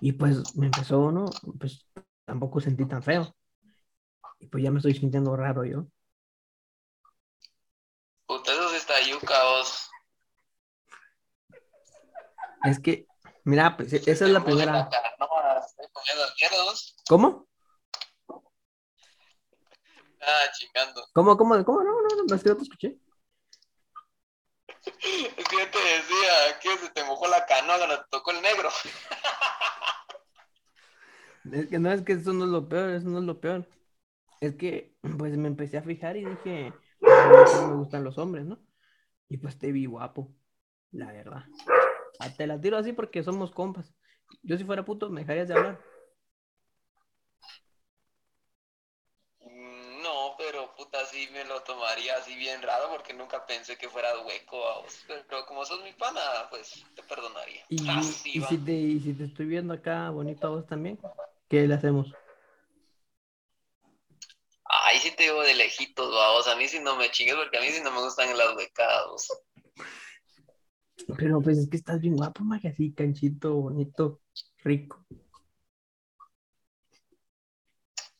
Y 0.00 0.12
pues 0.12 0.56
me 0.56 0.66
empezó, 0.66 1.12
¿no? 1.12 1.26
Pues 1.58 1.86
tampoco 2.24 2.60
sentí 2.60 2.86
tan 2.86 3.02
feo. 3.02 3.34
Y 4.38 4.48
pues 4.48 4.62
ya 4.64 4.70
me 4.70 4.78
estoy 4.78 4.94
sintiendo 4.94 5.36
raro 5.36 5.64
yo. 5.64 5.86
Puta, 8.26 8.52
eso 8.52 8.68
sí 8.70 8.76
está 8.76 8.94
yuca, 9.02 9.34
vos. 9.44 9.88
Es 12.64 12.80
que, 12.80 13.06
mira, 13.44 13.76
pues 13.76 13.92
esa 13.92 14.24
es 14.24 14.30
la 14.30 14.44
primera. 14.44 14.88
¿Cómo? 17.08 17.46
Ah, 20.26 20.50
chingando. 20.52 21.02
¿Cómo, 21.14 21.36
cómo, 21.36 21.64
cómo? 21.64 21.82
No, 21.82 21.92
no, 22.02 22.08
no, 22.16 22.24
no, 22.28 22.34
es 22.34 22.42
que 22.42 22.48
no 22.50 22.56
te 22.56 22.62
escuché. 22.64 22.98
Es 24.86 24.92
que 25.48 25.56
yo 25.58 25.70
te 25.70 25.78
decía 25.78 26.58
que 26.60 26.76
se 26.78 26.90
te 26.90 27.04
mojó 27.04 27.26
la 27.28 27.46
canoa 27.46 27.76
cuando 27.78 27.98
te 28.00 28.06
tocó 28.10 28.30
el 28.32 28.42
negro. 28.42 28.68
Es 31.52 31.68
que 31.68 31.78
no 31.78 31.92
es 31.92 32.02
que 32.02 32.14
eso 32.14 32.32
no 32.32 32.44
es 32.44 32.50
lo 32.50 32.68
peor, 32.68 32.90
eso 32.90 33.08
no 33.08 33.18
es 33.20 33.24
lo 33.24 33.40
peor. 33.40 33.68
Es 34.40 34.56
que 34.56 34.96
pues 35.18 35.36
me 35.36 35.48
empecé 35.48 35.78
a 35.78 35.82
fijar 35.82 36.16
y 36.16 36.24
dije, 36.24 36.72
"Ah, 37.06 37.44
no 37.62 37.68
me 37.68 37.76
gustan 37.76 38.04
los 38.04 38.18
hombres, 38.18 38.44
¿no? 38.46 38.58
Y 39.28 39.38
pues 39.38 39.58
te 39.58 39.72
vi 39.72 39.86
guapo, 39.86 40.34
la 40.92 41.12
verdad. 41.12 41.44
Ah, 42.18 42.30
Te 42.36 42.46
la 42.46 42.60
tiro 42.60 42.76
así 42.78 42.92
porque 42.92 43.22
somos 43.22 43.52
compas. 43.52 43.94
Yo 44.42 44.56
si 44.58 44.64
fuera 44.64 44.84
puto 44.84 45.08
me 45.10 45.20
dejarías 45.20 45.48
de 45.48 45.54
hablar. 45.54 45.80
Mm, 49.40 50.02
No, 50.02 50.34
pero 50.38 50.74
puta, 50.76 51.04
sí 51.06 51.25
me 51.36 51.44
lo 51.44 51.60
tomaría 51.62 52.16
así 52.16 52.34
bien 52.36 52.62
raro 52.62 52.88
porque 52.90 53.12
nunca 53.12 53.46
pensé 53.46 53.76
que 53.76 53.88
fuera 53.88 54.08
hueco, 54.24 54.56
vos. 54.56 55.04
Pero 55.06 55.44
como 55.46 55.64
sos 55.64 55.82
mi 55.82 55.92
pana, 55.92 56.20
pues 56.50 56.84
te 56.94 57.02
perdonaría. 57.02 57.64
Y, 57.68 57.86
va. 57.86 58.02
si 58.02 58.58
te, 58.58 58.72
y 58.72 59.00
si 59.00 59.12
te 59.12 59.24
estoy 59.24 59.46
viendo 59.46 59.74
acá 59.74 60.10
bonito 60.10 60.46
a 60.46 60.50
vos 60.50 60.66
también, 60.66 60.98
¿qué 61.48 61.66
le 61.66 61.74
hacemos? 61.74 62.12
Ay, 64.64 64.98
sí 64.98 65.12
te 65.16 65.24
digo 65.24 65.42
de 65.42 65.54
lejitos, 65.54 66.12
vamos. 66.12 66.48
A 66.48 66.56
mí 66.56 66.66
sí 66.68 66.80
no 66.80 66.96
me 66.96 67.10
chingues 67.10 67.36
porque 67.36 67.58
a 67.58 67.60
mí 67.60 67.68
sí 67.68 67.82
no 67.82 67.92
me 67.92 68.00
gustan 68.00 68.36
las 68.36 68.56
huecadas. 68.56 69.28
Pero 71.18 71.40
pues 71.40 71.58
es 71.58 71.68
que 71.68 71.76
estás 71.76 72.00
bien 72.00 72.16
guapo, 72.16 72.42
maje, 72.42 72.68
así, 72.68 72.92
canchito, 72.92 73.54
bonito, 73.54 74.20
rico. 74.64 75.04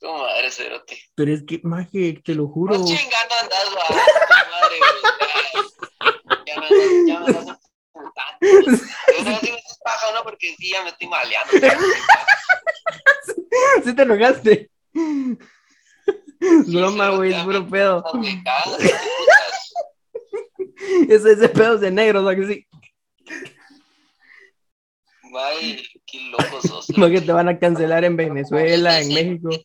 Tu 0.06 0.12
madre, 0.12 0.50
cerote. 0.52 1.02
Pero 1.16 1.32
es 1.32 1.42
que, 1.42 1.60
maje, 1.64 2.20
te 2.24 2.34
lo 2.34 2.46
juro. 2.46 2.78
No 2.78 2.84
chingando 2.84 3.34
andas, 3.42 3.74
va. 3.76 3.96
Madre, 4.52 4.78
güey. 4.78 5.02
Ya, 6.46 6.54
ya 6.54 7.20
me 7.20 7.26
andas, 7.26 7.58
emputando. 7.92 8.38
Yo 8.40 8.62
no 8.62 8.76
sé 8.76 9.40
si 9.40 9.50
me 9.50 9.58
estás 9.58 9.78
paja 9.82 10.08
o 10.08 10.14
no 10.14 10.22
porque 10.22 10.54
sí 10.56 10.70
ya 10.70 10.84
me 10.84 10.90
estoy 10.90 11.08
maleando. 11.08 11.52
Sí 13.84 13.94
te 13.96 14.02
enojaste. 14.02 14.70
Es 16.40 16.72
broma, 16.72 17.10
güey, 17.10 17.32
es 17.32 17.42
puro 17.42 17.66
pedo. 17.66 18.02
Putas. 18.12 18.78
Ese, 21.08 21.48
pedo 21.48 21.74
es 21.76 21.80
de 21.80 21.90
negro, 21.90 22.20
¿no? 22.20 22.30
Que 22.30 22.46
sí. 22.46 22.66
Ay, 25.38 25.82
qué 26.06 26.20
loco 26.30 26.60
sos. 26.62 26.90
No 26.96 27.08
que 27.08 27.20
te 27.20 27.32
van 27.32 27.48
a 27.48 27.58
cancelar 27.58 28.04
en 28.04 28.16
Venezuela, 28.16 29.00
en 29.00 29.08
México. 29.12 29.48
De 29.48 29.64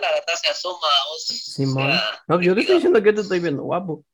la 0.00 0.10
gata 0.12 0.36
se 0.36 0.50
asoma. 0.50 0.88
Simón. 1.18 1.92
No, 2.26 2.40
yo 2.40 2.54
te 2.54 2.60
estoy 2.60 2.76
diciendo 2.76 3.02
que 3.02 3.12
te 3.12 3.20
estoy 3.20 3.40
viendo 3.40 3.62
guapo. 3.62 4.04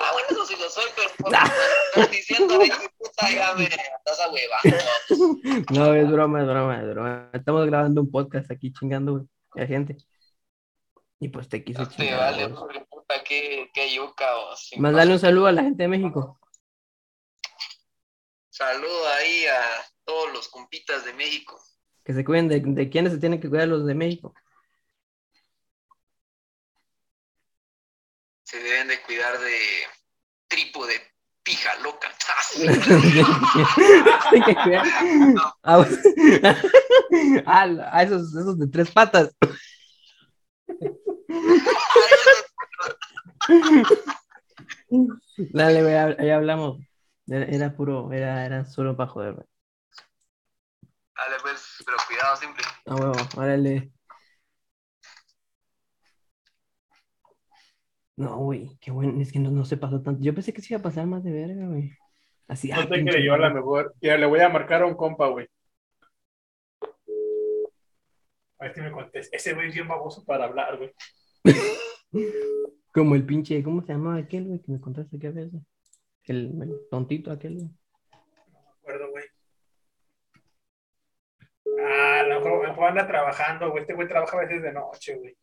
Ah, 0.00 0.12
bueno, 0.12 0.28
eso 0.30 0.44
sí 0.44 0.54
lo 0.60 0.68
soy, 0.68 0.84
pero 0.94 1.08
por 1.18 1.32
estás 1.94 2.10
diciendo 2.10 2.60
ahí, 2.60 2.70
puta, 2.98 3.30
ya 3.30 3.54
me 3.54 3.64
estás 3.64 4.20
a 4.20 4.30
hueva. 4.30 4.58
No, 5.72 5.94
es 5.94 6.10
broma, 6.10 6.40
es 6.40 6.46
broma, 6.46 6.80
es 6.80 6.90
broma. 6.90 7.30
Estamos 7.32 7.66
grabando 7.66 8.00
un 8.02 8.10
podcast 8.10 8.50
aquí 8.50 8.72
chingando 8.72 9.12
güey, 9.12 9.64
a 9.64 9.66
gente. 9.66 9.96
Y 11.20 11.28
pues 11.28 11.48
te 11.48 11.64
quise 11.64 11.84
te 11.86 11.96
chingar. 11.96 12.18
vale, 12.18 12.48
pobre 12.48 12.86
puta, 12.88 13.22
qué, 13.24 13.70
qué 13.72 13.94
yuca, 13.94 14.26
Mandale 14.76 15.12
un 15.12 15.18
saludo 15.18 15.46
a 15.46 15.52
la 15.52 15.62
gente 15.62 15.84
de 15.84 15.88
México. 15.88 16.38
Saludo 18.58 19.08
ahí 19.10 19.46
a 19.46 19.62
todos 20.04 20.32
los 20.32 20.48
compitas 20.48 21.04
de 21.04 21.12
México. 21.12 21.62
Que 22.04 22.12
se 22.12 22.24
cuiden 22.24 22.48
de, 22.48 22.58
de 22.58 22.90
quiénes 22.90 23.12
se 23.12 23.20
tienen 23.20 23.40
que 23.40 23.48
cuidar 23.48 23.68
los 23.68 23.86
de 23.86 23.94
México. 23.94 24.34
Se 28.42 28.60
deben 28.60 28.88
de 28.88 29.00
cuidar 29.02 29.38
de 29.38 29.60
tripo 30.48 30.84
de 30.88 31.00
pija 31.44 31.76
loca. 31.76 32.08
Cuidar. 34.64 36.56
A, 37.46 38.02
esos, 38.02 38.34
esos 38.34 38.58
de 38.58 38.66
tres 38.66 38.90
patas. 38.90 39.36
Dale, 45.52 45.82
güey, 45.82 45.94
ahí 45.94 46.30
hablamos. 46.30 46.87
Era, 47.30 47.44
era 47.44 47.76
puro, 47.76 48.10
era, 48.12 48.44
era 48.44 48.64
solo 48.64 48.96
para 48.96 49.10
joder, 49.10 49.34
güey. 49.34 49.46
Dale, 51.16 51.36
pues, 51.42 51.82
pero 51.84 51.96
cuidado 52.06 52.36
siempre. 52.36 52.64
A 52.86 52.94
huevo, 52.94 53.14
órale. 53.36 53.92
No, 58.16 58.36
güey, 58.38 58.76
qué 58.80 58.90
bueno, 58.90 59.20
es 59.20 59.30
que 59.30 59.38
no, 59.38 59.50
no 59.50 59.64
se 59.64 59.76
pasó 59.76 60.02
tanto. 60.02 60.22
Yo 60.22 60.34
pensé 60.34 60.52
que 60.52 60.60
se 60.60 60.74
iba 60.74 60.80
a 60.80 60.82
pasar 60.82 61.06
más 61.06 61.22
de 61.22 61.32
verga, 61.32 61.66
güey. 61.66 61.92
Así, 62.48 62.68
No 62.68 62.80
ah, 62.80 62.88
te 62.88 62.94
pinche 62.96 63.12
creyó 63.12 63.34
a 63.34 63.38
lo 63.38 63.44
morro. 63.44 63.54
mejor. 63.54 63.94
Ya 64.00 64.16
le 64.16 64.26
voy 64.26 64.40
a 64.40 64.48
marcar 64.48 64.82
a 64.82 64.86
un 64.86 64.96
compa, 64.96 65.28
güey. 65.28 65.46
A 68.58 68.64
ver 68.64 68.74
si 68.74 68.80
me 68.80 68.90
contesta. 68.90 69.36
Ese 69.36 69.54
güey 69.54 69.68
es 69.68 69.74
bien 69.74 69.86
baboso 69.86 70.24
para 70.24 70.46
hablar, 70.46 70.78
güey. 70.78 70.92
Como 72.92 73.14
el 73.14 73.24
pinche, 73.24 73.62
¿cómo 73.62 73.82
se 73.82 73.92
llamaba 73.92 74.16
aquel, 74.16 74.46
güey, 74.46 74.60
que 74.60 74.72
me 74.72 74.80
contaste 74.80 75.18
que 75.18 75.30
veces? 75.30 75.62
El, 76.28 76.60
el 76.62 76.88
tontito 76.90 77.32
aquel. 77.32 77.56
No 77.56 77.70
me 78.62 78.70
acuerdo, 78.70 79.10
güey. 79.10 79.24
Ah, 81.80 82.20
a 82.20 82.22
lo 82.24 82.60
mejor, 82.60 82.88
anda 82.88 83.06
trabajando, 83.06 83.70
güey. 83.70 83.82
Este 83.82 83.94
güey 83.94 84.08
trabaja 84.08 84.36
a 84.36 84.40
veces 84.40 84.62
de 84.62 84.72
noche, 84.72 85.16
güey. 85.16 85.36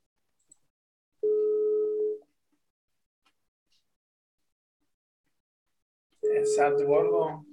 Exacto, 6.21 6.86
gordo. 6.86 7.45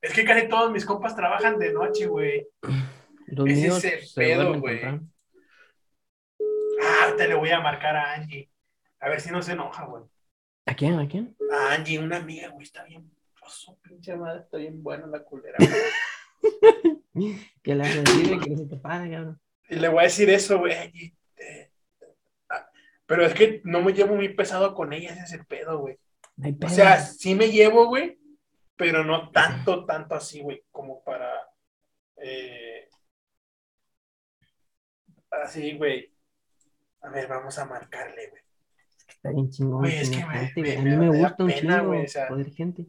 Es 0.00 0.12
que 0.12 0.24
casi 0.24 0.48
todos 0.48 0.70
mis 0.70 0.84
compas 0.84 1.16
trabajan 1.16 1.58
de 1.58 1.72
noche, 1.72 2.06
güey. 2.06 2.46
Ese 3.46 3.66
es 3.68 3.84
el 3.84 4.00
pedo, 4.14 4.60
güey. 4.60 4.82
Ah, 6.80 7.14
te 7.16 7.26
le 7.26 7.34
voy 7.34 7.50
a 7.50 7.60
marcar 7.60 7.96
a 7.96 8.14
Angie. 8.14 8.50
A 9.00 9.08
ver 9.08 9.20
si 9.20 9.30
no 9.30 9.42
se 9.42 9.52
enoja, 9.52 9.86
güey. 9.86 10.04
¿A 10.66 10.74
quién? 10.74 10.98
¿A 10.98 11.08
quién? 11.08 11.36
A 11.50 11.74
Angie, 11.74 11.98
una 11.98 12.18
amiga, 12.18 12.48
güey, 12.48 12.64
está 12.64 12.84
bien. 12.84 13.10
Oso, 13.44 13.78
pinche 13.82 14.14
madre, 14.16 14.40
está 14.40 14.58
bien 14.58 14.82
buena 14.82 15.06
la 15.06 15.22
culera. 15.24 15.58
güey. 15.58 17.36
¿Qué 17.62 17.74
le 17.74 17.82
vas 17.82 17.96
a 17.96 18.00
decir, 18.00 18.28
güey? 18.28 18.40
Que 18.40 18.50
no 18.50 18.56
se 18.56 18.66
te 18.66 18.76
paga, 18.76 19.10
cabrón. 19.10 19.40
Y 19.68 19.76
le 19.76 19.88
voy 19.88 20.00
a 20.00 20.04
decir 20.04 20.30
eso, 20.30 20.58
güey. 20.58 20.74
Angie, 20.74 21.14
eh, 21.36 21.70
ah, 22.48 22.70
Pero 23.06 23.26
es 23.26 23.34
que 23.34 23.60
no 23.64 23.82
me 23.82 23.92
llevo 23.92 24.14
muy 24.14 24.28
pesado 24.34 24.74
con 24.74 24.92
ella, 24.92 25.10
ese 25.12 25.22
es 25.22 25.32
el 25.32 25.46
pedo, 25.46 25.78
güey. 25.78 25.98
No 26.36 26.46
hay 26.46 26.56
O 26.64 26.68
sea, 26.68 27.00
sí 27.00 27.34
me 27.34 27.50
llevo, 27.50 27.86
güey, 27.86 28.18
pero 28.76 29.04
no 29.04 29.30
tanto, 29.30 29.84
tanto 29.84 30.14
así, 30.14 30.40
güey, 30.40 30.64
como 30.70 31.02
para. 31.02 31.30
eh, 32.16 32.88
así, 35.30 35.76
güey. 35.76 36.12
A 37.00 37.10
ver, 37.10 37.26
vamos 37.26 37.58
a 37.58 37.64
marcarle, 37.64 38.28
güey. 38.28 38.42
Está 39.14 39.30
bien 39.30 39.50
chingón. 39.50 39.80
Güey, 39.80 39.96
es 39.96 40.10
que 40.10 40.16
me- 40.16 40.24
me-. 40.62 40.76
A 40.76 40.82
me 40.82 40.90
mí 40.90 40.96
me 40.96 41.18
da 41.18 41.28
gusta 41.28 41.44
un 41.44 41.50
chingo 41.50 41.84
güey, 41.86 42.04
o 42.04 42.08
sea. 42.08 42.28
joder 42.28 42.50
gente. 42.52 42.86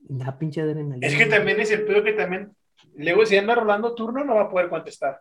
Da 0.00 0.38
pinche 0.38 0.60
adrenalina. 0.60 1.06
Es 1.06 1.16
que 1.16 1.26
también 1.26 1.60
es 1.60 1.70
el 1.70 1.84
pedo 1.84 2.02
que 2.02 2.12
también. 2.12 2.54
Luego, 2.96 3.24
si 3.24 3.36
anda 3.36 3.54
rolando 3.54 3.94
turno, 3.94 4.24
no 4.24 4.34
va 4.34 4.42
a 4.42 4.50
poder 4.50 4.68
contestar. 4.68 5.20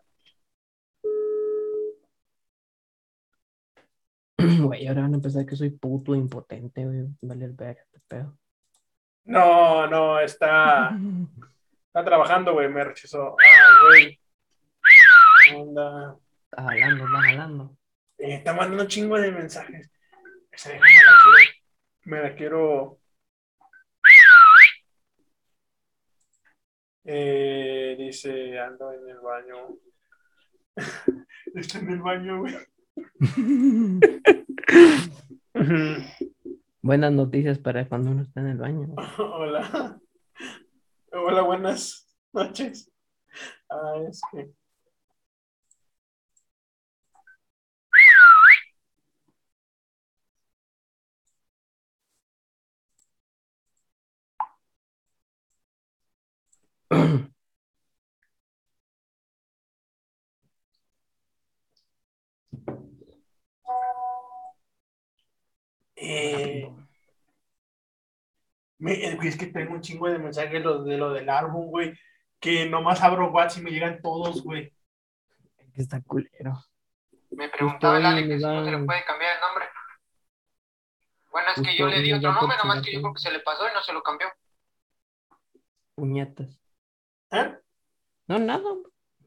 Güey, 4.61 4.87
ahora 4.87 5.01
van 5.03 5.15
a 5.15 5.19
pensar 5.19 5.45
que 5.45 5.55
soy 5.55 5.69
puto 5.69 6.15
impotente, 6.15 6.83
güey. 6.85 7.07
Vale 7.21 7.45
el 7.45 7.53
verga, 7.53 7.81
este 7.83 7.99
pedo. 8.07 8.37
No, 9.25 9.87
no, 9.87 10.19
está. 10.19 10.97
Está 11.93 12.05
trabajando, 12.05 12.53
güey, 12.53 12.69
me 12.69 12.85
rechazó. 12.85 13.35
Ah, 13.37 13.69
güey. 13.89 14.17
Onda. 15.53 16.15
Está 16.45 16.63
jalando, 16.63 17.03
está 17.05 17.21
jalando. 17.21 17.77
Eh, 18.21 18.35
está 18.35 18.53
mandando 18.53 18.83
un 18.83 18.89
chingo 18.89 19.19
de 19.19 19.31
mensajes. 19.31 19.89
Esa 20.51 20.69
vieja 20.69 20.85
me 20.85 21.03
la 21.03 21.11
quiero. 21.23 21.51
Me 22.03 22.21
la 22.21 22.35
quiero. 22.35 22.99
Eh, 27.03 27.95
dice, 27.97 28.59
ando 28.59 28.93
en 28.93 29.09
el 29.09 29.19
baño. 29.19 29.69
Está 31.55 31.79
en 31.79 31.89
el 31.89 32.01
baño, 32.01 32.41
güey. 32.41 32.55
Buenas 36.83 37.11
noticias 37.11 37.57
para 37.57 37.89
cuando 37.89 38.11
uno 38.11 38.21
está 38.21 38.41
en 38.41 38.47
el 38.47 38.57
baño. 38.57 38.93
Hola. 39.17 39.99
Hola, 41.11 41.41
buenas 41.41 42.07
noches. 42.31 42.91
Ah, 43.69 43.95
es 44.07 44.21
que. 44.31 44.53
Eh, 65.95 66.69
me- 68.79 68.93
eh, 68.93 69.17
es 69.23 69.37
que 69.37 69.47
tengo 69.47 69.73
un 69.73 69.81
chingo 69.81 70.07
de 70.09 70.17
mensajes 70.19 70.63
lo, 70.63 70.83
de 70.83 70.97
lo 70.97 71.11
del 71.13 71.29
álbum, 71.29 71.67
güey. 71.67 71.93
Que 72.39 72.67
nomás 72.67 73.01
abro 73.03 73.31
WhatsApp 73.31 73.59
y 73.61 73.63
me 73.65 73.71
llegan 73.71 74.01
todos, 74.01 74.43
güey. 74.43 74.73
Que 75.73 75.81
está 75.81 76.01
culero. 76.01 76.53
Me 77.29 77.47
preguntaba 77.49 77.97
el 77.97 78.03
Justo 78.03 78.09
Ale 78.17 78.21
hoy 78.23 78.27
que 78.29 78.37
si 78.39 78.43
no 78.45 78.65
se 78.65 78.71
le 78.71 78.83
puede 78.85 79.05
cambiar 79.05 79.35
el 79.35 79.41
nombre. 79.41 79.65
Bueno, 81.31 81.47
es 81.55 81.61
que 81.61 81.77
yo 81.77 81.87
le 81.87 82.01
di 82.01 82.11
otro 82.13 82.33
nombre, 82.33 82.57
nomás 82.57 82.81
que 82.81 82.91
yo 82.93 83.01
creo 83.01 83.13
que 83.13 83.19
se 83.21 83.31
le 83.31 83.39
pasó 83.39 83.69
y 83.69 83.73
no 83.73 83.81
se 83.81 83.93
lo 83.93 84.03
cambió. 84.03 84.27
Puñetas. 85.95 86.60
¿Eh? 87.31 87.57
No, 88.27 88.39
nada. 88.39 88.63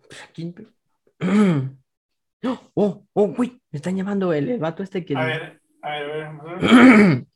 Pues 0.09 0.23
aquí. 0.23 0.55
Oh, 2.75 3.07
oh, 3.15 3.29
güey. 3.29 3.63
Me 3.71 3.79
están 3.79 3.97
llamando 3.97 4.31
el, 4.35 4.51
el 4.51 4.59
vato 4.61 4.83
este 4.83 5.03
que. 5.03 5.17
A 5.17 5.25
ver, 5.25 5.63
a 5.81 5.91
ver, 5.93 6.03
a 6.03 6.07
ver. 6.13 6.27
a 6.27 6.43
ver. 6.43 6.61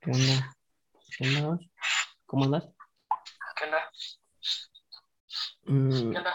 ¿Qué 0.00 0.10
onda? 0.10 0.56
¿Qué 1.16 1.24
onda? 1.42 1.58
¿Cómo 2.26 2.44
andas? 2.44 2.68
¿Qué 3.56 3.64
onda? 3.64 3.90
Mm, 5.64 6.10
¿Qué 6.12 6.18
onda? 6.18 6.34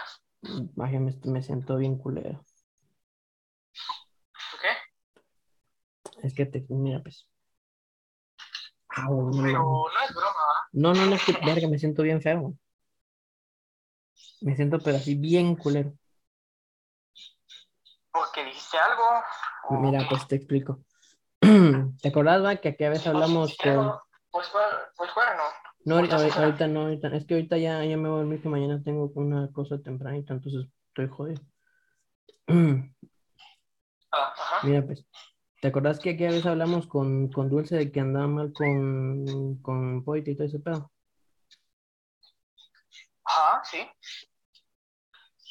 ay, 0.82 0.98
me, 0.98 1.12
me 1.24 1.40
siento 1.42 1.76
bien 1.76 1.96
culero. 1.96 2.44
¿Por 4.50 4.60
qué? 4.60 6.26
Es 6.26 6.34
que 6.34 6.46
te. 6.46 6.66
Mira, 6.68 7.00
pues. 7.00 7.28
Ah, 8.88 9.06
no, 9.08 9.30
Pero 9.40 9.52
no. 9.52 9.84
es 10.04 10.14
broma. 10.14 10.61
No, 10.72 10.94
no, 10.94 11.06
no 11.06 11.14
es 11.14 11.24
que 11.24 11.32
verga, 11.44 11.68
me 11.68 11.78
siento 11.78 12.02
bien 12.02 12.20
feo. 12.22 12.54
Me 14.40 14.56
siento 14.56 14.78
pero 14.80 14.96
así 14.96 15.14
bien 15.14 15.54
culero. 15.54 15.92
Porque 18.12 18.44
dijiste 18.44 18.78
algo. 18.78 19.02
o 19.68 19.80
Mira, 19.80 20.00
qué? 20.00 20.06
pues 20.10 20.26
te 20.28 20.36
explico. 20.36 20.80
¿Te 21.40 22.08
acordás, 22.08 22.44
va, 22.44 22.56
que 22.56 22.68
aquella 22.68 22.90
vez 22.90 23.06
hablamos 23.06 23.56
con... 23.56 23.72
Pero, 23.72 24.02
Pues, 24.30 24.50
pues 24.96 25.10
bueno. 25.14 25.42
No, 25.84 25.96
ahorita, 25.96 26.16
ahorita 26.16 26.68
no, 26.68 26.82
ahorita, 26.82 27.08
es 27.08 27.26
que 27.26 27.34
ahorita 27.34 27.58
ya, 27.58 27.84
ya 27.84 27.96
me 27.96 28.08
voy 28.08 28.18
a 28.18 28.22
dormir 28.22 28.40
que 28.42 28.48
mañana 28.48 28.80
tengo 28.82 29.10
una 29.14 29.50
cosa 29.52 29.78
tempranita, 29.82 30.34
entonces 30.34 30.68
estoy 30.88 31.08
jodido. 31.08 31.40
Ah, 34.14 34.30
ajá. 34.36 34.66
Mira, 34.66 34.84
pues, 34.84 35.06
¿te 35.62 35.68
acordás 35.68 35.98
que 36.00 36.10
aquella 36.10 36.32
vez 36.32 36.44
hablamos 36.46 36.86
con, 36.88 37.30
con 37.30 37.48
Dulce 37.48 37.76
de 37.76 37.90
que 37.92 38.00
andaba 38.00 38.28
mal 38.28 38.52
con, 38.52 39.56
con 39.62 40.04
Poite 40.04 40.32
y 40.32 40.36
todo 40.36 40.46
ese 40.46 40.60
pedo? 40.60 40.92
Ajá, 43.24 43.62
sí. 43.64 43.78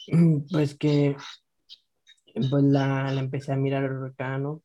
Pues 0.51 0.75
que, 0.75 1.15
pues 2.49 2.63
la, 2.63 3.11
la 3.11 3.19
empecé 3.21 3.51
a 3.53 3.55
mirar 3.55 3.85
acá, 4.05 4.37
¿no? 4.37 4.63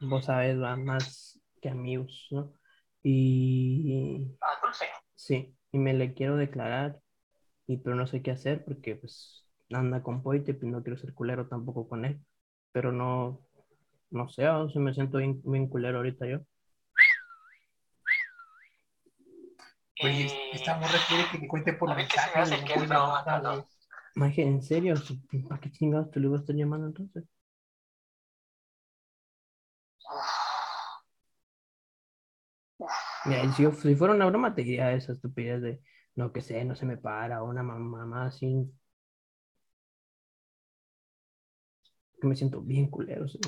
Vos 0.00 0.26
sabes, 0.26 0.60
va 0.60 0.76
más 0.76 1.40
que 1.60 1.68
amigos, 1.70 2.28
¿no? 2.30 2.52
Y 3.02 4.26
Ah, 4.40 4.58
dulce. 4.62 4.86
sí, 5.14 5.56
y 5.72 5.78
me 5.78 5.94
le 5.94 6.14
quiero 6.14 6.36
declarar, 6.36 7.00
y 7.66 7.78
pero 7.78 7.96
no 7.96 8.06
sé 8.08 8.22
qué 8.22 8.32
hacer 8.32 8.64
porque 8.64 8.96
pues 8.96 9.46
anda 9.70 10.02
con 10.02 10.22
Poite, 10.22 10.54
pues 10.54 10.70
no 10.72 10.82
quiero 10.82 10.98
ser 10.98 11.14
culero 11.14 11.48
tampoco 11.48 11.88
con 11.88 12.04
él, 12.06 12.20
pero 12.72 12.92
no, 12.92 13.45
no 14.10 14.28
sé, 14.28 14.48
o 14.48 14.68
sea, 14.68 14.80
me 14.82 14.94
siento 14.94 15.18
bien, 15.18 15.40
bien 15.44 15.68
culero 15.68 15.98
ahorita 15.98 16.26
yo. 16.26 16.40
Oye, 20.02 20.24
Eh, 20.24 20.28
esta 20.52 20.76
morra 20.76 20.98
quiere 21.08 21.24
que 21.32 21.38
le 21.38 21.48
cuente 21.48 21.72
por 21.72 21.88
que 21.88 21.94
se 21.94 22.00
me 22.00 22.02
mensaje. 22.02 22.40
hace 22.40 22.60
no 22.60 22.66
que 22.66 23.42
¿no? 23.42 23.66
Maje, 24.14 24.42
¿en 24.42 24.62
serio? 24.62 24.94
¿Para 25.48 25.60
qué 25.60 25.70
chingados 25.70 26.10
te 26.10 26.20
lo 26.20 26.28
iba 26.28 26.36
a 26.36 26.40
estar 26.40 26.56
llamando 26.56 26.86
entonces? 26.86 27.24
Mira, 33.26 33.52
si, 33.52 33.62
yo- 33.62 33.72
si 33.72 33.94
fuera 33.94 34.14
una 34.14 34.26
broma 34.26 34.54
te 34.54 34.62
diría 34.62 34.92
esa 34.92 35.12
estupidez 35.12 35.60
de 35.62 35.80
no 36.14 36.32
que 36.32 36.40
sé, 36.40 36.64
no 36.64 36.74
se 36.76 36.86
me 36.86 36.96
para, 36.96 37.42
o 37.42 37.46
una 37.50 37.62
mamá 37.62 38.26
así. 38.26 38.70
Que 42.20 42.26
me 42.28 42.36
siento 42.36 42.60
bien 42.60 42.88
culero. 42.90 43.26
¿sí? 43.28 43.38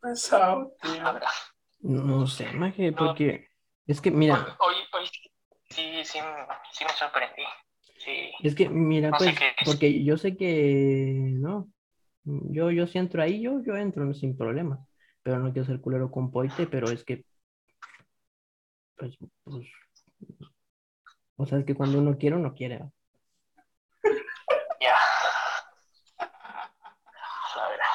Pesado. 0.00 0.74
No 1.80 2.26
sé, 2.26 2.52
maje, 2.52 2.90
No. 2.90 2.96
porque 2.96 3.48
es 3.86 4.00
que, 4.00 4.10
mira, 4.10 4.56
Hoy, 4.60 4.74
hoy, 4.92 5.06
sí, 5.68 6.04
sí, 6.04 6.18
sí 6.72 6.84
me 6.84 6.92
sorprendí. 6.98 7.42
Sí. 7.98 8.32
Es 8.42 8.54
que, 8.54 8.68
mira, 8.68 9.10
No 9.10 9.18
pues, 9.18 9.34
porque 9.64 10.02
yo 10.04 10.16
sé 10.16 10.36
que, 10.36 11.14
no, 11.34 11.68
yo, 12.24 12.70
yo 12.70 12.86
si 12.86 12.98
entro 12.98 13.22
ahí, 13.22 13.42
yo, 13.42 13.62
yo 13.62 13.76
entro 13.76 14.12
sin 14.14 14.36
problema, 14.36 14.86
pero 15.22 15.38
no 15.38 15.52
quiero 15.52 15.66
ser 15.66 15.80
culero 15.80 16.10
con 16.10 16.30
Poite, 16.30 16.66
pero 16.66 16.90
es 16.90 17.04
que, 17.04 17.24
pues, 18.96 19.16
pues, 19.44 19.66
o 21.40 21.46
sea, 21.46 21.58
es 21.58 21.64
que 21.64 21.74
cuando 21.74 21.98
uno 21.98 22.16
quiere, 22.18 22.36
uno 22.36 22.54
quiere. 22.54 22.80
Ya. 24.80 24.96
La 27.56 27.68
verdad. 27.68 27.86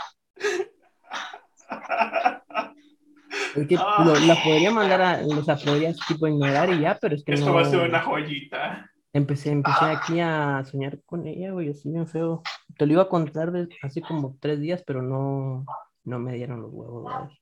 Es 3.56 3.68
que 3.68 3.76
lo- 3.76 4.20
la 4.28 4.36
podría 4.44 4.72
mandar 4.72 5.02
a, 5.02 5.20
o 5.26 5.44
sea, 5.44 5.56
podrías 5.56 5.98
tipo 6.08 6.28
ignorar 6.28 6.70
y 6.72 6.82
ya, 6.82 6.98
pero 7.00 7.16
es 7.16 7.24
que 7.24 7.34
Esto 7.34 7.48
no, 7.48 7.54
va 7.56 7.62
a 7.62 7.66
ser 7.66 7.80
una 7.88 8.02
joyita. 8.02 8.90
empecé, 9.14 9.52
empecé 9.52 9.86
Ah. 9.86 9.92
aquí 10.02 10.20
a 10.20 10.64
soñar 10.66 11.00
con 11.06 11.26
ella, 11.26 11.52
güey, 11.52 11.70
así 11.70 11.90
bien 11.90 12.08
feo. 12.08 12.42
Te 12.78 12.86
lo 12.86 12.94
iba 12.94 13.04
a 13.04 13.10
contar 13.10 13.52
de- 13.52 13.70
hace 13.82 14.02
como 14.02 14.36
tres 14.42 14.60
días, 14.60 14.84
pero 14.86 15.02
no, 15.02 15.66
no 16.04 16.20
me 16.20 16.34
dieron 16.34 16.62
los 16.62 16.72
huevos, 16.74 17.04
güey. 17.04 17.40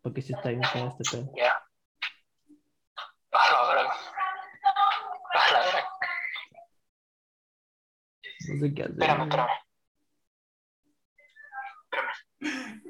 Porque 0.00 0.22
sí 0.22 0.32
está 0.32 0.48
bien 0.48 0.62
feo 0.64 0.88
este 0.88 1.04
pedo. 1.16 1.30
Ya. 1.36 1.52
A 3.32 3.52
la 3.52 3.68
verdad. 3.74 3.92
A 5.34 5.52
la 5.52 5.58
verdad. 5.60 5.84
No 8.48 8.60
sé 8.60 8.74
qué 8.74 8.82
hacer. 8.82 8.92
Espérame, 8.92 9.22
espérame. 9.22 9.48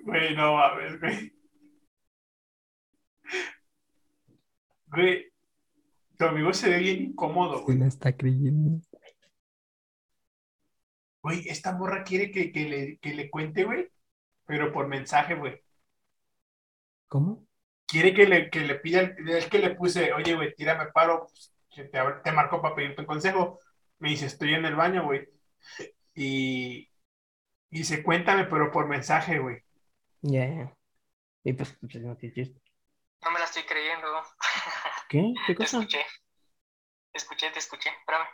Güey, 0.04 0.34
no 0.36 0.54
mames, 0.56 1.00
güey. 1.00 1.32
Güey, 4.86 5.32
tu 6.18 6.24
amigo 6.26 6.52
se 6.52 6.68
ve 6.70 6.78
bien 6.78 7.02
incómodo, 7.02 7.58
Se 7.58 7.64
güey. 7.64 7.78
la 7.78 7.86
está 7.86 8.16
creyendo. 8.16 8.80
Güey, 11.22 11.48
esta 11.48 11.72
morra 11.72 12.02
quiere 12.04 12.30
que, 12.30 12.50
que 12.52 12.68
le, 12.68 12.98
que 12.98 13.14
le 13.14 13.30
cuente, 13.30 13.64
güey, 13.64 13.88
pero 14.44 14.72
por 14.72 14.88
mensaje, 14.88 15.34
güey. 15.36 15.60
¿Cómo? 17.08 17.46
Quiere 17.86 18.12
que 18.14 18.26
le, 18.26 18.50
que 18.50 18.60
le 18.60 18.74
pida, 18.76 19.00
el- 19.00 19.28
es 19.28 19.46
que 19.46 19.58
le 19.58 19.74
puse, 19.74 20.12
oye, 20.12 20.34
güey, 20.34 20.54
tírame 20.54 20.86
paro, 20.92 21.26
pues, 21.28 21.54
que 21.70 21.84
te, 21.84 21.98
te 22.24 22.32
marco 22.32 22.60
para 22.60 22.74
pedirte 22.74 23.02
un 23.02 23.06
consejo. 23.06 23.60
Me 23.98 24.10
dice, 24.10 24.26
estoy 24.26 24.54
en 24.54 24.64
el 24.64 24.74
baño, 24.74 25.04
güey. 25.04 25.28
Y, 26.14 26.90
y 27.70 27.78
dice, 27.78 28.02
cuéntame, 28.02 28.44
pero 28.44 28.70
por 28.70 28.86
mensaje, 28.88 29.38
güey. 29.38 29.58
Ya, 30.22 30.46
ya. 30.46 30.76
Y 31.44 31.52
pues, 31.54 31.76
pues, 31.80 31.94
no. 31.96 32.08
No 32.10 33.30
me 33.30 33.38
la 33.38 33.44
estoy 33.44 33.62
creyendo. 33.64 34.06
¿Qué? 35.08 35.32
¿Qué 35.46 35.54
Te 35.54 35.56
cosa? 35.56 35.78
escuché. 35.78 35.98
Te 37.12 37.18
escuché, 37.18 37.50
te 37.50 37.58
escuché. 37.58 37.90
Espérame. 37.90 38.26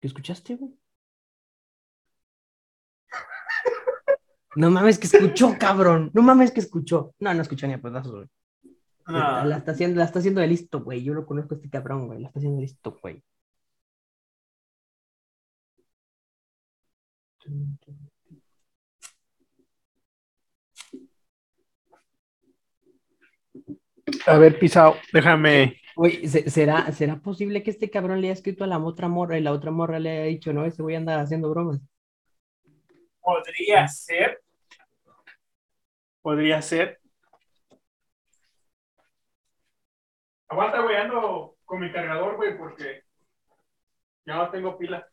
¿Qué 0.00 0.06
escuchaste, 0.08 0.56
güey? 0.56 0.72
No 4.56 4.70
mames 4.70 4.98
que 4.98 5.06
escuchó, 5.06 5.56
cabrón. 5.60 6.10
No 6.14 6.22
mames 6.22 6.50
que 6.50 6.60
escuchó. 6.60 7.14
No, 7.18 7.34
no 7.34 7.42
escuchó 7.42 7.66
ni 7.66 7.74
a 7.74 7.80
pedazos, 7.80 8.12
güey. 8.12 8.28
No. 9.06 9.44
La 9.44 9.58
está 9.58 9.72
haciendo, 9.72 9.98
la 9.98 10.06
está 10.06 10.18
haciendo 10.18 10.40
de 10.40 10.48
listo, 10.48 10.80
güey. 10.82 11.04
Yo 11.04 11.14
lo 11.14 11.26
conozco 11.26 11.54
a 11.54 11.56
este 11.58 11.70
cabrón, 11.70 12.06
güey. 12.06 12.20
La 12.20 12.28
está 12.28 12.40
haciendo 12.40 12.56
de 12.56 12.62
listo, 12.62 12.98
güey. 13.00 13.22
A 24.26 24.38
ver, 24.38 24.58
pisado, 24.58 24.96
déjame. 25.12 25.80
¿se- 26.28 26.50
¿será, 26.50 26.92
¿será 26.92 27.16
posible 27.16 27.62
que 27.62 27.70
este 27.70 27.90
cabrón 27.90 28.20
le 28.20 28.28
haya 28.28 28.34
escrito 28.34 28.64
a 28.64 28.66
la 28.66 28.78
otra 28.78 29.08
morra 29.08 29.38
y 29.38 29.42
la 29.42 29.52
otra 29.52 29.70
morra 29.70 29.98
le 29.98 30.10
haya 30.10 30.22
dicho, 30.24 30.52
no, 30.52 30.64
ese 30.64 30.82
güey 30.82 30.96
anda 30.96 31.20
haciendo 31.20 31.50
bromas? 31.50 31.80
Podría 33.20 33.88
ser. 33.88 34.40
Podría 36.22 36.62
ser. 36.62 37.00
Aguanta, 40.48 40.80
güey, 40.82 40.96
ando 40.96 41.56
con 41.64 41.80
mi 41.80 41.90
cargador, 41.90 42.36
güey, 42.36 42.56
porque 42.56 43.02
ya 44.24 44.36
no 44.36 44.50
tengo 44.50 44.78
pila. 44.78 45.06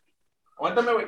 Aguántame, 0.57 0.93
güey. 0.93 1.07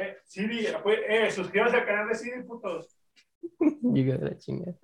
Eh, 0.00 0.16
Siri, 0.24 0.66
pues, 0.82 0.98
eh, 1.06 1.30
suscríbase 1.30 1.76
al 1.76 1.84
canal 1.84 2.08
de 2.08 2.14
Siri, 2.14 2.42
putos. 2.42 2.96
Llega 3.82 4.16
de 4.16 4.30
la 4.30 4.38
chingada. 4.38 4.74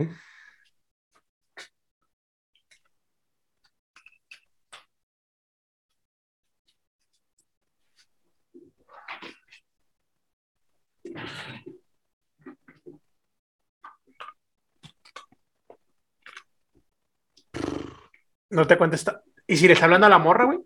No 18.50 18.66
te 18.66 18.76
contesta. 18.76 19.22
¿Y 19.46 19.56
si 19.56 19.66
le 19.66 19.72
está 19.72 19.86
hablando 19.86 20.06
a 20.06 20.10
la 20.10 20.18
morra, 20.18 20.44
güey? 20.44 20.58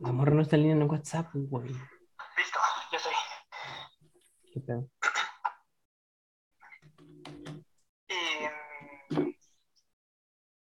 La 0.00 0.12
morra 0.12 0.34
no 0.34 0.42
está 0.42 0.56
en 0.56 0.62
línea 0.62 0.76
en 0.76 0.90
WhatsApp, 0.90 1.28
güey. 1.34 1.68
Listo, 1.68 2.58
ya 2.92 2.96
estoy. 2.98 3.12
¿Qué 4.52 4.60
pedo? 4.60 4.88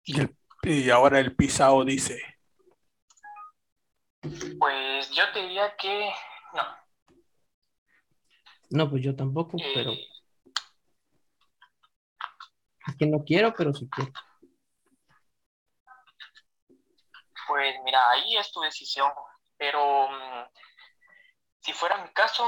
Y, 0.03 0.19
el- 0.21 0.35
y 0.63 0.89
ahora 0.89 1.19
el 1.19 1.35
pisado 1.35 1.83
dice. 1.83 2.21
pues 4.59 5.11
yo 5.11 5.23
te 5.33 5.41
diría 5.43 5.75
que 5.77 6.09
no. 6.53 6.63
No, 8.71 8.89
pues 8.89 9.03
yo 9.03 9.15
tampoco, 9.15 9.57
Eh, 9.59 9.71
pero 9.73 9.91
es 12.87 12.95
que 12.97 13.05
no 13.07 13.23
quiero, 13.23 13.53
pero 13.55 13.73
sí 13.73 13.87
quiero. 13.89 14.11
Pues 17.47 17.75
mira, 17.83 17.99
ahí 18.11 18.37
es 18.37 18.51
tu 18.51 18.61
decisión, 18.61 19.11
pero 19.57 20.07
mm, 20.09 20.45
si 21.61 21.73
fuera 21.73 21.97
mi 22.03 22.09
caso, 22.13 22.45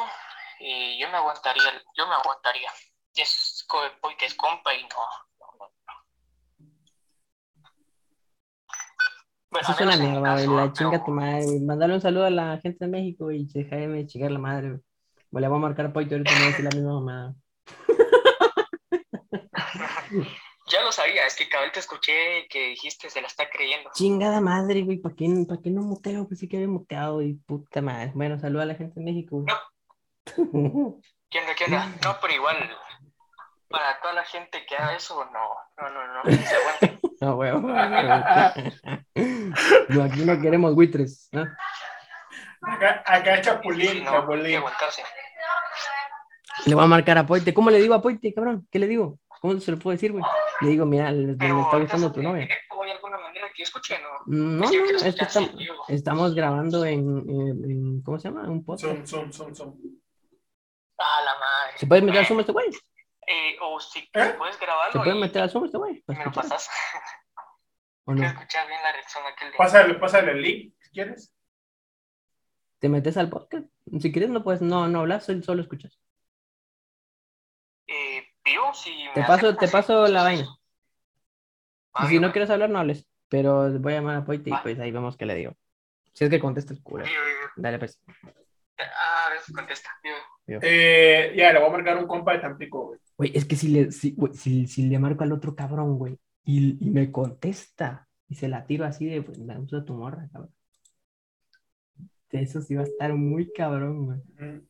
eh, 0.60 0.98
yo 1.00 1.10
me 1.10 1.18
aguantaría, 1.18 1.82
yo 1.96 2.08
me 2.08 2.14
aguantaría. 2.16 2.72
Es 3.16 3.66
porque 4.02 4.26
es 4.28 4.36
compa 4.36 4.74
y 4.76 4.84
no. 4.84 5.70
Bueno, 9.50 9.68
es 9.70 9.82
una 9.82 9.98
mierda, 9.98 10.24
caso, 10.36 10.52
La 10.56 10.62
pero- 10.64 10.74
chinga 10.74 11.04
tu 11.06 11.12
madre, 11.12 11.46
güey. 11.46 11.60
Mandale 11.62 11.94
un 11.96 12.02
saludo 12.02 12.26
a 12.26 12.30
la 12.30 12.58
gente 12.60 12.86
de 12.86 12.92
México 12.92 13.32
y 13.32 13.46
deja 13.46 13.76
de 13.78 14.06
chingar 14.06 14.32
la 14.32 14.40
madre, 14.40 14.70
güey. 14.70 14.82
Bueno, 15.32 15.46
le 15.46 15.50
voy 15.50 15.58
a 15.58 15.62
marcar 15.62 15.94
Poito 15.94 16.16
ahorita 16.16 16.32
y 16.32 16.36
me 16.36 16.40
va 16.42 16.46
a 16.46 16.50
decir 16.50 16.66
la 16.66 16.72
misma 16.72 16.94
mamada. 16.94 17.34
Ya 20.70 20.84
lo 20.84 20.92
sabía, 20.92 21.26
es 21.26 21.36
que 21.36 21.48
cabal 21.48 21.72
te 21.72 21.80
escuché 21.80 22.46
que 22.50 22.70
dijiste 22.70 23.10
se 23.10 23.22
la 23.22 23.28
está 23.28 23.50
creyendo. 23.50 23.90
Chingada 23.94 24.42
madre, 24.42 24.82
güey. 24.84 24.98
¿Para 24.98 25.16
qué, 25.16 25.26
¿Para 25.48 25.62
qué 25.62 25.70
no 25.70 25.82
muteo? 25.82 26.28
Pensé 26.28 26.50
que 26.50 26.58
había 26.58 26.68
muteado 26.68 27.22
y 27.22 27.36
puta 27.36 27.82
madre. 27.82 28.12
Bueno, 28.14 28.38
saludo 28.38 28.64
a 28.64 28.66
la 28.66 28.76
gente 28.76 29.00
de 29.00 29.06
México. 29.06 29.38
güey. 29.44 29.56
¿Qué 31.30 31.40
onda, 31.40 31.56
qué 31.56 31.66
onda? 31.66 31.88
No, 32.04 32.18
pero 32.22 32.34
igual, 32.34 32.58
para 33.70 34.00
toda 34.02 34.14
la 34.14 34.26
gente 34.26 34.66
que 34.66 34.76
haga 34.76 34.96
eso, 34.96 35.26
no, 35.32 35.40
no, 35.78 35.90
no, 35.90 36.24
no, 36.24 36.32
se 36.32 36.56
aguante. 36.56 37.00
No, 37.20 37.36
güey. 37.36 37.52
No, 39.90 40.04
aquí 40.04 40.24
no 40.24 40.40
queremos 40.40 40.76
buitres. 40.76 41.30
¿no? 41.32 41.48
Acá, 42.62 43.04
acá 43.08 43.42
Chapulín, 43.42 44.04
no, 44.04 44.12
Chapulín. 44.12 44.58
aguantarse. 44.58 45.02
Le 46.68 46.76
voy 46.76 46.84
a 46.84 46.88
marcar 46.88 47.18
a 47.18 47.26
Poite. 47.26 47.56
¿Cómo 47.56 47.72
le 47.72 47.82
digo 47.82 47.96
a 47.96 48.02
Poite, 48.04 48.32
cabrón? 48.36 48.68
¿Qué 48.70 48.78
le 48.78 48.86
digo? 48.86 49.18
¿Cómo 49.42 49.60
se 49.60 49.72
lo 49.72 49.80
puedo 49.80 49.96
decir, 49.96 50.12
güey? 50.12 50.24
Le 50.62 50.70
digo, 50.70 50.86
mira, 50.86 51.12
Pero 51.38 51.62
está 51.62 51.78
gustando 51.78 52.12
tu 52.12 52.22
novia. 52.22 52.48
que- 52.48 52.54
¿o 52.76 52.84
hay 52.84 52.92
alguna 52.92 53.18
manera 53.20 53.48
que 53.56 53.64
escuche, 53.64 53.98
no? 54.02 54.10
No, 54.26 54.64
Es 54.66 54.72
que 54.72 54.78
yo 54.78 54.84
no, 54.86 54.98
es 54.98 55.16
que 55.16 55.24
estamos, 55.24 55.52
estamos 55.88 56.36
grabando 56.36 56.86
en, 56.86 57.00
en- 57.30 57.72
en- 57.72 58.02
¿cómo 58.02 58.18
se 58.20 58.30
llama? 58.30 58.50
Un 58.50 58.64
podcast. 58.66 59.06
Zoom, 59.06 59.32
zoom, 59.32 59.32
zoom, 59.34 59.56
zoom. 59.56 59.76
Ah, 61.00 61.22
la 61.24 61.34
madre. 61.40 61.78
¿Se 61.78 61.86
puede 61.86 62.02
meter 62.02 62.20
al 62.22 62.26
Zoom 62.26 62.40
este 62.40 62.52
güey? 62.52 62.68
Eh, 63.28 63.56
o 63.62 63.80
si 63.80 64.00
¿Eh? 64.00 64.36
puedes 64.38 64.60
grabarlo 64.60 64.94
¿Se 64.94 65.00
puede 65.00 65.20
meter 65.20 65.42
al 65.44 65.50
Zoom 65.52 65.66
este 65.66 65.78
güey? 65.78 65.98
y 65.98 66.02
¿Para 66.02 66.20
me 66.20 66.26
lo 66.26 66.32
pasas. 66.32 66.70
¿O 68.06 68.14
no? 68.16 68.26
escuchar 68.26 68.68
bien 68.68 68.82
la 68.82 68.92
reacción 68.94 69.24
de 69.26 69.30
aquel 69.30 69.50
día. 69.50 69.58
Pásale, 69.58 69.94
pásale 69.96 70.32
el 70.32 70.42
link, 70.42 70.74
si 70.80 70.90
quieres. 70.92 71.34
¿Te 72.80 72.90
metes 72.90 73.18
al 73.18 73.30
podcast? 73.30 73.66
Si 74.00 74.12
quieres, 74.12 74.30
no 74.30 74.44
puedes, 74.44 74.62
no, 74.62 74.88
no 74.88 75.00
hablas, 75.02 75.26
solo 75.26 75.44
solo 75.44 75.62
escuchas. 75.62 76.00
Vivo, 78.48 78.74
si 78.74 78.92
Te 79.14 79.20
me 79.20 79.28
paso, 79.28 79.56
te 79.58 79.68
paso 79.68 80.08
la 80.08 80.24
vaina. 80.24 80.48
Ah, 81.94 82.06
Y 82.06 82.10
si 82.10 82.20
no 82.20 82.32
quieres 82.32 82.50
hablar, 82.50 82.70
no 82.70 82.80
hables. 82.80 83.06
Pero 83.28 83.70
voy 83.80 83.94
a 83.94 83.98
llamar 83.98 84.16
a 84.16 84.26
Poite 84.26 84.50
y 84.50 84.54
pues 84.64 84.80
ahí 84.80 84.92
vemos 84.92 85.18
qué 85.18 85.26
le 85.26 85.36
digo. 85.36 85.54
Si 86.14 86.24
es 86.24 86.30
que 86.30 86.40
contesta 86.40 86.74
el 86.74 86.82
culo. 86.82 87.04
Dale, 87.58 87.78
pues. 87.78 88.00
Ah, 88.78 89.26
a 89.28 89.30
ver 89.32 89.42
si 89.42 89.52
contesta. 89.52 89.90
Eh, 90.48 91.34
ya, 91.36 91.52
le 91.52 91.60
voy 91.60 91.68
a 91.68 91.72
marcar 91.72 91.98
un 91.98 92.08
compa 92.08 92.34
de 92.34 92.40
Tampico, 92.40 92.88
güey. 92.88 93.00
Güey, 93.18 93.32
es 93.36 93.46
que 93.46 93.56
si 93.56 93.68
le, 93.68 93.92
si, 93.92 94.12
güey, 94.12 94.34
si, 94.34 94.66
si 94.68 94.84
le 94.84 94.98
marco 94.98 95.24
al 95.24 95.34
otro 95.34 95.56
cabrón, 95.56 95.98
güey, 95.98 96.18
y, 96.46 96.78
y 96.86 96.90
me 96.90 97.12
contesta, 97.12 98.08
y 98.30 98.36
se 98.36 98.48
la 98.48 98.66
tiro 98.66 98.86
así 98.86 99.06
de, 99.06 99.22
pues, 99.22 99.40
la 99.40 99.60
uso 99.60 99.84
tu 99.84 99.96
morra, 99.96 100.30
cabrón. 100.32 100.54
Eso 102.30 102.62
sí 102.62 102.76
va 102.76 102.82
a 102.82 102.86
estar 102.86 103.14
muy 103.14 103.52
cabrón, 103.52 104.06
güey. 104.06 104.20
Mm. 104.38 104.62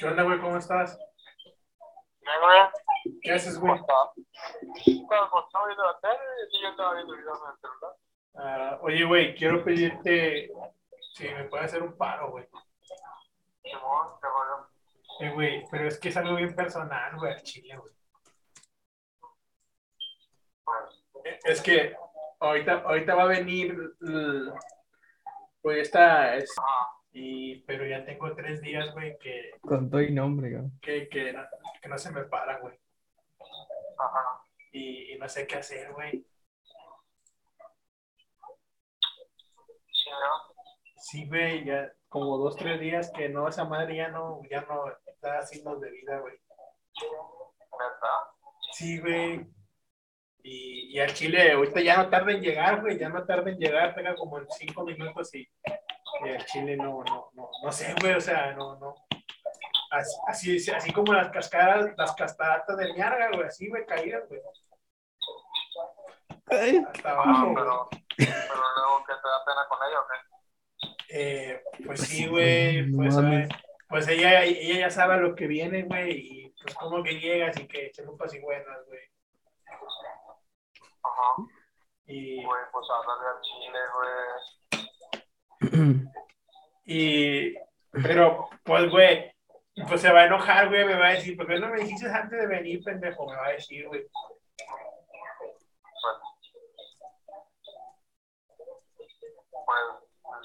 ¿Qué 0.00 0.06
onda, 0.06 0.22
güey? 0.22 0.40
¿Cómo 0.40 0.56
estás? 0.56 0.98
Bien, 2.20 2.34
güey. 2.42 3.18
¿Qué 3.22 3.32
haces, 3.32 3.58
güey? 3.58 3.78
Cuando 3.78 5.44
estaba 5.46 5.66
viendo 5.66 5.84
la 5.84 6.00
tele, 6.00 6.18
y 6.52 6.62
yo 6.62 6.68
estaba 6.70 6.94
viendo 6.94 7.14
videos 7.16 7.38
en 7.44 7.50
el 7.50 7.58
celular. 7.58 7.96
Ah, 8.36 8.78
oye, 8.80 9.04
güey, 9.04 9.34
quiero 9.34 9.62
pedirte 9.62 10.50
si 11.14 11.28
me 11.28 11.44
puedes 11.44 11.66
hacer 11.66 11.82
un 11.82 11.96
paro, 11.98 12.30
güey. 12.30 12.48
Qué. 13.62 13.72
Eh, 15.20 15.30
güey, 15.34 15.64
pero 15.70 15.86
es 15.86 15.98
que 16.00 16.08
es 16.08 16.16
algo 16.16 16.36
bien 16.36 16.54
personal, 16.56 17.16
güey, 17.18 17.34
al 17.34 17.42
chile, 17.42 17.76
güey. 17.76 17.92
Eh, 21.24 21.38
Es 21.44 21.60
que 21.60 21.94
ahorita, 22.38 22.84
ahorita 22.86 23.14
va 23.14 23.24
a 23.24 23.26
venir, 23.26 23.76
l- 24.00 24.52
pues 25.60 25.78
esta, 25.78 26.36
es, 26.36 26.50
y, 27.12 27.60
pero 27.62 27.86
ya 27.86 28.04
tengo 28.04 28.34
tres 28.34 28.60
días, 28.60 28.92
güey, 28.92 29.18
que, 29.18 29.50
Con 29.60 29.90
todo 29.90 30.00
y 30.00 30.12
nombre, 30.12 30.52
cabrón. 30.52 30.78
que, 30.80 31.08
que, 31.08 31.32
no, 31.32 31.42
que 31.82 31.88
no 31.88 31.98
se 31.98 32.10
me 32.12 32.22
para, 32.24 32.58
güey. 32.58 32.78
Ajá. 33.98 34.42
Y, 34.72 35.12
y 35.12 35.18
no 35.18 35.28
sé 35.28 35.46
qué 35.46 35.56
hacer, 35.56 35.92
güey. 35.92 36.24
Sí, 39.92 40.10
¿no? 40.10 40.54
Sí, 40.96 41.28
güey, 41.28 41.64
ya 41.64 41.92
como 42.08 42.38
dos, 42.38 42.56
tres 42.56 42.80
días 42.80 43.10
que 43.14 43.28
no, 43.28 43.48
esa 43.48 43.64
madre 43.64 43.96
ya 43.96 44.08
no, 44.08 44.40
ya 44.50 44.62
no 44.62 44.84
da 45.20 45.42
signos 45.42 45.80
de 45.80 45.90
vida, 45.90 46.18
güey. 46.18 46.34
Neta. 46.34 48.08
Sí, 48.72 48.98
güey. 49.00 49.46
Y, 50.42 50.96
y 50.96 51.00
al 51.00 51.12
Chile, 51.12 51.52
ahorita 51.52 51.80
ya 51.80 51.96
no 51.98 52.08
tarda 52.08 52.32
en 52.32 52.40
llegar, 52.40 52.80
güey, 52.80 52.98
ya 52.98 53.08
no 53.08 53.24
tarda 53.26 53.50
en 53.50 53.58
llegar, 53.58 53.94
tenga 53.94 54.14
como 54.14 54.38
en 54.38 54.46
cinco 54.50 54.84
minutos 54.84 55.34
y, 55.34 55.46
y 56.24 56.28
al 56.28 56.44
Chile 56.46 56.76
no, 56.76 57.02
no, 57.04 57.30
no, 57.34 57.50
no 57.62 57.72
sé, 57.72 57.94
güey, 58.00 58.14
o 58.14 58.20
sea, 58.20 58.52
no, 58.52 58.78
no. 58.78 58.94
Así, 59.90 60.56
así, 60.56 60.70
así 60.70 60.92
como 60.92 61.12
las 61.12 61.30
cascadas, 61.30 61.90
las 61.96 62.14
cascaratas 62.14 62.76
del 62.76 62.94
Ñarga, 62.94 63.30
güey, 63.32 63.46
así, 63.46 63.68
güey, 63.68 63.84
caídas, 63.86 64.28
güey. 64.28 64.40
Hasta 66.86 67.10
abajo, 67.10 67.52
pero, 67.54 67.88
pero 68.16 68.62
luego 68.76 69.04
que 69.06 69.12
te 69.14 69.28
da 69.28 69.44
pena 69.44 69.68
con 69.68 69.78
ella, 69.88 70.00
¿o 70.00 70.06
qué? 70.08 70.30
Eh, 71.12 71.62
pues 71.84 72.00
sí, 72.00 72.26
güey, 72.26 72.90
pues, 72.92 73.16
eh, 73.16 73.48
pues 73.88 74.08
ella, 74.08 74.44
ella 74.44 74.80
ya 74.80 74.90
sabe 74.90 75.18
lo 75.18 75.34
que 75.34 75.46
viene, 75.46 75.82
güey, 75.82 76.12
y 76.12 76.54
pues 76.62 76.74
como 76.74 77.02
que 77.02 77.18
llegas 77.18 77.58
y 77.58 77.66
que 77.66 77.90
chalupas 77.90 78.32
y 78.34 78.40
buenas, 78.40 78.86
güey. 78.86 79.00
Ajá. 81.02 81.34
Y, 82.06 82.44
Güey, 82.44 82.62
pues 82.72 82.86
háblale 82.90 83.28
al 83.28 83.40
chile, 83.42 83.78
güey. 83.94 84.10
Y, 86.84 87.54
pero, 87.90 88.48
pues, 88.64 88.90
güey, 88.90 89.32
pues 89.88 90.00
se 90.00 90.12
va 90.12 90.20
a 90.20 90.26
enojar, 90.26 90.68
güey, 90.68 90.84
me 90.84 90.98
va 90.98 91.08
a 91.08 91.12
decir, 91.14 91.36
¿por 91.36 91.46
qué 91.46 91.58
no 91.58 91.68
me 91.68 91.80
dijiste 91.80 92.08
antes 92.08 92.38
de 92.38 92.46
venir, 92.46 92.82
pendejo? 92.82 93.26
Me 93.28 93.36
va 93.36 93.46
a 93.46 93.52
decir, 93.52 93.86
güey. 93.88 94.06
Pues, 99.50 99.76
pues, 100.22 100.40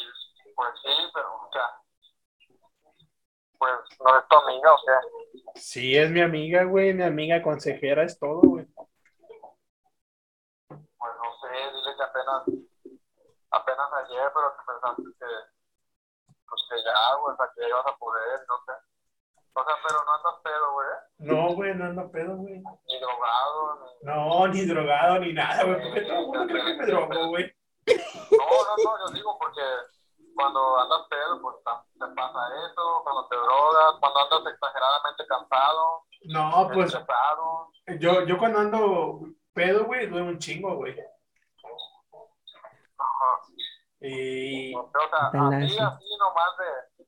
pues 0.55 0.69
sí, 0.83 1.11
pero, 1.13 1.35
o 1.35 1.49
sea, 1.51 1.69
pues 3.57 3.71
no 4.03 4.19
es 4.19 4.27
tu 4.27 4.35
amiga, 4.35 4.73
o 4.73 4.79
sea, 4.79 4.99
Sí, 5.55 5.95
es 5.97 6.11
mi 6.11 6.21
amiga, 6.21 6.63
güey, 6.65 6.93
mi 6.93 7.03
amiga 7.03 7.41
consejera 7.41 8.03
es 8.03 8.19
todo, 8.19 8.41
güey. 8.41 8.65
pues 10.67 10.79
no 10.99 11.31
sé, 11.41 11.47
dile 11.47 11.95
que 11.97 12.03
apenas, 12.03 12.64
apenas 13.55 13.89
ayer, 14.03 14.31
pero 14.33 14.51
que 14.55 14.63
pensaste 14.67 15.03
que, 15.19 15.29
pues 16.47 16.61
que 16.69 16.77
ya, 16.83 17.15
güey, 17.19 17.33
o 17.33 17.37
sea, 17.37 17.47
que 17.55 17.61
ya 17.61 17.67
ibas 17.69 17.85
a 17.87 17.97
poder, 17.97 18.39
no 18.47 18.57
sé. 18.65 18.73
O 19.57 19.63
sea, 19.63 19.75
pero 19.87 20.03
no 20.03 20.11
andas 20.13 20.35
pedo, 20.43 20.73
güey, 20.73 20.87
No, 21.19 21.55
güey, 21.55 21.73
no 21.75 21.85
ando 21.85 22.11
pedo, 22.11 22.35
güey. 22.35 22.59
ni 22.87 22.99
drogado, 22.99 23.79
ni... 23.79 24.05
No, 24.07 24.47
ni 24.49 24.65
drogado, 24.65 25.19
ni 25.19 25.33
nada, 25.33 25.63
güey, 25.63 25.81
porque 25.81 26.01
todo 26.01 26.19
el 26.19 26.25
mundo 26.27 26.45
cree 26.47 26.65
que 26.65 26.73
me 26.75 26.85
drogo, 26.87 27.27
güey. 27.29 27.55
No, 27.87 28.45
no, 28.45 28.83
no, 28.83 29.07
yo 29.07 29.13
digo 29.13 29.37
porque 29.39 29.61
cuando 30.35 30.77
andas 30.79 31.07
pedo, 31.09 31.41
pues 31.41 31.55
te 31.63 32.07
pasa 32.15 32.39
eso, 32.69 33.01
cuando 33.03 33.27
te 33.29 33.35
drogas, 33.37 33.95
cuando 34.01 34.19
andas 34.19 34.53
exageradamente 34.53 35.27
cansado, 35.27 36.03
No, 36.25 36.69
pues, 36.73 36.87
estresado. 36.93 37.69
yo, 37.99 38.25
yo 38.25 38.37
cuando 38.37 38.59
ando 38.59 39.19
pedo, 39.53 39.85
güey, 39.85 40.07
duermo 40.07 40.29
un 40.31 40.39
chingo, 40.39 40.75
güey. 40.75 40.95
Ajá. 43.21 43.41
Y, 44.01 44.75
O 44.75 44.91
sea, 44.91 45.29
Ojalá 45.29 45.57
así, 45.57 45.69
sí. 45.69 45.79
así 45.79 46.05
nomás 46.19 46.57
de, 46.57 47.03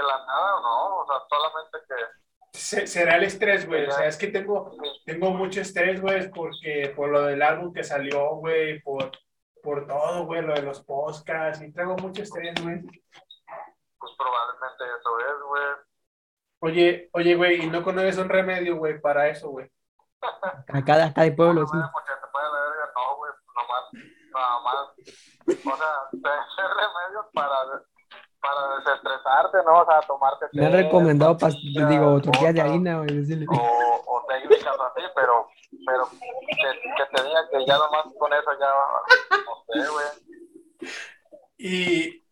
de 0.00 0.02
la 0.06 0.18
nada, 0.24 0.60
no, 0.62 0.96
o 1.00 1.06
sea, 1.06 1.16
solamente 1.28 1.78
que, 1.88 2.58
Se- 2.58 2.86
será 2.86 3.16
el 3.16 3.24
estrés, 3.24 3.66
güey. 3.66 3.86
O 3.86 3.90
sea, 3.90 4.06
es 4.06 4.16
que 4.16 4.28
tengo, 4.28 4.70
tengo 5.04 5.30
mucho 5.30 5.60
estrés, 5.60 6.00
güey, 6.00 6.30
porque 6.30 6.92
por 6.96 7.08
lo 7.10 7.22
del 7.22 7.42
álbum 7.42 7.72
que 7.72 7.82
salió, 7.84 8.36
güey, 8.36 8.80
por, 8.82 9.10
por 9.62 9.86
todo, 9.86 10.24
güey, 10.26 10.42
lo 10.42 10.54
de 10.54 10.62
los 10.62 10.80
podcasts, 10.84 11.62
y 11.62 11.72
traigo 11.72 11.96
mucho 11.96 12.22
estrés, 12.22 12.54
güey. 12.62 12.80
pues 12.82 14.12
probablemente 14.16 14.84
eso 14.98 15.18
es, 15.20 15.42
güey. 15.48 15.62
Oye, 16.60 17.10
oye, 17.12 17.34
güey, 17.34 17.62
¿y 17.64 17.66
no 17.68 17.82
conoces 17.82 18.16
un 18.18 18.28
remedio, 18.28 18.76
güey, 18.76 19.00
para 19.00 19.28
eso, 19.28 19.50
güey? 19.50 19.68
Acá, 20.68 21.04
acá 21.06 21.22
de 21.22 21.32
pueblo, 21.32 21.66
sí. 21.66 21.76
No, 21.76 21.90
güey, 23.16 23.32
nomás, 23.56 23.84
nada 24.32 24.60
más. 24.60 24.94
O 25.64 25.76
sea, 25.76 26.68
remedios 26.68 27.26
para, 27.32 27.54
para 28.40 28.76
desestresarte, 28.78 29.58
¿no? 29.66 29.80
O 29.80 29.86
sea, 29.86 30.00
tomarte 30.02 30.46
Me 30.52 30.66
han 30.66 30.72
recomendado, 30.72 31.34
pas- 31.36 31.40
pastillas, 31.52 31.88
digo, 31.88 32.20
tortillas 32.20 32.54
de 32.54 32.60
harina, 32.60 32.98
güey, 32.98 33.16
decirle. 33.16 33.46
o, 33.48 34.02
o 34.06 34.26
técnicas 34.26 34.74
así, 34.74 35.02
pero, 35.14 35.48
pero 35.86 36.08
que, 36.10 36.80
que 36.96 37.16
te 37.16 37.22
digan 37.28 37.44
que 37.50 37.66
ya 37.66 37.78
nomás 37.78 38.06
con 38.18 38.32
eso 38.32 38.50
ya, 38.60 39.36
no 39.46 39.64
sé, 39.68 39.90
güey. 39.90 40.92
Y, 41.58 42.24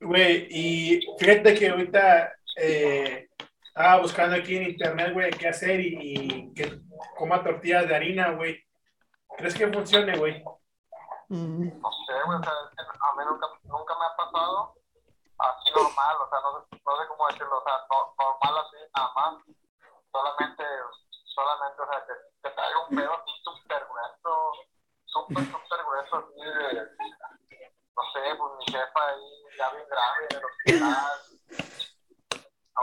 güey, 0.00 0.46
y 0.50 1.00
fíjate 1.18 1.54
que 1.54 1.68
ahorita 1.70 2.32
eh, 2.56 3.28
estaba 3.66 4.00
buscando 4.00 4.36
aquí 4.36 4.56
en 4.56 4.70
internet, 4.70 5.12
güey, 5.12 5.30
qué 5.30 5.48
hacer 5.48 5.80
y, 5.80 5.96
y 6.00 6.54
que 6.54 6.80
coma 7.16 7.42
tortillas 7.42 7.88
de 7.88 7.94
harina, 7.96 8.30
güey. 8.32 8.62
¿Crees 9.36 9.54
que 9.54 9.68
funcione, 9.68 10.16
güey? 10.16 10.42
Mm. 11.28 11.80
No 11.80 11.90
sé, 12.06 12.14
güey, 12.24 12.38
o 12.38 12.42
sea, 12.42 12.52
a 12.52 13.16
mí 13.16 13.22
nunca, 13.28 13.46
nunca 13.64 13.94
me 13.98 14.04
ha 14.06 14.16
pasado 14.16 14.74
así 15.38 15.70
normal, 15.74 16.16
o 16.24 16.28
sea, 16.30 16.40
no 16.40 16.50
sé, 16.60 16.80
no 16.84 16.96
sé 16.96 17.02
cómo 17.08 17.26
decirlo, 17.28 17.58
o 17.58 17.64
sea, 17.64 17.74
no- 17.90 18.14
normal 18.18 18.64
así, 18.64 18.76
nada 18.96 19.12
más. 19.14 19.34
Solamente, 20.10 20.64
solamente, 21.34 21.82
o 21.82 21.86
sea, 21.86 22.00
que, 22.06 22.14
que 22.42 22.50
traiga 22.54 22.78
un 22.88 22.96
pedo 22.96 23.12
así 23.12 23.32
súper 23.44 23.82
grueso, 23.86 24.52
súper, 25.04 25.44
súper 25.44 25.80
grueso, 25.84 26.16
así 26.16 26.40
de, 26.40 26.88
no 27.94 28.02
sé, 28.12 28.20
pues 28.38 28.52
mi 28.58 28.64
jefa 28.72 29.00
ahí 29.08 29.28
ya 29.58 29.70
bien 29.70 29.84
grave 29.88 30.26
en 30.30 30.36
el 30.38 30.44
hospital. 30.44 31.12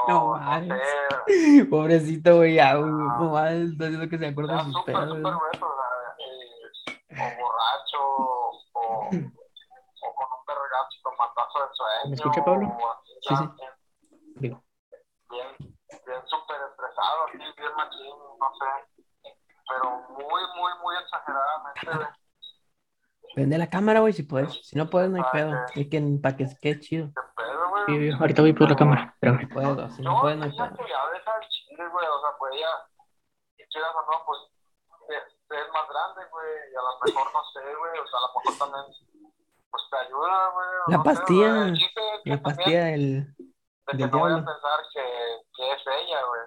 No 0.08 0.14
no, 0.14 0.38
mames. 0.38 0.84
sé, 1.26 1.66
Pobrecito, 1.70 2.36
güey, 2.36 2.56
güey, 2.58 2.74
no 2.74 3.32
mames, 3.32 3.72
está 3.72 3.86
haciendo 3.86 4.08
que 4.10 4.18
se 4.20 4.28
acuerda 4.28 4.58
de 4.58 4.64
sus 4.66 4.84
pedos. 4.84 5.08
súper 5.10 5.22
grueso, 5.34 5.66
eh, 5.66 5.85
o 7.16 7.42
borracho, 7.42 8.00
o, 8.74 9.08
o 9.08 9.10
con 9.10 10.28
un 10.28 10.46
vergazo, 10.48 10.96
con 11.04 11.16
matazo 11.18 11.60
de 11.60 11.74
sueño. 11.74 12.10
¿Me 12.10 12.16
escucha, 12.16 12.44
Pablo? 12.46 12.68
o 12.68 12.92
así, 12.92 13.12
Sí, 13.22 13.30
ya 13.30 13.38
sí. 13.38 13.46
Bien, 13.58 13.72
Digo. 14.36 14.64
bien, 15.30 15.48
bien 16.06 16.22
súper 16.28 16.58
estresado, 16.70 17.26
así, 17.28 17.38
bien 17.38 17.76
machín, 17.76 18.16
no 18.40 18.52
sé. 18.60 19.32
Pero 19.68 19.90
muy, 20.10 20.42
muy, 20.58 20.72
muy 20.84 20.96
exageradamente. 20.98 22.16
Prende 23.34 23.58
la 23.58 23.70
cámara, 23.70 24.00
güey, 24.02 24.14
si 24.14 24.24
puedes. 24.24 24.54
Si 24.66 24.78
no 24.78 24.90
puedes, 24.90 25.10
no 25.10 25.18
hay 25.18 25.24
pedo. 25.32 25.54
Es 25.76 25.88
que 25.90 26.02
para 26.22 26.38
que 26.38 26.46
quede 26.62 26.80
chido. 26.80 27.08
¿Qué 27.08 27.22
pedo, 27.44 27.70
güey? 27.70 28.12
Sí, 28.12 28.18
ahorita 28.20 28.42
voy 28.42 28.54
por 28.54 28.70
la 28.70 28.76
cámara, 28.76 29.12
espérame. 29.14 29.50
Puedo, 29.50 29.90
si 29.90 30.02
no 30.02 30.14
No, 30.14 30.22
puedes, 30.22 30.38
no 30.38 30.44
hay 30.46 30.52
pedo. 30.52 30.78
que 30.78 30.90
ya 30.90 31.00
güey, 31.92 32.08
o 32.08 32.22
sea, 32.22 32.38
pues 32.38 32.54
ella, 32.56 32.68
quieras 33.70 33.92
o 33.96 34.12
no, 34.12 34.26
pues, 34.26 34.40
es, 35.50 35.62
es 35.62 35.72
más 35.74 35.88
grande, 35.90 36.22
güey, 36.32 36.54
y 36.72 36.76
a 36.76 36.82
lo 36.82 37.00
mejor, 37.06 37.34
no 37.34 37.44
sé, 37.54 37.76
güey, 37.76 38.00
o 38.00 38.08
sea, 38.08 38.20
a 38.20 38.22
lo 38.22 38.28
mejor 38.34 38.58
también, 38.58 38.86
pues, 39.72 39.84
te 39.90 39.98
ayuda, 39.98 40.50
güey. 40.50 40.68
o 40.68 40.92
La 40.92 40.98
no 40.98 41.04
sé, 41.04 41.10
pastilla, 41.10 41.50
güey. 41.56 41.70
El 41.70 41.78
chiste 41.78 42.02
es 42.16 42.22
que 42.24 42.30
La 42.30 42.42
pastilla 42.42 42.84
del... 42.86 43.36
de 43.38 43.98
que 43.98 44.08
no 44.08 44.20
vayan 44.22 44.40
a 44.40 44.46
pensar 44.46 44.80
que, 44.94 45.04
que 45.56 45.72
es 45.72 45.82
ella, 45.88 46.20
güey. 46.26 46.42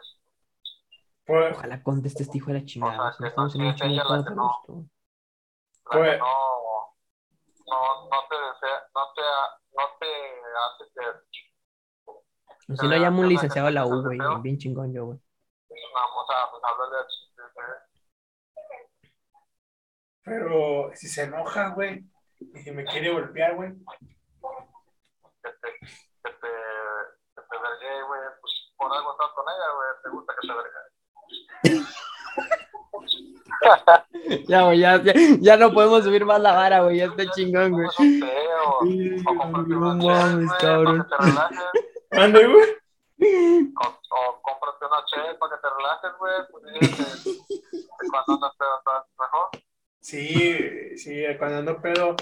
Pues, 1.27 1.57
Ojalá 1.59 1.83
conteste 1.83 2.23
este 2.23 2.39
hijo 2.39 2.47
de 2.53 2.61
la 2.61 2.65
chingada. 2.65 3.11
O 3.11 3.13
sea, 3.13 3.13
si 3.13 3.23
no 3.23 3.25
que 3.25 3.29
estamos 3.29 3.55
no 3.57 3.61
en 3.63 3.69
un 3.69 3.75
quiere 3.75 3.91
chingo 3.93 4.03
ella 4.03 4.11
la 4.11 4.17
de 4.19 4.25
que 4.29 4.35
no. 4.35 4.63
que 4.67 4.73
Pues- 5.85 6.19
no, 6.19 6.95
no, 7.69 8.09
no 8.09 8.19
te 8.29 8.37
desea, 8.37 8.89
no 8.95 9.13
te, 9.15 9.23
no 9.77 9.85
te 10.01 10.07
hace 10.65 10.85
que 10.95 12.73
O 12.73 12.77
si 12.77 12.89
no, 12.89 12.97
llamo 12.97 13.21
un 13.21 13.29
licenciado 13.29 13.67
de 13.67 13.73
la 13.75 13.85
U, 13.87 14.03
¿pero 14.09 14.31
güey. 14.31 14.43
Bien 14.43 14.59
chingón 14.59 14.93
yo, 14.93 15.05
güey. 15.07 15.19
vamos 15.95 16.27
a 16.31 16.51
pues, 16.51 16.63
hablarle 16.65 16.97
a 16.97 17.88
pero 20.29 20.91
si 20.95 21.09
se 21.09 21.25
enoja, 21.25 21.71
güey, 21.71 22.05
y 22.39 22.61
si 22.61 22.71
me 22.71 22.85
quiere 22.85 23.11
golpear, 23.13 23.57
güey. 23.57 23.73
que 25.43 25.51
te, 25.51 25.73
que 25.81 26.31
te, 26.31 26.49
que 27.35 27.43
te 27.51 27.59
vergué, 27.59 28.03
güey, 28.07 28.21
pues 28.41 28.53
por 28.77 28.93
algo 28.93 29.11
estás 29.13 29.33
con 29.35 29.45
ella, 29.49 29.73
güey, 29.75 29.89
te 30.03 30.09
gusta 30.11 30.35
que 30.41 30.47
te 30.47 30.55
vergue. 30.55 30.79
Ya, 34.47 34.63
güey, 34.63 34.79
ya, 34.79 35.03
ya, 35.03 35.13
ya 35.41 35.57
no 35.57 35.73
podemos 35.73 36.05
subir 36.05 36.25
más 36.25 36.41
la 36.41 36.53
vara, 36.53 36.83
güey. 36.83 36.99
Ya 36.99 37.07
está 37.07 37.29
chingón, 37.33 37.73
güey. 37.73 37.89
No 39.25 39.35
mames, 39.35 39.67
güey, 39.67 39.99
cabrón. 40.61 41.05
para 41.09 41.09
que 41.09 41.11
te 41.17 41.17
relajes, 41.17 41.65
¿Mande, 42.13 42.47
güey? 42.47 42.79
o, 43.21 43.99
o 44.11 44.41
cómprate 44.43 44.87
una 44.87 45.05
chela 45.07 45.37
para 45.39 45.57
que 45.57 45.63
te 45.63 45.69
relajes, 45.77 46.13
güey, 46.19 46.35
pues 46.51 46.65
cuando 48.11 48.35
andas 48.35 48.53
estás 48.53 49.05
mejor. 49.19 49.49
Sí, 50.09 50.97
sí, 50.97 51.23
cuando 51.39 51.59
ando 51.59 51.83
pedo. 51.83 52.17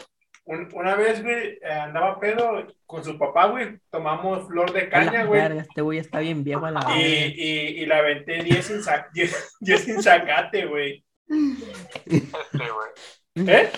Un- 0.45 0.69
una 0.75 0.97
vez, 0.97 1.23
güey, 1.23 1.59
andaba 1.65 2.19
pedo 2.19 2.67
con 2.85 3.05
su 3.05 3.17
papá, 3.17 3.47
güey. 3.47 3.79
Tomamos 3.91 4.47
flor 4.49 4.73
de 4.73 4.89
caña, 4.89 5.25
güey. 5.25 5.59
este 5.59 5.83
güey 5.83 5.99
está 6.01 6.19
bien 6.19 6.43
viejo 6.43 6.67
a 6.67 6.73
la 6.73 6.81
Y, 6.99 7.33
y, 7.37 7.83
y 7.83 7.87
la 7.87 7.99
aventé 7.99 8.43
10 8.43 8.65
sin, 8.67 8.83
sa- 8.83 9.09
10 9.15 9.57
10 9.61 9.81
sin 9.85 10.03
sacate, 10.03 10.67
güey. 10.67 11.05
Este, 11.29 12.27
güey, 12.53 12.91
¿Eh? 13.37 13.71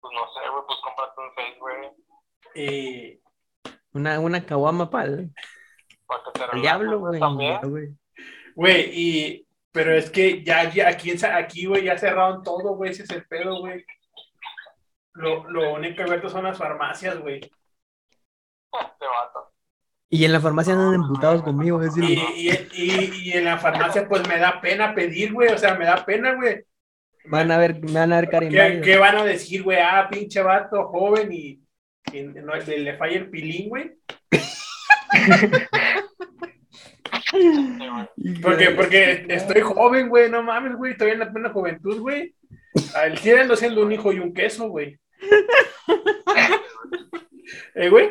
pues 0.00 0.14
no 0.14 0.26
sé, 0.32 0.48
güey, 0.50 0.62
pues 0.66 0.78
cómprate 0.84 1.20
un 1.20 1.34
face, 1.34 1.58
güey, 1.60 1.76
Y, 2.54 3.20
Una, 3.94 4.20
una 4.20 4.44
caguama 4.46 4.90
para 4.90 5.04
el, 5.06 5.30
para 6.06 6.22
que 6.24 6.30
te 6.32 6.38
relajes, 6.40 6.62
diablo, 6.62 6.98
güey. 7.00 7.20
también. 7.20 7.52
ya, 7.62 7.66
güey. 7.68 7.88
güey, 8.54 8.90
y, 8.92 9.46
pero 9.72 9.94
es 9.94 10.10
que 10.10 10.44
ya, 10.44 10.70
ya 10.70 10.88
aquí, 10.88 11.12
aquí, 11.24 11.66
güey, 11.66 11.84
ya 11.84 11.96
cerraron 11.98 12.42
todo, 12.42 12.76
güey, 12.76 12.90
ese 12.90 13.04
es 13.04 13.10
el 13.10 13.24
pedo, 13.26 13.60
güey. 13.60 13.84
Lo, 15.14 15.48
lo 15.50 15.74
único 15.74 16.02
abierto 16.02 16.28
son 16.28 16.44
las 16.44 16.58
farmacias, 16.58 17.18
güey. 17.18 17.40
Este 17.40 19.06
vato. 19.06 19.52
Y 20.08 20.26
en 20.26 20.32
la 20.32 20.40
farmacia 20.40 20.74
andan 20.74 20.94
emputados 20.94 21.42
conmigo, 21.42 21.82
es 21.82 21.96
Y, 21.96 22.00
decir, 22.00 22.68
y, 22.74 22.82
y, 22.82 23.30
y 23.30 23.32
en 23.32 23.46
la 23.46 23.56
farmacia, 23.56 24.06
pues 24.06 24.28
me 24.28 24.38
da 24.38 24.60
pena 24.60 24.94
pedir, 24.94 25.32
güey, 25.32 25.48
o 25.48 25.56
sea, 25.58 25.74
me 25.74 25.86
da 25.86 26.04
pena, 26.04 26.34
güey. 26.34 26.64
van 27.24 27.50
a 27.50 27.56
ver, 27.56 27.80
me 27.80 27.92
van 27.92 28.12
a 28.12 28.20
ver 28.20 28.28
¿Qué, 28.28 28.80
qué 28.84 28.98
van 28.98 29.16
a 29.16 29.24
decir, 29.24 29.62
güey? 29.62 29.78
Ah, 29.80 30.06
pinche 30.10 30.42
vato 30.42 30.88
joven 30.88 31.32
y, 31.32 31.62
y 32.12 32.22
no, 32.24 32.54
le, 32.54 32.78
le 32.78 32.96
falla 32.98 33.16
el 33.16 33.30
pilín, 33.30 33.70
güey. 33.70 33.92
Porque, 38.42 38.70
porque 38.70 39.26
estoy 39.28 39.60
joven, 39.62 40.08
güey, 40.08 40.30
no 40.30 40.42
mames, 40.42 40.76
güey, 40.76 40.92
estoy 40.92 41.12
en 41.12 41.20
la 41.20 41.32
plena 41.32 41.50
juventud, 41.50 42.00
güey. 42.00 42.34
Al 42.94 43.18
sí 43.18 43.30
ando 43.32 43.56
siendo 43.56 43.82
un 43.82 43.92
hijo 43.92 44.12
y 44.12 44.18
un 44.18 44.32
queso, 44.32 44.68
güey. 44.68 44.98
¿Eh, 47.74 47.88
güey? 47.88 48.10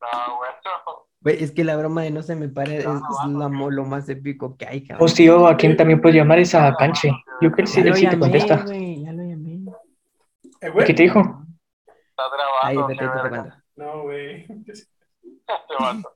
No, 0.00 0.38
güey, 1.20 1.42
es 1.42 1.50
que 1.50 1.64
la 1.64 1.76
broma 1.76 2.02
de 2.02 2.10
no 2.10 2.22
se 2.22 2.36
me 2.36 2.48
pare 2.48 2.78
es, 2.78 2.84
es 2.84 3.30
la 3.30 3.48
lo 3.48 3.84
más 3.84 4.08
épico 4.08 4.56
que 4.56 4.66
hay, 4.66 4.82
cabrón. 4.82 5.00
Pues 5.00 5.14
tío, 5.14 5.46
¿a 5.46 5.56
quién 5.56 5.76
también 5.76 6.00
puedes 6.00 6.16
llamar 6.16 6.38
es 6.38 6.54
a 6.54 6.74
Canche? 6.76 7.10
Yo 7.40 7.50
creo 7.50 7.66
que 7.66 7.66
sí, 7.66 7.78
ya 7.78 7.82
él 7.82 7.88
lo 7.90 7.96
sí 7.96 8.08
te 8.08 8.18
contesta. 8.18 8.62
güey, 8.64 9.04
ya 9.04 9.12
lo 9.12 9.22
llamé. 9.22 9.60
¿Eh, 10.60 10.72
¿Qué 10.86 10.94
te 10.94 11.02
dijo? 11.02 11.20
Estás 11.20 12.30
Ahí, 12.62 12.76
grabando, 12.76 12.86
vete, 12.86 13.52
te. 13.52 13.62
No, 13.76 14.02
güey. 14.02 14.46
Este. 15.48 16.08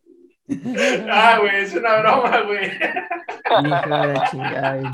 Ah, 1.09 1.39
güey, 1.41 1.57
es 1.63 1.73
una 1.77 2.01
broma, 2.01 2.41
güey. 2.41 2.67
Hijo 2.67 3.63
de 3.63 4.13
la 4.13 4.29
chingada, 4.31 4.77
güey. 4.79 4.91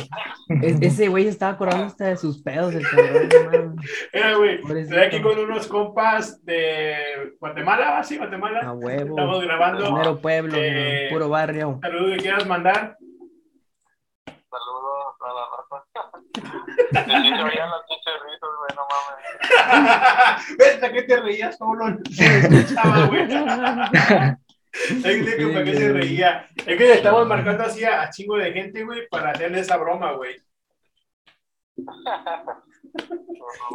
Es- 0.62 0.82
ese 0.82 1.08
güey 1.08 1.28
estaba 1.28 1.52
acordando 1.52 1.86
hasta 1.86 2.04
de 2.08 2.16
sus 2.18 2.42
pedos, 2.42 2.74
el 2.74 2.86
cabrón. 2.86 3.76
Mira, 4.12 4.34
güey, 4.36 4.60
estoy 4.82 4.98
aquí 4.98 5.22
con 5.22 5.38
unos 5.38 5.66
compas 5.66 6.44
de 6.44 7.32
Guatemala. 7.40 8.04
Sí, 8.04 8.18
Guatemala. 8.18 8.60
A 8.60 8.72
huevo. 8.74 9.10
Estamos 9.18 9.42
grabando. 9.44 9.92
Mero 9.92 10.18
pueblo, 10.18 10.58
Eh, 10.60 11.08
puro 11.10 11.30
barrio. 11.30 11.78
Saludos 11.80 12.16
que 12.16 12.22
quieras 12.22 12.46
mandar. 12.46 12.98
Saludos 14.26 15.16
a 15.20 15.32
la 15.32 15.44
raza. 15.56 16.65
Güey, 16.92 18.74
no 18.74 18.86
mames. 18.90 20.56
¿Ves? 20.58 20.82
¿A 20.82 20.92
qué 20.92 21.02
te 21.02 21.20
reías 21.20 21.56
solo? 21.56 21.98
Se 22.10 22.38
escuchaba, 22.38 23.06
güey. 23.06 23.22
Es 25.04 25.34
que 25.36 25.46
para 25.48 25.64
qué 25.64 25.74
se 25.74 25.92
reía. 25.92 26.48
Es 26.56 26.64
que 26.64 26.76
le 26.76 26.92
estamos 26.94 27.26
marcando 27.26 27.64
así 27.64 27.84
a, 27.84 28.02
a 28.02 28.10
chingo 28.10 28.36
de 28.36 28.52
gente, 28.52 28.84
güey, 28.84 29.08
para 29.08 29.30
hacerle 29.30 29.60
esa 29.60 29.76
broma, 29.76 30.12
güey. 30.12 30.36
No, 31.76 31.92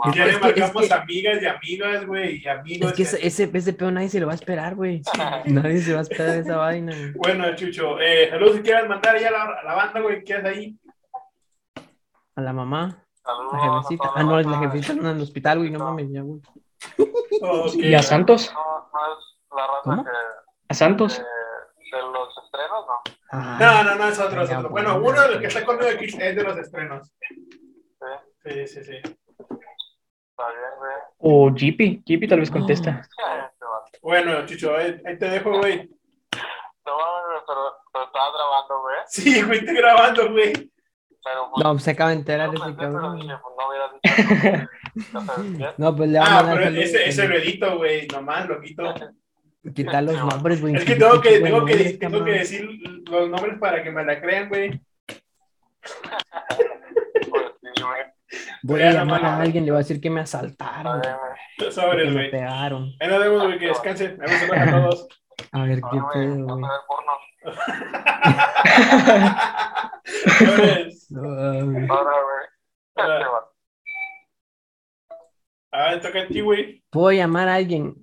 no 0.05 0.11
Y 0.11 0.17
ya 0.17 0.25
le 0.25 0.37
marcamos 0.39 0.87
que- 0.87 0.93
amigas 0.93 1.41
y 1.41 1.45
amigas, 1.45 2.05
güey, 2.05 2.41
y 2.43 2.47
amigos. 2.47 2.91
Es 2.91 2.97
que 2.97 3.03
ese, 3.03 3.25
ese, 3.27 3.49
ese 3.53 3.73
pedo 3.73 3.91
nadie 3.91 4.09
se 4.09 4.19
lo 4.19 4.25
va 4.27 4.33
a 4.33 4.35
esperar, 4.35 4.75
güey. 4.75 5.01
Nadie 5.45 5.79
se 5.81 5.93
va 5.93 5.99
a 5.99 6.03
esperar 6.03 6.37
esa 6.37 6.57
vaina. 6.57 6.91
güey. 6.95 7.11
Bueno, 7.13 7.55
Chucho, 7.55 7.99
eh, 7.99 8.29
saludos 8.29 8.57
si 8.57 8.61
quieras 8.63 8.87
mandar 8.89 9.19
ya 9.19 9.29
a 9.29 9.31
la, 9.31 9.43
a 9.43 9.63
la 9.63 9.73
banda, 9.75 9.99
güey, 10.01 10.23
que 10.23 10.33
es 10.33 10.43
ahí. 10.43 10.75
A 12.41 12.43
la 12.43 12.53
mamá, 12.53 13.05
Saludos 13.23 13.53
la 13.53 13.59
a 13.59 13.61
jefecita. 13.83 14.11
Ah, 14.15 14.23
no, 14.23 14.41
la 14.41 14.57
jefecita 14.57 14.93
anda 14.93 15.11
en 15.11 15.17
el 15.17 15.21
hospital, 15.21 15.59
güey, 15.59 15.69
no 15.69 15.77
mames, 15.79 16.09
ya, 16.11 16.21
güey. 16.21 16.41
¿Y 17.75 17.93
a 17.93 18.01
Santos? 18.01 18.51
No, 18.51 18.89
no 18.91 19.13
es 19.13 19.37
la 19.55 19.67
raza 19.67 19.81
¿Cómo? 19.83 20.03
que 20.03 20.09
¿A 20.69 20.73
Santos? 20.73 21.17
de, 21.19 21.23
de 21.97 22.01
los 22.01 22.37
estrenos, 22.43 22.85
¿no? 22.87 23.01
Ah, 23.31 23.57
No, 23.59 23.83
no, 23.83 23.95
no, 23.95 24.07
es 24.07 24.19
otro, 24.19 24.41
es 24.41 24.49
otro. 24.49 24.69
Bueno, 24.71 24.99
bueno. 24.99 25.09
uno 25.11 25.21
de 25.21 25.31
los 25.33 25.39
que 25.39 25.47
está 25.47 25.63
conmigo 25.63 25.91
aquí 25.93 26.05
es 26.05 26.35
de 26.35 26.43
los 26.43 26.57
estrenos. 26.57 27.11
Sí, 28.43 28.67
sí, 28.67 28.83
sí. 28.83 28.95
Está 28.95 30.47
bien, 30.49 30.71
güey. 30.79 30.93
¿O 31.19 31.53
Jeepy? 31.53 32.01
Jeepy 32.03 32.27
tal 32.27 32.39
vez 32.39 32.49
contesta. 32.49 33.01
Este. 33.11 33.99
Bueno, 34.01 34.45
Chucho, 34.47 34.75
ahí, 34.75 34.99
ahí 35.05 35.19
te 35.19 35.29
dejo, 35.29 35.59
güey. 35.59 35.87
No 36.85 36.97
pero, 37.45 37.75
pero 37.93 38.05
estaba 38.05 38.31
grabando, 38.33 38.81
güey. 38.81 38.95
Sí, 39.07 39.41
güey, 39.43 39.59
estoy 39.59 39.75
grabando, 39.75 40.31
güey. 40.31 40.70
Pero 41.23 41.49
pues. 41.53 41.63
No, 41.63 41.79
se 41.79 41.91
acaba 41.91 42.09
de 42.11 42.15
enterar 42.17 42.51
no 42.53 42.65
ese 42.65 42.75
cabrón. 42.75 43.19
pues 44.01 44.67
no 45.77 45.95
pues 45.95 46.09
le 46.09 46.19
va 46.19 46.25
a 46.25 46.39
Ah, 46.39 46.43
mandar 46.43 46.75
ese, 46.75 47.07
ese 47.07 47.27
güey. 47.27 47.37
lo 47.37 47.43
edito, 47.43 47.77
güey, 47.77 48.07
nomás 48.07 48.47
lo 48.47 48.59
quito. 48.61 48.93
Quitar 49.75 50.03
los 50.03 50.15
nombres, 50.17 50.59
güey. 50.59 50.75
Es 50.75 50.83
que 50.85 50.95
tengo 50.95 51.21
que, 51.21 51.39
tengo 51.39 51.65
que, 51.65 51.73
nombres, 51.75 51.99
tengo 51.99 52.23
que 52.25 52.31
decir 52.31 52.67
los 53.09 53.29
nombres 53.29 53.59
para 53.59 53.83
que 53.83 53.91
me 53.91 54.03
la 54.03 54.19
crean, 54.19 54.49
güey. 54.49 54.81
Pues. 57.29 57.45
Voy 58.63 58.81
a 58.81 58.91
llamar 58.93 59.25
a 59.25 59.37
alguien, 59.41 59.65
le 59.65 59.71
voy 59.71 59.77
a 59.77 59.83
decir 59.83 59.99
que 60.01 60.09
me 60.09 60.21
asaltaron, 60.21 61.01
güey. 61.57 62.09
me 62.11 62.29
pegaron. 62.29 62.91
Ahí 62.99 63.07
nos 63.07 63.19
vemos, 63.19 63.43
güey, 63.43 63.59
que 63.59 63.67
descansen. 63.67 64.17
Me 64.17 64.25
gusta 64.27 64.63
a 64.63 64.71
todos. 64.71 65.07
A 65.51 65.63
ver 65.63 65.81
qué 65.81 65.87
Ah, 65.91 66.09
güey, 66.13 66.27
pedo, 66.27 66.45
vamos 66.45 66.59
güey. 66.59 66.65
a 66.65 66.73
ver 66.73 66.81
porno. 66.87 67.11
Sobres. 70.37 70.97
No, 71.11 71.21
güey. 71.71 71.87
Ahora, 71.89 72.11
güey. 72.11 72.47
Vato. 72.95 73.51
A 75.73 75.83
ver, 75.91 76.01
toca 76.01 76.21
a 76.21 76.27
ti, 76.27 76.41
güey. 76.41 76.83
Puedo 76.89 77.11
llamar 77.11 77.47
a 77.49 77.55
alguien. 77.55 77.95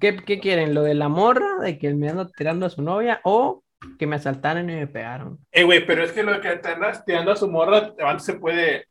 ¿Qué, 0.00 0.16
¿Qué 0.16 0.40
quieren? 0.40 0.74
¿Lo 0.74 0.82
de 0.82 0.94
la 0.94 1.08
morra? 1.08 1.58
¿De 1.60 1.78
que 1.78 1.92
me 1.94 2.08
ando 2.08 2.28
tirando 2.28 2.66
a 2.66 2.70
su 2.70 2.82
novia? 2.82 3.20
¿O 3.24 3.62
que 3.98 4.06
me 4.06 4.16
asaltaron 4.16 4.68
y 4.70 4.74
me 4.74 4.86
pegaron? 4.86 5.38
Eh, 5.52 5.64
güey, 5.64 5.84
pero 5.86 6.02
es 6.02 6.12
que 6.12 6.22
lo 6.22 6.40
que 6.40 6.56
te 6.56 6.68
andas 6.68 7.04
tirando 7.04 7.32
a 7.32 7.36
su 7.36 7.48
morra, 7.50 7.92
antes 8.00 8.24
se 8.26 8.34
puede 8.34 8.86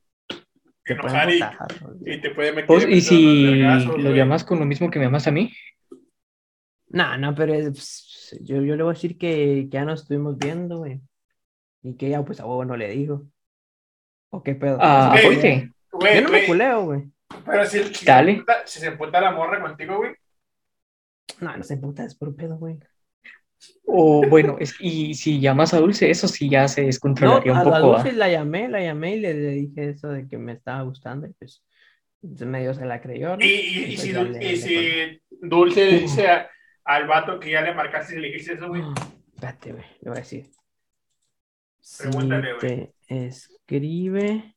Te 0.84 0.94
enojar 0.94 1.30
y, 1.32 2.22
te 2.22 2.30
puede 2.32 2.52
meter. 2.52 2.68
Pues, 2.68 2.88
¿Y 2.88 3.02
si 3.02 3.56
lo 3.56 4.12
llamas 4.12 4.44
con 4.44 4.60
lo 4.60 4.66
mismo 4.66 4.90
que 4.90 5.00
me 5.00 5.06
llamas 5.06 5.28
a 5.28 5.32
mí? 5.32 5.52
No, 6.90 7.18
no, 7.18 7.34
pero 7.36 7.54
es- 7.54 7.70
pues, 7.70 8.38
yo, 8.42 8.62
yo 8.62 8.76
le 8.76 8.84
voy 8.84 8.92
a 8.92 8.94
decir 8.96 9.18
que, 9.18 9.68
que 9.70 9.70
ya 9.70 9.86
nos 9.86 10.02
estuvimos 10.04 10.38
viendo, 10.38 10.80
güey. 10.80 11.02
Y 11.84 11.96
que 11.96 12.10
ya, 12.10 12.24
pues, 12.24 12.40
a 12.40 12.46
huevo 12.46 12.66
no 12.66 12.78
le 12.78 12.90
digo. 12.90 13.26
¿O 14.30 14.42
qué 14.44 14.56
pedo? 14.56 14.78
Ah. 14.82 15.16
Güey, 15.92 16.16
Yo 16.16 16.22
no 16.22 16.30
me 16.30 16.46
culeo, 16.46 16.84
güey. 16.86 17.04
Pero 17.46 17.66
si, 17.66 17.84
si, 17.94 18.06
Dale. 18.06 18.32
Se 18.34 18.38
emputa, 18.38 18.54
si 18.66 18.80
se 18.80 18.88
emputa 18.88 19.22
la 19.22 19.32
morra 19.32 19.62
contigo, 19.62 19.98
güey. 19.98 20.12
No, 21.42 21.56
no 21.58 21.64
se 21.64 21.78
puta, 21.78 22.06
es 22.06 22.16
por 22.16 22.36
pedo, 22.36 22.58
güey. 22.58 22.78
O 23.88 24.26
bueno, 24.30 24.58
es, 24.60 24.76
y 24.80 25.14
si 25.16 25.40
llamas 25.40 25.74
a 25.74 25.80
Dulce, 25.80 26.10
eso 26.10 26.28
sí 26.28 26.50
ya 26.50 26.68
se 26.68 26.82
No, 26.82 26.88
descontrolaría 26.88 27.58
a 27.58 27.64
un 27.64 27.64
poco. 27.64 27.80
Dulce 27.94 28.10
¿ah? 28.10 28.14
la 28.14 28.30
llamé, 28.30 28.68
la 28.70 28.82
llamé 28.82 29.16
y 29.16 29.20
le, 29.22 29.34
le 29.34 29.50
dije 29.52 29.90
eso 29.90 30.10
de 30.10 30.28
que 30.28 30.38
me 30.38 30.52
estaba 30.54 30.82
gustando 30.84 31.28
y 31.28 31.34
pues 31.34 31.64
medio 32.22 32.74
se 32.74 32.86
la 32.86 33.02
creyó, 33.02 33.38
¿no? 33.38 33.44
Y, 33.44 33.48
y, 33.48 33.84
y 33.84 33.86
pues 33.96 34.02
si, 34.02 34.12
le- 34.14 34.22
y 34.22 34.50
le 34.52 34.58
si 34.58 35.22
Dulce 35.42 35.86
le 35.92 36.00
dice 36.00 36.28
a- 36.28 36.50
al 36.86 37.08
vato 37.08 37.40
que 37.40 37.52
ya 37.52 37.62
le 37.62 37.74
marcaste 37.74 38.16
y 38.16 38.20
le 38.20 38.28
dijiste 38.28 38.54
eso, 38.54 38.68
güey. 38.68 38.82
Espérate, 39.34 39.74
güey, 39.74 39.86
le 40.02 40.10
voy 40.10 40.18
a 40.18 40.22
decir. 40.22 40.50
Pregúntale, 41.98 42.54
si 42.60 42.68
güey. 42.68 42.94
te 43.08 43.26
escribe, 43.28 44.56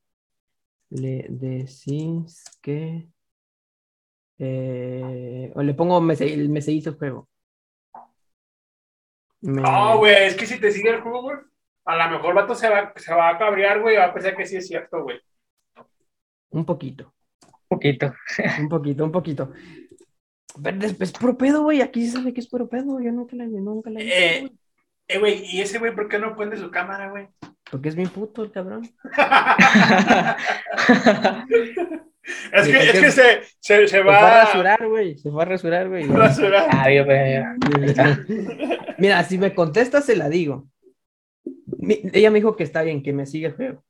le 0.91 1.27
decís 1.29 2.45
que. 2.63 3.09
eh, 4.39 5.53
o 5.55 5.63
le 5.63 5.75
pongo 5.75 5.99
el 5.99 6.49
me 6.49 6.61
seguís 6.63 6.87
el 6.87 6.95
juego. 6.95 7.29
Me- 9.41 9.63
No, 9.63 9.99
güey, 9.99 10.27
es 10.27 10.35
que 10.35 10.47
si 10.47 10.59
te 10.61 10.71
sigue 10.71 10.91
el 10.91 11.01
juego, 11.01 11.23
güey, 11.23 11.37
a 11.85 11.97
lo 11.97 12.11
mejor 12.11 12.31
el 12.31 12.35
vato 12.37 12.55
se 12.55 12.69
va, 12.69 12.93
se 12.97 13.15
va 13.15 13.31
a 13.31 13.39
cabrear, 13.39 13.81
güey, 13.81 13.97
va 13.97 14.07
a 14.07 14.15
pensar 14.15 14.37
que 14.37 14.47
sí 14.47 14.57
es 14.57 14.67
cierto, 14.67 15.03
güey. 15.03 15.21
Un 16.51 16.65
poquito, 16.65 17.15
poquito. 17.69 18.15
un 18.61 18.69
poquito, 18.69 19.05
un 19.05 19.13
poquito. 19.13 19.53
Pero 20.63 20.79
es, 20.87 21.01
es 21.01 21.13
puro 21.13 21.37
pedo, 21.37 21.63
güey. 21.63 21.81
Aquí 21.83 22.07
se 22.07 22.13
sabe 22.19 22.33
que 22.33 22.41
es 22.41 22.49
puro 22.49 22.69
pedo. 22.69 23.01
Yo 23.01 23.13
nunca 23.13 23.37
la, 23.37 23.45
nunca 23.47 23.91
la 23.91 24.01
he 24.01 24.05
visto, 24.05 24.19
Eh, 25.09 25.19
güey. 25.19 25.33
Eh, 25.35 25.47
¿y 25.53 25.61
ese 25.61 25.79
güey 25.79 25.95
por 25.95 26.09
qué 26.09 26.19
no 26.19 26.37
prende 26.37 26.57
su 26.57 26.71
cámara, 26.71 27.11
güey? 27.11 27.29
Porque 27.71 27.89
es 27.91 27.95
bien 27.97 28.09
puto 28.09 28.43
el 28.43 28.51
cabrón. 28.51 28.83
es 32.53 32.69
que, 32.69 32.79
es 32.79 32.93
que 32.93 33.11
se, 33.11 33.13
se, 33.13 33.43
se 33.61 33.89
Se 33.89 34.03
fue 34.03 34.11
va 34.13 34.41
a 34.43 34.45
rasurar, 34.45 34.87
güey. 34.87 35.17
Se 35.19 35.31
fue 35.31 35.43
a 35.43 35.47
rasurar, 35.47 35.89
güey. 35.89 36.05
rasurar. 36.09 36.69
Ah, 36.71 36.91
yo, 36.93 37.05
pues, 37.05 37.97
Mira, 38.99 39.23
si 39.25 39.39
me 39.39 39.55
contesta, 39.55 40.01
se 40.01 40.17
la 40.17 40.29
digo. 40.29 40.69
Mi- 41.79 42.01
ella 42.13 42.31
me 42.31 42.39
dijo 42.39 42.57
que 42.57 42.65
está 42.65 42.83
bien, 42.83 43.03
que 43.03 43.13
me 43.13 43.27
sigue 43.27 43.47
el 43.49 43.55
juego. 43.55 43.85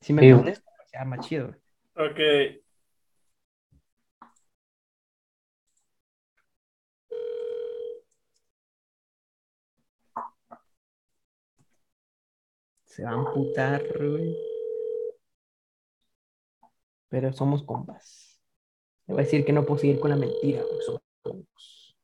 Si 0.00 0.12
me 0.12 0.22
Sí. 0.22 0.32
contesta, 0.32 0.70
pues 0.76 0.88
ya 0.92 1.04
más 1.04 1.26
chido. 1.26 1.48
güey. 1.48 2.10
Ok. 2.10 2.18
Se 12.90 13.04
va 13.04 13.10
a 13.10 13.14
amputar, 13.14 13.82
güey. 13.96 14.36
Pero 17.08 17.32
somos 17.32 17.62
compas. 17.62 18.42
Le 19.06 19.14
voy 19.14 19.22
a 19.22 19.24
decir 19.24 19.44
que 19.44 19.52
no 19.52 19.64
puedo 19.64 19.78
seguir 19.78 20.00
con 20.00 20.10
la 20.10 20.16
mentira, 20.16 20.62
güey. 20.62 20.82
Somos 20.82 21.02
compas. 21.22 21.96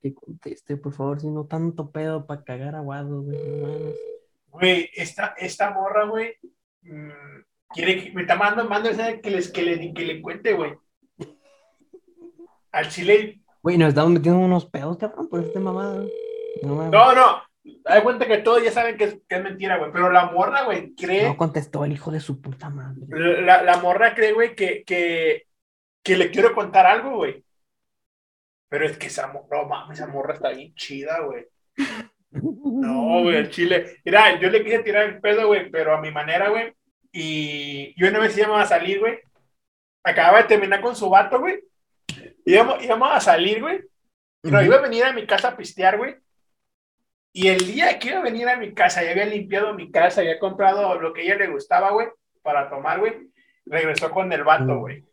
Que 0.00 0.14
conteste, 0.14 0.76
por 0.78 0.92
favor, 0.94 1.20
si 1.20 1.28
no 1.28 1.46
tanto 1.46 1.92
pedo 1.92 2.26
para 2.26 2.42
cagar 2.42 2.74
aguado, 2.74 3.22
güey. 3.22 3.38
Güey, 4.46 4.90
esta, 4.94 5.34
esta 5.38 5.70
morra, 5.70 6.06
güey, 6.06 6.34
mm, 6.80 7.42
quiere 7.68 8.02
que, 8.02 8.12
me 8.12 8.22
está 8.22 8.34
mandando, 8.34 8.68
mando 8.68 8.90
que, 9.22 9.30
les, 9.30 9.52
que, 9.52 9.62
le, 9.62 9.94
que 9.94 10.04
le 10.04 10.20
cuente, 10.20 10.54
güey. 10.54 10.72
Al 12.72 12.88
chile, 12.88 13.41
Güey, 13.62 13.78
nos 13.78 13.90
estamos 13.90 14.10
metiendo 14.12 14.40
unos 14.40 14.66
pedos, 14.66 14.96
cabrón, 14.98 15.28
por 15.28 15.40
este 15.40 15.58
mamada. 15.60 16.04
No 16.62 16.74
mames. 16.74 16.90
no, 16.92 17.14
no, 17.14 17.42
da 17.84 18.02
cuenta 18.02 18.26
que 18.26 18.38
todos 18.38 18.62
ya 18.62 18.72
saben 18.72 18.96
que 18.96 19.04
es, 19.04 19.14
que 19.28 19.36
es 19.36 19.42
mentira, 19.42 19.78
güey, 19.78 19.92
pero 19.92 20.10
la 20.10 20.26
morra, 20.26 20.64
güey, 20.64 20.94
cree, 20.94 21.28
No 21.28 21.36
contestó 21.36 21.84
el 21.84 21.92
hijo 21.92 22.10
de 22.10 22.20
su 22.20 22.40
puta 22.40 22.70
madre. 22.70 23.00
la, 23.42 23.62
la 23.62 23.76
morra 23.78 24.14
cree, 24.14 24.32
güey, 24.32 24.54
que, 24.56 24.82
que, 24.84 25.46
que 26.02 26.16
le 26.16 26.30
quiero 26.30 26.54
contar 26.54 26.86
algo, 26.86 27.16
güey. 27.16 27.44
Pero 28.68 28.86
es 28.86 28.96
que 28.96 29.06
esa 29.06 29.28
morra, 29.28 29.46
no 29.62 29.68
mames, 29.68 29.98
esa 29.98 30.08
morra 30.08 30.34
está 30.34 30.50
bien 30.50 30.74
chida, 30.74 31.20
güey. 31.20 31.46
No, 32.30 33.22
güey, 33.22 33.36
el 33.36 33.50
chile. 33.50 33.98
Mira, 34.04 34.40
yo 34.40 34.50
le 34.50 34.64
quise 34.64 34.78
tirar 34.80 35.04
el 35.04 35.20
pedo, 35.20 35.46
güey, 35.46 35.70
pero 35.70 35.94
a 35.94 36.00
mi 36.00 36.10
manera, 36.10 36.48
güey. 36.48 36.72
Y 37.12 37.94
yo 38.00 38.08
una 38.08 38.18
vez 38.20 38.36
íbamos 38.36 38.60
a 38.62 38.66
salir, 38.66 38.98
güey. 39.00 39.18
Acababa 40.02 40.38
de 40.38 40.48
terminar 40.48 40.80
con 40.80 40.96
su 40.96 41.08
vato, 41.10 41.38
güey. 41.38 41.60
Íbamos, 42.44 42.82
íbamos 42.84 43.08
a 43.12 43.20
salir, 43.20 43.60
güey. 43.60 43.80
Pero 44.42 44.56
Ujú. 44.56 44.66
iba 44.66 44.76
a 44.76 44.80
venir 44.82 45.04
a 45.04 45.12
mi 45.12 45.26
casa 45.26 45.48
a 45.48 45.56
pistear, 45.56 45.96
güey. 45.98 46.16
Y 47.32 47.48
el 47.48 47.64
día 47.66 47.98
que 47.98 48.08
iba 48.08 48.18
a 48.18 48.22
venir 48.22 48.48
a 48.48 48.56
mi 48.56 48.74
casa, 48.74 49.02
ya 49.02 49.12
había 49.12 49.24
limpiado 49.26 49.72
mi 49.74 49.90
casa, 49.90 50.20
había 50.20 50.38
comprado 50.38 51.00
lo 51.00 51.12
que 51.12 51.22
a 51.22 51.24
ella 51.24 51.36
le 51.36 51.46
gustaba, 51.48 51.90
güey, 51.92 52.08
para 52.42 52.68
tomar, 52.68 52.98
güey. 52.98 53.30
Regresó 53.64 54.10
con 54.10 54.30
el 54.32 54.42
vato, 54.44 54.64
Mm. 54.74 54.78
güey. 54.80 55.04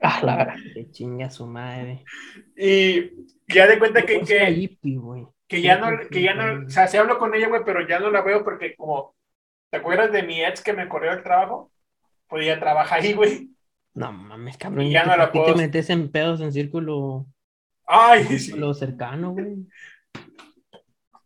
Ah, 0.00 0.20
la 0.24 0.36
verdad. 0.36 0.54
que 0.74 0.90
chinga 0.90 1.30
su 1.30 1.46
madre. 1.46 2.04
Y 2.56 3.12
ya 3.46 3.68
de 3.68 3.78
cuenta 3.78 4.02
que, 4.04 4.14
¿Cómo 4.14 4.26
se 4.26 4.34
llama 4.38 4.56
que, 4.82 4.96
güey? 4.96 5.26
que 5.46 5.62
ya 5.62 5.76
no, 5.78 6.08
que 6.08 6.22
ya 6.22 6.34
no, 6.34 6.66
o 6.66 6.70
sea, 6.70 6.88
sí 6.88 6.96
hablo 6.96 7.18
con 7.18 7.32
ella, 7.34 7.46
güey, 7.48 7.62
pero 7.64 7.86
ya 7.86 8.00
no 8.00 8.10
la 8.10 8.22
veo 8.22 8.42
porque 8.42 8.74
como, 8.74 9.14
¿te 9.70 9.76
acuerdas 9.76 10.10
de 10.10 10.24
mi 10.24 10.42
ex 10.44 10.60
que 10.62 10.72
me 10.72 10.88
corrió 10.88 11.12
el 11.12 11.22
trabajo? 11.22 11.70
Pues 12.26 12.44
ella 12.44 12.58
trabaja 12.58 12.96
ahí, 12.96 13.12
güey. 13.12 13.50
No 13.94 14.12
mames, 14.12 14.56
cabrón. 14.56 14.86
Y 14.86 14.92
ya 14.92 15.04
¿y 15.04 15.08
no 15.08 15.16
la 15.16 15.24
¿Por 15.24 15.32
qué 15.32 15.38
te 15.38 15.44
puedo- 15.52 15.56
metes 15.56 15.90
en 15.90 16.10
pedos 16.10 16.40
en 16.40 16.52
círculo, 16.52 17.26
Ay, 17.86 18.24
sí, 18.24 18.38
círculo 18.38 18.72
cercano, 18.74 19.32
güey? 19.32 19.66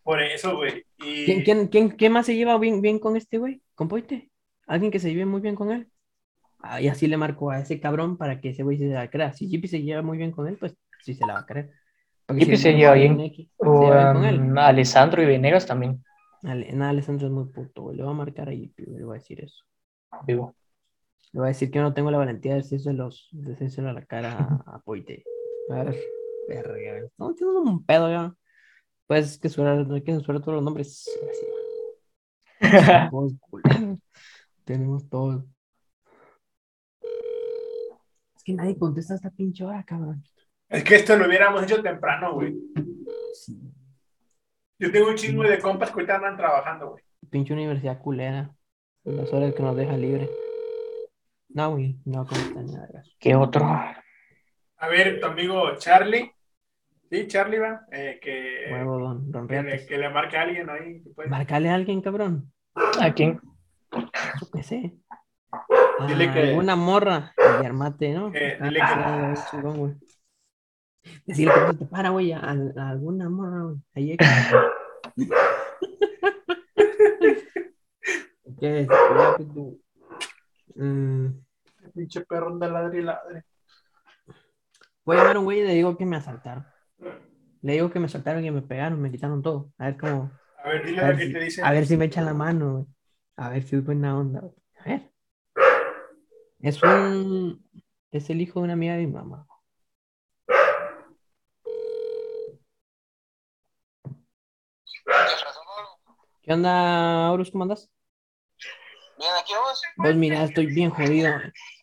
por 0.02 0.22
eso, 0.22 0.56
güey. 0.56 0.84
Y 0.98 1.24
¿Quién, 1.24 1.42
quién, 1.42 1.68
quién, 1.68 1.88
quién 1.90 2.12
más 2.12 2.26
se 2.26 2.36
lleva 2.36 2.58
bien, 2.58 2.80
bien 2.80 2.98
con 2.98 3.16
este 3.16 3.38
güey? 3.38 3.60
¿Con 3.74 3.88
Poite? 3.88 4.30
¿Alguien 4.66 4.90
que 4.90 4.98
se 5.00 5.10
lleve 5.10 5.26
muy 5.26 5.40
bien 5.40 5.54
con 5.56 5.70
él? 5.72 5.88
Ah, 6.60 6.80
y 6.80 6.88
así 6.88 7.06
le 7.06 7.16
marco 7.16 7.50
a 7.50 7.58
ese 7.60 7.80
cabrón 7.80 8.16
para 8.16 8.40
que 8.40 8.50
ese 8.50 8.62
güey 8.62 8.78
se 8.78 8.86
la 8.86 9.10
crea. 9.10 9.32
Si 9.32 9.48
Jippy 9.48 9.68
se 9.68 9.82
lleva 9.82 10.02
muy 10.02 10.18
bien 10.18 10.32
con 10.32 10.46
él, 10.48 10.56
pues 10.58 10.76
sí 11.02 11.14
se 11.14 11.26
la 11.26 11.34
va 11.34 11.40
a 11.40 11.46
creer. 11.46 11.70
Si 12.38 12.56
se 12.56 12.72
lleva 12.74 12.94
bien. 12.94 13.20
X, 13.20 13.48
se 13.60 13.66
O 13.68 13.82
lleva 13.82 14.12
bien 14.12 14.14
con 14.14 14.24
él. 14.24 14.40
um, 14.52 14.58
Alessandro 14.58 15.22
y 15.22 15.26
Venegas 15.26 15.66
también. 15.66 16.02
Ale- 16.42 16.72
no, 16.72 16.84
Alessandro 16.86 17.26
es 17.26 17.32
muy 17.32 17.44
puto, 17.52 17.82
güey. 17.82 17.96
Le 17.96 18.02
voy 18.02 18.12
a 18.12 18.16
marcar 18.16 18.48
a 18.48 18.52
Jippy. 18.52 18.84
Le 18.86 19.04
voy 19.04 19.16
a 19.16 19.20
decir 19.20 19.40
eso. 19.44 19.64
Vivo. 20.26 20.54
Le 21.32 21.40
voy 21.40 21.46
a 21.46 21.48
decir 21.48 21.70
que 21.70 21.80
no 21.80 21.92
tengo 21.92 22.10
la 22.10 22.18
valentía 22.18 22.52
de 22.52 22.62
decírselo, 22.62 23.10
de 23.32 23.50
decírselo 23.50 23.90
a 23.90 23.92
la 23.92 24.04
cara 24.06 24.62
a, 24.66 24.76
a 24.76 24.78
Poite. 24.80 25.22
A 25.70 25.82
ver, 25.84 25.96
verga. 26.48 27.08
No, 27.18 27.34
tengo 27.34 27.60
un 27.60 27.84
pedo 27.84 28.08
ya. 28.10 28.34
Pues 29.06 29.32
es 29.32 29.38
que 29.38 29.48
suena, 29.48 29.74
no 29.84 29.94
hay 29.94 30.02
que 30.02 30.12
censurar 30.12 30.40
todos 30.40 30.54
los 30.54 30.64
nombres. 30.64 31.08
Tenemos 34.64 35.08
todos. 35.08 35.44
Es 38.36 38.42
que 38.42 38.54
nadie 38.54 38.78
contesta 38.78 39.14
esta 39.14 39.30
pinche 39.30 39.64
hora, 39.64 39.84
cabrón. 39.84 40.24
es 40.68 40.82
que 40.84 40.96
esto 40.96 41.16
lo 41.16 41.26
hubiéramos 41.26 41.62
hecho 41.62 41.82
temprano, 41.82 42.34
güey. 42.34 42.56
Sí. 43.34 43.60
Yo 44.78 44.90
tengo 44.90 45.08
un 45.08 45.14
chingo 45.16 45.42
de 45.42 45.58
compas 45.60 45.90
que 45.90 45.94
ahorita 45.94 46.16
andan 46.16 46.36
trabajando, 46.36 46.90
güey. 46.90 47.04
Pinche 47.30 47.52
universidad 47.52 48.00
culera. 48.00 48.54
Las 49.04 49.32
horas 49.32 49.54
que 49.54 49.62
nos 49.62 49.76
deja 49.76 49.96
libre. 49.96 50.28
No, 51.48 51.70
güey, 51.72 51.98
no 52.04 52.24
nada. 52.24 53.02
¿Qué 53.18 53.34
otro? 53.34 53.64
A 53.64 54.88
ver, 54.88 55.20
tu 55.20 55.26
amigo 55.26 55.74
Charlie. 55.76 56.30
Sí, 57.10 57.26
Charlie 57.28 57.58
va. 57.58 57.86
eh, 57.92 58.18
que, 58.20 58.66
Huevo, 58.72 58.98
don, 58.98 59.30
don 59.30 59.46
que, 59.48 59.62
le, 59.62 59.86
que 59.86 59.96
le 59.96 60.10
marque 60.10 60.36
a 60.36 60.42
alguien 60.42 60.68
ahí. 60.68 61.02
que 61.02 61.10
puede. 61.10 61.28
Márcale 61.28 61.70
a 61.70 61.74
alguien, 61.74 62.00
cabrón. 62.00 62.52
¿A 63.00 63.12
quién? 63.14 63.40
Yo 63.92 64.50
qué 64.52 64.62
sé. 64.62 64.92
Dile 66.08 66.28
Ah, 66.28 66.34
que- 66.34 66.40
Alguna 66.50 66.76
morra. 66.76 67.32
Y 67.38 67.64
armate, 67.64 68.12
¿no? 68.12 68.32
Eh, 68.34 68.58
Ah, 68.60 68.64
dile 68.64 68.80
que- 68.80 68.84
ah, 68.84 69.34
chingón, 69.50 69.78
güey. 69.78 69.94
Decirle 71.24 71.54
que 71.54 71.60
no 71.60 71.78
te 71.78 71.86
para, 71.86 72.10
güey, 72.10 72.32
a, 72.32 72.40
a 72.40 72.88
alguna 72.90 73.30
morra, 73.30 73.62
güey. 73.62 73.76
Ahí 73.94 74.10
hay 74.10 74.16
que- 74.16 74.26
¿Qué 78.60 78.80
es? 78.80 78.88
Que 78.88 79.76
Mm, 80.78 81.28
Pinche 81.96 82.20
perro 82.26 82.48
anda 82.48 82.68
ladre 82.68 82.98
y 82.98 83.02
ladre. 83.02 83.44
Voy 85.02 85.16
a 85.16 85.20
llamar 85.20 85.36
a 85.36 85.38
un 85.38 85.44
güey 85.46 85.60
y 85.60 85.66
le 85.66 85.72
digo 85.72 85.96
que 85.96 86.04
me 86.04 86.16
asaltaron. 86.16 86.66
Le 87.62 87.72
digo 87.72 87.90
que 87.90 87.98
me 87.98 88.06
asaltaron 88.06 88.44
y 88.44 88.50
me 88.50 88.60
pegaron, 88.60 89.00
me 89.00 89.10
quitaron 89.10 89.42
todo. 89.42 89.72
A 89.78 89.86
ver 89.86 89.96
cómo. 89.96 90.30
A 90.62 90.68
ver, 90.68 90.84
dile 90.84 91.00
A 91.00 91.06
ver, 91.06 91.18
si, 91.18 91.32
te 91.32 91.40
dice. 91.40 91.62
a 91.64 91.72
ver 91.72 91.86
si 91.86 91.96
me 91.96 92.04
echan 92.04 92.26
la 92.26 92.34
mano, 92.34 92.72
güey. 92.72 92.86
A 93.36 93.48
ver 93.48 93.62
si 93.62 93.76
es 93.76 93.84
buena 93.84 94.18
onda, 94.18 94.40
güey. 94.40 94.54
A 94.78 94.84
ver. 94.84 95.12
Es 96.60 96.82
un. 96.82 97.66
Es 98.10 98.28
el 98.28 98.42
hijo 98.42 98.60
de 98.60 98.64
una 98.64 98.72
amiga 98.74 98.94
de 98.94 99.06
mi 99.06 99.12
mamá. 99.12 99.46
¿Qué 106.42 106.52
onda, 106.52 107.26
Aurus? 107.28 107.50
¿Cómo 107.50 107.64
andas? 107.64 107.90
Bien, 109.18 109.30
aquí 109.40 109.52
vamos. 109.54 109.82
Pues 109.96 110.16
mira, 110.16 110.42
estoy 110.44 110.66
bien 110.66 110.90
jodido. 110.90 111.30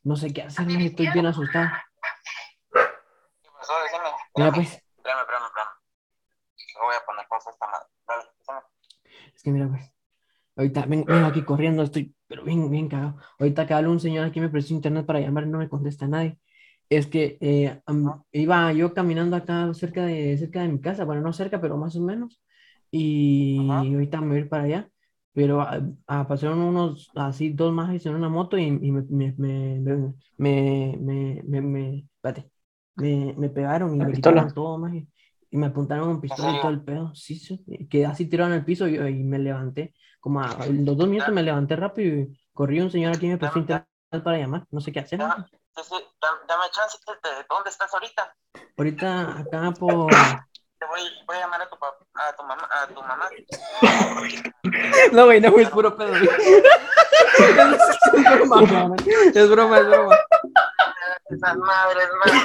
No 0.03 0.15
sé 0.15 0.31
qué 0.33 0.43
hacer, 0.43 0.67
estoy 0.69 1.07
bien 1.13 1.25
asustado. 1.25 1.69
¿Qué 2.71 3.49
pasó? 3.57 3.73
Déjame. 3.83 4.09
Mira, 4.35 4.51
pues, 4.51 4.67
Espérame, 4.97 5.19
espérame, 5.21 5.45
espérame. 5.45 5.69
No 6.79 6.85
voy 6.85 6.95
a 6.95 7.05
poner 7.05 7.25
pausa 7.29 7.49
esta 7.49 7.67
madre. 7.67 7.87
Dale, 8.07 8.23
déjame. 8.39 8.61
es 9.35 9.43
que 9.43 9.51
mira, 9.51 9.67
pues. 9.69 9.91
Ahorita 10.55 10.85
ven- 10.85 11.05
vengo 11.05 11.25
aquí 11.27 11.43
corriendo, 11.43 11.81
estoy, 11.81 12.15
pero 12.27 12.43
bien, 12.43 12.69
bien 12.69 12.87
cagado. 12.87 13.17
Ahorita 13.39 13.63
habla 13.63 13.89
un 13.89 13.99
señor 13.99 14.27
aquí 14.27 14.39
me 14.39 14.49
prestó 14.49 14.73
internet 14.73 15.05
para 15.05 15.19
llamar 15.19 15.47
no 15.47 15.57
me 15.57 15.67
contesta 15.69 16.07
nadie. 16.07 16.37
Es 16.89 17.07
que 17.07 17.37
eh, 17.41 17.81
iba 18.33 18.71
yo 18.73 18.93
caminando 18.93 19.35
acá 19.35 19.73
cerca 19.73 20.05
de, 20.05 20.37
cerca 20.37 20.61
de 20.61 20.67
mi 20.67 20.79
casa, 20.79 21.05
bueno, 21.05 21.21
no 21.21 21.33
cerca, 21.33 21.59
pero 21.59 21.75
más 21.77 21.95
o 21.95 22.01
menos. 22.01 22.39
Y 22.91 23.67
Ajá. 23.67 23.79
ahorita 23.79 24.21
me 24.21 24.27
voy 24.27 24.37
a 24.37 24.39
ir 24.41 24.49
para 24.49 24.63
allá. 24.63 24.89
Pero 25.33 25.61
a, 25.61 25.81
a- 26.07 26.27
pasaron 26.27 26.59
unos, 26.61 27.11
así, 27.15 27.49
dos 27.49 27.73
más 27.73 28.05
en 28.05 28.15
una 28.15 28.29
moto 28.29 28.57
y, 28.57 28.63
y 28.65 28.91
me, 28.91 29.01
me, 29.09 29.33
me, 29.37 29.79
me, 29.79 30.13
me, 30.37 30.97
me, 30.99 31.43
me- 31.43 31.61
me- 31.61 31.97
espérate. 32.15 32.51
me, 32.95 33.33
me 33.37 33.49
pegaron 33.49 33.95
y 33.95 33.99
¿La 33.99 34.05
me 34.05 34.11
pistola? 34.11 34.43
quitaron 34.43 34.53
todo, 34.53 34.77
maje. 34.77 35.07
Y 35.49 35.57
me 35.57 35.67
apuntaron 35.67 36.07
con 36.07 36.21
pistola 36.21 36.51
y 36.51 36.59
todo 36.59 36.71
el 36.71 36.83
pedo. 36.83 37.13
Sí, 37.15 37.39
Quedé 37.89 38.05
así 38.05 38.25
tirado 38.27 38.51
en 38.51 38.57
el 38.59 38.65
piso 38.65 38.87
y, 38.87 38.95
y 38.97 39.23
me 39.23 39.39
levanté. 39.39 39.93
Como 40.19 40.39
a 40.41 40.65
los 40.67 40.97
dos 40.97 41.07
minutos 41.07 41.33
me 41.33 41.43
levanté 41.43 41.75
rápido 41.75 42.15
y 42.21 42.39
corrí 42.53 42.79
un 42.81 42.91
señor 42.91 43.13
aquí 43.13 43.25
y 43.27 43.29
me 43.29 43.37
prestó 43.37 43.59
internet 43.59 43.87
para 44.23 44.37
llamar. 44.37 44.65
No 44.71 44.81
sé 44.81 44.91
qué 44.91 44.99
hacer. 44.99 45.19
maje. 45.19 45.57
Entonces, 45.75 46.07
da- 46.21 46.41
dame 46.47 46.69
chance, 46.71 46.97
de, 47.07 47.13
de- 47.29 47.45
¿dónde 47.49 47.69
estás 47.69 47.93
ahorita? 47.93 48.35
Ahorita 48.77 49.39
acá 49.39 49.77
por... 49.79 50.43
Voy, 50.87 51.01
voy 51.25 51.37
a 51.37 51.39
llamar 51.41 51.61
a 51.61 51.69
tu, 51.69 51.77
a 52.15 52.33
tu 52.35 52.43
mamá. 52.43 52.69
A 52.71 52.87
tu 52.87 53.01
mamá. 53.01 53.29
No, 55.11 55.25
güey, 55.25 55.41
no, 55.41 55.51
güey, 55.51 55.65
es 55.65 55.69
puro 55.71 55.95
pedo. 55.95 56.09
güey. 56.09 56.27
Es 57.43 58.67
broma, 58.69 58.95
es 59.33 59.49
broma, 59.49 59.77
es 59.79 59.87
broma. 59.87 60.17
Esas 61.29 61.57
madres, 61.57 62.09
mano. 62.25 62.41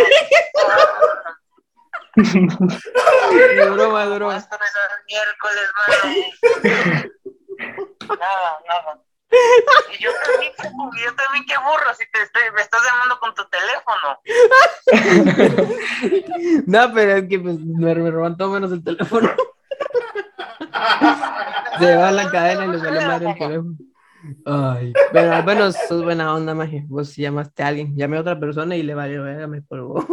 Es 2.17 3.71
broma, 3.71 4.05
es 4.05 4.11
broma. 4.11 4.49
Miércoles, 5.07 5.71
mano. 5.77 6.15
Nada, 8.19 8.59
nada. 8.67 9.08
Y 9.31 10.03
yo 10.03 10.11
también, 10.25 10.53
yo 10.59 11.15
también 11.15 11.45
qué 11.47 11.55
burro 11.59 11.95
si 11.95 12.11
te 12.11 12.23
estoy, 12.23 12.43
me 12.55 12.63
estás 12.63 12.81
llamando 12.85 13.21
con 13.21 13.35
tu 13.35 13.45
teléfono. 13.49 14.19
No, 16.67 16.93
pero 16.95 17.17
es 17.17 17.29
que 17.29 17.39
pues, 17.39 17.59
me, 17.59 17.95
me 17.95 18.11
roban 18.11 18.37
todo 18.37 18.53
menos 18.53 18.73
el 18.73 18.85
teléfono. 18.85 19.29
Se 21.79 21.97
va 21.97 22.11
la 22.11 22.31
cadena 22.31 22.67
y 22.67 22.69
les 22.69 22.83
vale 22.83 23.07
madre 23.07 23.31
el 23.31 23.39
teléfono. 23.39 23.77
Ay, 24.47 24.93
pero 25.13 25.33
al 25.33 25.45
menos 25.45 25.77
sos 25.89 26.03
buena 26.03 26.35
onda, 26.35 26.55
maje. 26.55 26.85
Vos 26.89 27.15
llamaste 27.17 27.63
a 27.63 27.69
alguien, 27.69 27.97
llamé 27.97 28.17
a 28.17 28.21
otra 28.21 28.39
persona 28.39 28.77
y 28.77 28.83
le 28.83 28.95
valió, 28.95 29.23
me 29.49 29.65
colgó. 29.67 30.05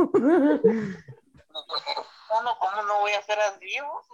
Uno, 2.42 2.58
¿cómo 2.60 2.84
no 2.88 3.00
voy 3.02 3.12
a 3.12 3.22
ser 3.22 3.38
así? 3.40 3.68
vos? 3.82 4.06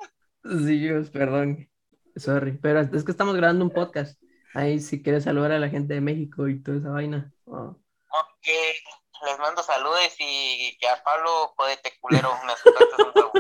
Sí, 0.65 0.80
Dios, 0.80 1.10
perdón. 1.10 1.69
Sorry, 2.15 2.57
pero 2.61 2.82
es 2.82 3.03
que 3.03 3.11
estamos 3.11 3.36
grabando 3.36 3.65
un 3.65 3.72
podcast. 3.72 4.22
Ahí 4.53 4.80
si 4.80 5.02
quieres 5.02 5.23
saludar 5.23 5.52
a 5.52 5.60
la 5.60 5.69
gente 5.69 5.94
de 5.94 6.02
México 6.02 6.48
y 6.48 6.61
toda 6.61 6.78
esa 6.78 6.90
vaina. 6.90 7.34
Oh. 7.45 7.76
Ok, 8.14 8.48
les 9.26 9.40
mando 9.40 9.64
saludos 9.64 10.15
y 10.19 10.78
que 10.80 10.88
a 10.88 11.02
Pablo, 11.03 11.53
jodete 11.56 11.91
culero, 12.02 12.32
me 12.45 12.52
asustaste 12.52 12.95
un 12.98 13.11
huevo. 13.15 13.32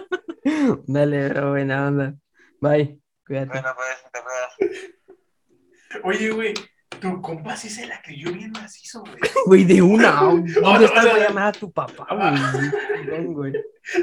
Dale, 0.87 1.29
bro, 1.29 1.49
buena 1.51 1.87
onda. 1.87 2.13
Bye, 2.61 2.99
cuídate. 3.25 3.49
Bueno, 3.49 3.75
pues, 3.75 4.11
te 4.11 4.21
cuidas. 4.21 6.03
Oye, 6.03 6.31
güey, 6.31 6.53
tu 7.01 7.21
compa 7.21 7.57
sí 7.57 7.69
se 7.69 7.85
la 7.87 8.01
creyó 8.01 8.31
bien 8.31 8.51
macizo, 8.51 9.01
güey. 9.01 9.15
Güey, 9.45 9.63
de 9.65 9.81
una. 9.81 10.11
¿Dónde 10.21 10.61
no, 10.61 10.79
estás? 10.79 11.03
no, 11.03 11.11
Voy 11.11 11.19
a 11.19 11.23
no. 11.23 11.27
llamar 11.29 11.47
a 11.47 11.51
tu 11.51 11.71
papá, 11.71 12.07
güey. 12.09 12.71
Perdón, 13.05 13.33
güey. 13.33 13.53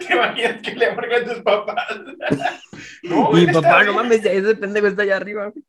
¿Te 0.07 0.15
imaginas 0.15 0.61
que 0.63 0.75
le 0.75 0.95
marcan 0.95 1.25
tus 1.25 1.41
papás? 1.41 1.87
No, 3.03 3.31
Mi 3.33 3.47
papá, 3.47 3.59
está 3.59 3.85
no 3.85 3.93
mames, 3.95 4.25
ese 4.25 4.55
pendejo 4.57 4.89
está 4.89 5.03
allá 5.03 5.17
arriba. 5.17 5.51
güey. 5.51 5.65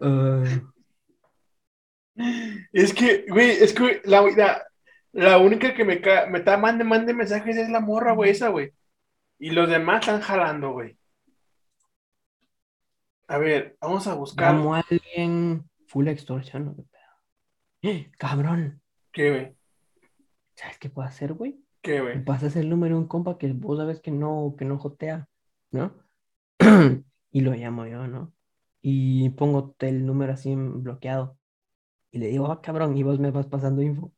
Ay, 0.00 0.62
Es 2.72 2.94
que, 2.94 3.26
güey, 3.28 3.50
es 3.50 3.72
que 3.72 4.00
la, 4.04 4.22
la, 4.36 4.62
la 5.12 5.38
única 5.38 5.74
que 5.74 5.84
me, 5.84 6.00
me 6.30 6.38
está 6.38 6.56
mande, 6.56 6.84
mande 6.84 7.12
mensajes 7.14 7.56
es 7.56 7.68
la 7.68 7.80
morra, 7.80 8.12
güey, 8.12 8.30
esa, 8.30 8.48
güey. 8.48 8.72
Y 9.38 9.50
los 9.50 9.68
demás 9.68 10.00
están 10.00 10.20
jalando, 10.20 10.72
güey. 10.72 10.96
A 13.30 13.38
ver, 13.38 13.76
vamos 13.80 14.08
a 14.08 14.14
buscar. 14.14 14.54
A 14.56 14.82
alguien 14.88 15.64
full 15.86 16.08
extorsión. 16.08 16.64
¿no? 16.66 16.76
¿Qué? 17.80 18.10
Cabrón, 18.18 18.82
¿Qué, 19.12 19.30
güey? 19.30 19.56
¿sabes 20.56 20.78
qué 20.78 20.90
puedo 20.90 21.06
hacer, 21.06 21.32
güey? 21.34 21.64
¿Qué, 21.80 21.94
Me 21.94 22.00
güey? 22.02 22.24
pasas 22.24 22.56
el 22.56 22.68
número 22.68 22.96
de 22.96 23.02
un 23.02 23.06
compa 23.08 23.38
que 23.38 23.52
vos 23.52 23.78
sabes 23.78 24.00
que 24.00 24.10
no, 24.10 24.56
que 24.58 24.64
no 24.64 24.78
jotea, 24.78 25.28
¿no? 25.70 25.94
Y 27.32 27.42
lo 27.42 27.52
llamo 27.54 27.86
yo, 27.86 28.08
¿no? 28.08 28.34
Y 28.82 29.30
pongo 29.30 29.76
el 29.78 30.04
número 30.04 30.32
así 30.32 30.52
bloqueado. 30.56 31.38
Y 32.10 32.18
le 32.18 32.26
digo, 32.26 32.50
ah, 32.50 32.60
cabrón, 32.60 32.96
y 32.96 33.04
vos 33.04 33.20
me 33.20 33.30
vas 33.30 33.46
pasando 33.46 33.80
info. 33.82 34.12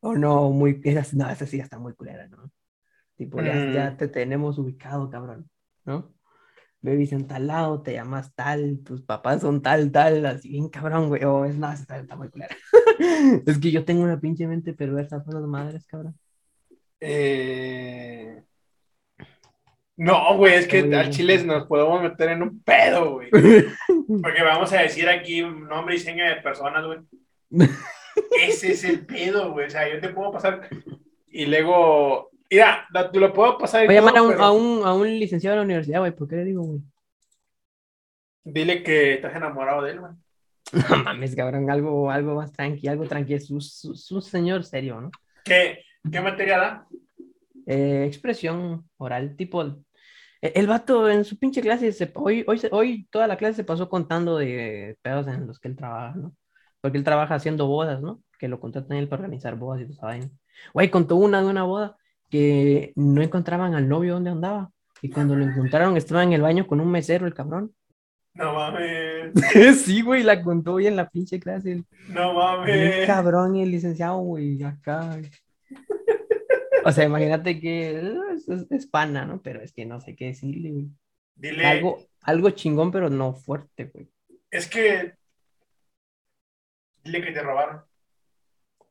O 0.00 0.14
no, 0.14 0.50
muy, 0.50 0.80
esa, 0.82 1.16
no, 1.16 1.30
esa 1.30 1.46
sí 1.46 1.60
está 1.60 1.78
muy 1.78 1.94
culera, 1.94 2.26
¿no? 2.26 2.50
Tipo, 3.14 3.40
ya, 3.40 3.54
Mm. 3.54 3.72
ya 3.72 3.96
te 3.96 4.08
tenemos 4.08 4.58
ubicado, 4.58 5.08
cabrón, 5.08 5.48
¿no? 5.84 6.12
Bebis 6.84 7.12
en 7.14 7.26
tal 7.26 7.46
lado, 7.46 7.80
te 7.80 7.94
llamas 7.94 8.34
tal, 8.34 8.80
tus 8.84 9.00
papás 9.00 9.40
son 9.40 9.62
tal, 9.62 9.90
tal, 9.90 10.26
así 10.26 10.50
bien 10.50 10.68
cabrón, 10.68 11.08
güey. 11.08 11.24
O 11.24 11.46
es 11.46 11.56
nada, 11.56 11.72
está, 11.72 11.98
está 11.98 12.14
muy 12.14 12.28
culera. 12.28 12.54
Es 13.46 13.58
que 13.58 13.70
yo 13.70 13.86
tengo 13.86 14.02
una 14.02 14.20
pinche 14.20 14.46
mente 14.46 14.74
perversa 14.74 15.24
por 15.24 15.32
las 15.32 15.44
madres, 15.44 15.86
cabrón. 15.86 16.14
Eh... 17.00 18.42
No, 19.96 20.36
güey, 20.36 20.54
es 20.54 20.66
que 20.66 20.80
al 20.80 20.88
bien. 20.88 21.10
chile 21.10 21.42
nos 21.44 21.66
podemos 21.66 22.02
meter 22.02 22.30
en 22.30 22.42
un 22.42 22.62
pedo, 22.62 23.12
güey. 23.12 23.30
Porque 24.22 24.42
vamos 24.42 24.70
a 24.74 24.82
decir 24.82 25.08
aquí 25.08 25.40
nombre 25.40 25.94
y 25.94 26.00
seña 26.00 26.28
de 26.28 26.42
personas, 26.42 26.84
güey. 26.84 26.98
Ese 28.46 28.72
es 28.72 28.84
el 28.84 29.06
pedo, 29.06 29.52
güey. 29.52 29.68
O 29.68 29.70
sea, 29.70 29.90
yo 29.90 30.00
te 30.00 30.10
puedo 30.10 30.32
pasar 30.32 30.68
y 31.28 31.46
luego. 31.46 32.30
Mira, 32.54 32.86
lo- 32.92 33.20
lo 33.20 33.32
puedo 33.32 33.58
pasar 33.58 33.84
Voy 33.84 33.96
a 33.96 33.98
llamar 33.98 34.14
a 34.14 34.18
todo, 34.18 34.28
un, 34.28 34.32
pero 34.32 34.44
a 34.44 34.52
un, 34.52 34.86
a 34.86 34.94
un 34.94 35.08
licenciado 35.08 35.54
de 35.54 35.56
la 35.58 35.64
universidad, 35.64 35.98
güey. 35.98 36.14
¿Por 36.14 36.28
qué 36.28 36.36
le 36.36 36.44
digo, 36.44 36.62
güey? 36.62 36.80
Dile 38.44 38.84
que 38.84 39.14
estás 39.14 39.34
enamorado 39.34 39.82
de 39.82 39.90
él, 39.90 40.00
güey. 40.00 40.12
No 40.90 41.02
mames, 41.02 41.34
cabrón, 41.34 41.68
algo, 41.68 42.12
algo 42.12 42.36
más 42.36 42.52
tranqui, 42.52 42.86
algo 42.86 43.08
tranqui. 43.08 43.34
Es 43.34 43.50
un, 43.50 43.60
señor 44.22 44.62
serio, 44.62 45.00
¿no? 45.00 45.10
¿Qué, 45.44 45.80
¿Qué 46.10 46.20
materia 46.20 46.58
da? 46.58 46.86
Eh, 47.66 48.04
expresión 48.06 48.88
oral, 48.98 49.34
tipo. 49.34 49.60
El, 49.62 49.84
el 50.40 50.66
vato 50.68 51.10
en 51.10 51.24
su 51.24 51.36
pinche 51.36 51.60
clase, 51.60 51.90
se, 51.90 52.12
hoy, 52.14 52.44
hoy, 52.46 52.60
hoy 52.70 53.08
toda 53.10 53.26
la 53.26 53.36
clase 53.36 53.56
se 53.56 53.64
pasó 53.64 53.88
contando 53.88 54.38
de 54.38 54.96
pedos 55.02 55.26
en 55.26 55.48
los 55.48 55.58
que 55.58 55.66
él 55.66 55.76
trabaja, 55.76 56.14
¿no? 56.14 56.36
Porque 56.80 56.98
él 56.98 57.04
trabaja 57.04 57.34
haciendo 57.34 57.66
bodas, 57.66 58.00
¿no? 58.00 58.22
Que 58.38 58.46
lo 58.46 58.60
contratan 58.60 58.96
él 58.96 59.08
para 59.08 59.22
organizar 59.22 59.56
bodas 59.56 59.80
y 59.80 59.86
toda 59.86 59.94
esa 59.94 60.06
vaina. 60.06 60.30
Güey, 60.72 60.88
contó 60.88 61.16
una 61.16 61.40
de 61.42 61.48
una 61.48 61.64
boda 61.64 61.96
que 62.34 62.92
no 62.96 63.22
encontraban 63.22 63.74
al 63.76 63.88
novio 63.88 64.14
donde 64.14 64.30
andaba. 64.30 64.72
Y 65.00 65.08
cuando 65.08 65.36
lo 65.36 65.44
encontraron, 65.44 65.96
estaba 65.96 66.24
en 66.24 66.32
el 66.32 66.42
baño 66.42 66.66
con 66.66 66.80
un 66.80 66.90
mesero, 66.90 67.28
el 67.28 67.34
cabrón. 67.34 67.72
No 68.34 68.54
mames. 68.54 69.32
Sí, 69.84 70.02
güey, 70.02 70.24
la 70.24 70.42
contó 70.42 70.72
hoy 70.74 70.88
en 70.88 70.96
la 70.96 71.08
pinche 71.08 71.38
clase. 71.38 71.84
No 72.08 72.34
mames. 72.34 73.06
cabrón 73.06 73.54
y 73.54 73.62
el 73.62 73.70
licenciado, 73.70 74.18
güey, 74.18 74.60
acá. 74.64 75.16
O 76.84 76.90
sea, 76.90 77.04
imagínate 77.04 77.60
que 77.60 78.00
es, 78.34 78.48
es- 78.48 78.66
es 78.68 78.86
pana, 78.88 79.24
¿no? 79.24 79.40
Pero 79.40 79.60
es 79.62 79.72
que 79.72 79.86
no 79.86 80.00
sé 80.00 80.16
qué 80.16 80.26
decirle, 80.26 80.72
güey. 80.72 80.88
Dile. 81.36 81.64
Algo, 81.66 82.00
algo 82.22 82.50
chingón, 82.50 82.90
pero 82.90 83.08
no 83.10 83.32
fuerte, 83.34 83.84
güey. 83.94 84.08
Es 84.50 84.68
que. 84.68 85.14
Dile 87.04 87.22
que 87.22 87.30
te 87.30 87.40
robaron. 87.42 87.82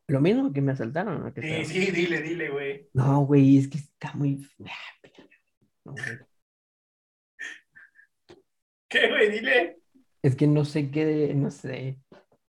Lo 0.08 0.20
mismo 0.20 0.52
que 0.52 0.62
me 0.62 0.74
asaltaron, 0.74 1.24
¿no? 1.24 1.34
¿Qué 1.34 1.66
Sí, 1.66 1.66
sí, 1.66 1.92
dile, 1.92 2.22
dile, 2.22 2.50
güey. 2.50 2.90
No, 2.94 3.22
güey, 3.26 3.58
es 3.58 3.68
que 3.68 3.78
está 3.78 4.14
muy. 4.14 4.46
ah, 4.66 5.10
No. 5.86 5.96
¿Qué, 8.90 9.10
güey? 9.10 9.32
Dile. 9.32 9.80
Es 10.22 10.36
que 10.36 10.48
no 10.48 10.66
sé 10.66 10.92
qué, 10.92 11.34
no 11.36 11.52
sé. 11.52 12.00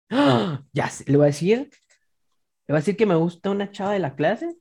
¡Ah! 0.10 0.64
Ya 0.72 0.90
sé, 0.90 1.10
le 1.10 1.18
voy 1.18 1.26
a 1.26 1.28
decir. 1.28 1.58
Le 1.60 2.74
voy 2.74 2.78
a 2.78 2.80
decir 2.80 2.98
que 2.98 3.06
me 3.06 3.16
gusta 3.16 3.50
una 3.50 3.72
chava 3.72 3.94
de 3.94 4.00
la 4.00 4.16
clase 4.16 4.56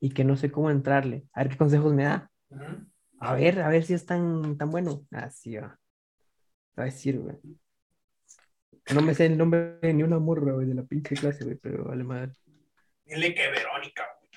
y 0.00 0.10
que 0.10 0.24
no 0.24 0.36
sé 0.36 0.50
cómo 0.50 0.70
entrarle. 0.70 1.24
A 1.32 1.42
ver 1.42 1.52
qué 1.52 1.56
consejos 1.56 1.92
me 1.94 2.04
da. 2.04 2.30
A 3.20 3.34
ver, 3.34 3.60
a 3.60 3.68
ver 3.68 3.84
si 3.84 3.94
es 3.94 4.04
tan, 4.04 4.56
tan 4.58 4.70
bueno. 4.70 5.06
Así 5.12 5.56
va. 5.56 5.78
Va 6.78 6.82
a 6.82 6.86
decir, 6.86 7.18
güey. 7.18 7.36
No 8.90 9.00
me 9.00 9.14
sé 9.14 9.26
el 9.26 9.38
nombre 9.38 9.78
de 9.80 9.94
ni 9.94 10.02
una 10.02 10.18
morra, 10.18 10.52
güey, 10.52 10.66
de 10.66 10.74
la 10.74 10.82
pinche 10.82 11.14
clase, 11.14 11.44
güey, 11.44 11.56
pero 11.56 11.84
vale 11.84 12.04
madre. 12.04 12.32
Dile 13.04 13.34
que 13.34 13.48
Verónica, 13.50 14.04
güey. 14.18 14.30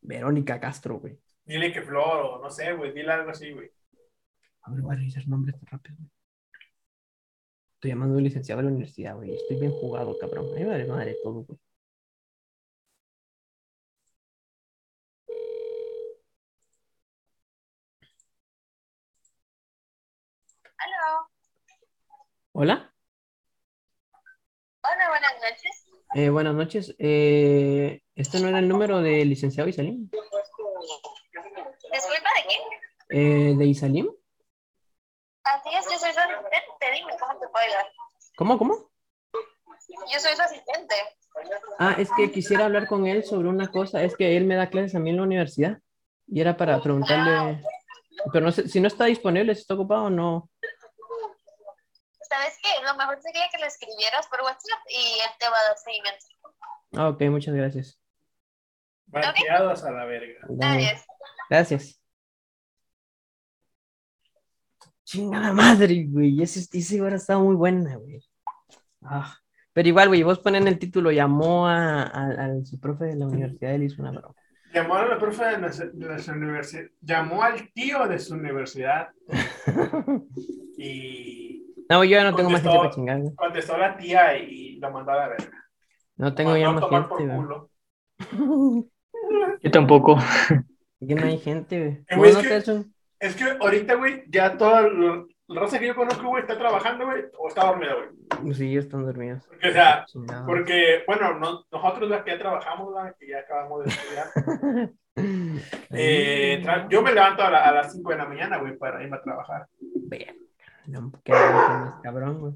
Verónica 0.00 0.60
Castro, 0.60 0.98
güey. 0.98 1.18
Dile 1.44 1.72
que 1.72 1.82
Flor, 1.82 2.24
o 2.26 2.42
no 2.42 2.50
sé, 2.50 2.72
güey. 2.72 2.92
Dile 2.92 3.12
algo 3.12 3.30
así, 3.30 3.52
güey. 3.52 3.70
A 4.62 4.72
ver, 4.72 4.80
voy 4.82 4.94
a 4.94 4.98
revisar 4.98 5.26
nombres 5.28 5.56
tan 5.58 5.66
rápido, 5.66 5.96
güey. 5.98 6.10
Estoy 7.74 7.90
llamando 7.90 8.14
a 8.14 8.18
un 8.18 8.24
licenciado 8.24 8.58
de 8.60 8.64
la 8.64 8.70
universidad, 8.70 9.16
güey. 9.16 9.34
Estoy 9.34 9.58
bien 9.58 9.72
jugado, 9.72 10.18
cabrón. 10.18 10.46
A 10.52 10.54
mí 10.54 10.64
me 10.64 10.70
vale 10.70 10.86
madre 10.86 11.16
todo, 11.22 11.44
güey. 11.44 11.58
Hola. 22.52 22.89
Hola, 24.92 25.08
buenas 25.08 25.34
noches. 25.40 25.86
Eh, 26.14 26.30
buenas 26.30 26.54
noches. 26.54 26.96
Eh, 26.98 28.02
¿este 28.16 28.40
no 28.40 28.48
era 28.48 28.58
el 28.58 28.68
número 28.68 29.00
de 29.00 29.24
licenciado 29.24 29.68
Isalim? 29.68 30.10
Disculpa, 31.92 32.30
¿de 32.36 32.42
quién? 32.48 32.60
Eh, 33.10 33.54
¿de 33.56 33.66
Isalim? 33.66 34.10
Así 35.44 35.68
es, 35.68 35.84
yo 35.84 35.98
soy 35.98 36.12
su 36.12 36.18
asistente. 36.18 36.86
Dime, 36.92 37.12
¿cómo 37.20 37.38
te 37.38 37.48
puedo 37.48 37.64
ayudar? 37.64 37.86
¿Cómo, 38.36 38.58
cómo? 38.58 38.90
Yo 40.12 40.18
soy 40.18 40.34
su 40.34 40.42
asistente. 40.42 40.94
Ah, 41.78 41.94
es 41.96 42.10
que 42.16 42.32
quisiera 42.32 42.64
hablar 42.64 42.88
con 42.88 43.06
él 43.06 43.22
sobre 43.22 43.48
una 43.48 43.70
cosa. 43.70 44.02
Es 44.02 44.16
que 44.16 44.36
él 44.36 44.44
me 44.44 44.56
da 44.56 44.70
clases 44.70 44.96
a 44.96 44.98
mí 44.98 45.10
en 45.10 45.18
la 45.18 45.22
universidad. 45.22 45.78
Y 46.26 46.40
era 46.40 46.56
para 46.56 46.82
preguntarle. 46.82 47.62
Pero 48.32 48.44
no 48.44 48.52
sé, 48.52 48.68
si 48.68 48.80
no 48.80 48.88
está 48.88 49.04
disponible, 49.04 49.54
si 49.54 49.60
está 49.60 49.74
ocupado 49.74 50.04
o 50.04 50.10
no. 50.10 50.50
¿Sabes 52.30 52.56
qué? 52.62 52.68
Lo 52.86 52.96
mejor 52.96 53.20
sería 53.20 53.42
que 53.50 53.58
le 53.58 53.66
escribieras 53.66 54.26
por 54.28 54.40
WhatsApp 54.42 54.78
y 54.88 55.18
él 55.20 55.30
te 55.38 55.48
va 55.50 55.56
a 55.58 55.64
dar 55.68 55.76
seguimiento. 55.76 56.26
Ah, 56.96 57.08
ok, 57.08 57.22
muchas 57.30 57.54
gracias. 57.54 58.00
Bateados 59.06 59.82
a 59.84 59.90
la 59.90 60.04
verga. 60.04 60.38
Adiós. 60.62 61.04
Gracias. 61.50 62.00
Chingada 65.04 65.52
madre, 65.52 66.06
güey. 66.08 66.40
Ese, 66.40 66.60
ese 66.78 67.02
hora 67.02 67.16
estaba 67.16 67.40
muy 67.40 67.56
buena, 67.56 67.96
güey. 67.96 68.22
Ah, 69.02 69.36
Pero 69.72 69.88
igual, 69.88 70.08
güey, 70.08 70.22
vos 70.22 70.38
ponen 70.38 70.68
el 70.68 70.78
título, 70.78 71.10
llamó 71.10 71.66
a, 71.66 72.02
a- 72.04 72.44
al 72.44 72.64
su 72.64 72.78
profe 72.78 73.06
de 73.06 73.16
la 73.16 73.26
universidad 73.26 73.74
y 73.74 73.78
le 73.78 73.84
hizo 73.86 74.02
una 74.02 74.12
broma. 74.12 74.34
Llamó 74.72 74.94
a 74.94 75.06
la 75.06 75.18
profe 75.18 75.44
de, 75.44 75.58
de 76.06 76.18
su 76.20 76.30
universidad. 76.30 76.84
Llamó 77.00 77.42
al 77.42 77.72
tío 77.72 78.06
de 78.06 78.20
su 78.20 78.34
universidad 78.34 79.08
y 80.78 81.59
No, 81.90 82.04
yo 82.04 82.10
ya 82.10 82.24
no 82.24 82.34
tengo 82.36 82.48
más 82.50 82.62
gente 82.62 82.76
para 82.78 82.90
chingar, 82.90 83.20
güey. 83.20 83.34
contestó 83.34 83.76
la 83.76 83.96
tía 83.96 84.38
y 84.38 84.78
lo 84.78 84.90
mandó 84.90 85.12
a 85.12 85.16
la 85.16 85.28
verga. 85.28 85.50
No 86.16 86.34
tengo 86.34 86.56
ya 86.56 86.70
más 86.70 86.80
tomar 86.80 87.08
gente, 87.08 87.08
por 87.08 87.26
güey. 87.26 87.36
culo. 87.38 88.90
Yo 89.62 89.70
tampoco. 89.70 90.16
Que 91.06 91.14
no 91.14 91.24
hay 91.26 91.38
gente, 91.38 91.78
güey. 91.78 91.92
Eh, 91.92 92.04
¿Vos 92.10 92.18
güey, 92.18 92.30
es 92.30 92.68
no 92.68 92.82
que- 92.84 92.90
Es 93.20 93.34
que 93.34 93.44
ahorita, 93.58 93.94
güey, 93.94 94.22
ya 94.28 94.58
todo 94.58 94.80
el 94.80 95.26
la 95.48 95.62
raza 95.62 95.80
que 95.80 95.86
yo 95.88 95.96
conozco, 95.96 96.28
güey, 96.28 96.42
está 96.42 96.56
trabajando, 96.56 97.06
güey, 97.06 97.24
o 97.36 97.48
está 97.48 97.64
dormido, 97.66 97.94
güey. 98.38 98.54
Sí, 98.54 98.70
ellos 98.70 98.84
están 98.84 99.04
dormidos. 99.04 99.42
Porque, 99.48 99.68
o 99.68 99.72
sea, 99.72 100.06
porque, 100.46 101.02
bueno, 101.08 101.38
no- 101.38 101.64
nosotros 101.72 102.08
los 102.08 102.22
que 102.22 102.30
ya 102.32 102.38
trabajamos, 102.38 102.94
¿verdad? 102.94 103.16
que 103.18 103.28
ya 103.28 103.38
acabamos 103.40 103.82
de 103.84 103.90
estudiar, 103.90 104.90
eh, 105.90 106.62
yo 106.88 107.02
me 107.02 107.12
levanto 107.12 107.42
a, 107.42 107.50
la- 107.50 107.64
a 107.64 107.72
las 107.72 107.92
5 107.92 108.10
de 108.10 108.16
la 108.18 108.26
mañana, 108.26 108.58
güey, 108.58 108.76
para 108.76 109.02
irme 109.02 109.16
a 109.16 109.22
trabajar. 109.22 109.66
Verga, 109.80 110.32
No, 110.90 111.12
qué 111.24 111.30
más 111.30 112.00
cabrón, 112.02 112.40
güey. 112.40 112.54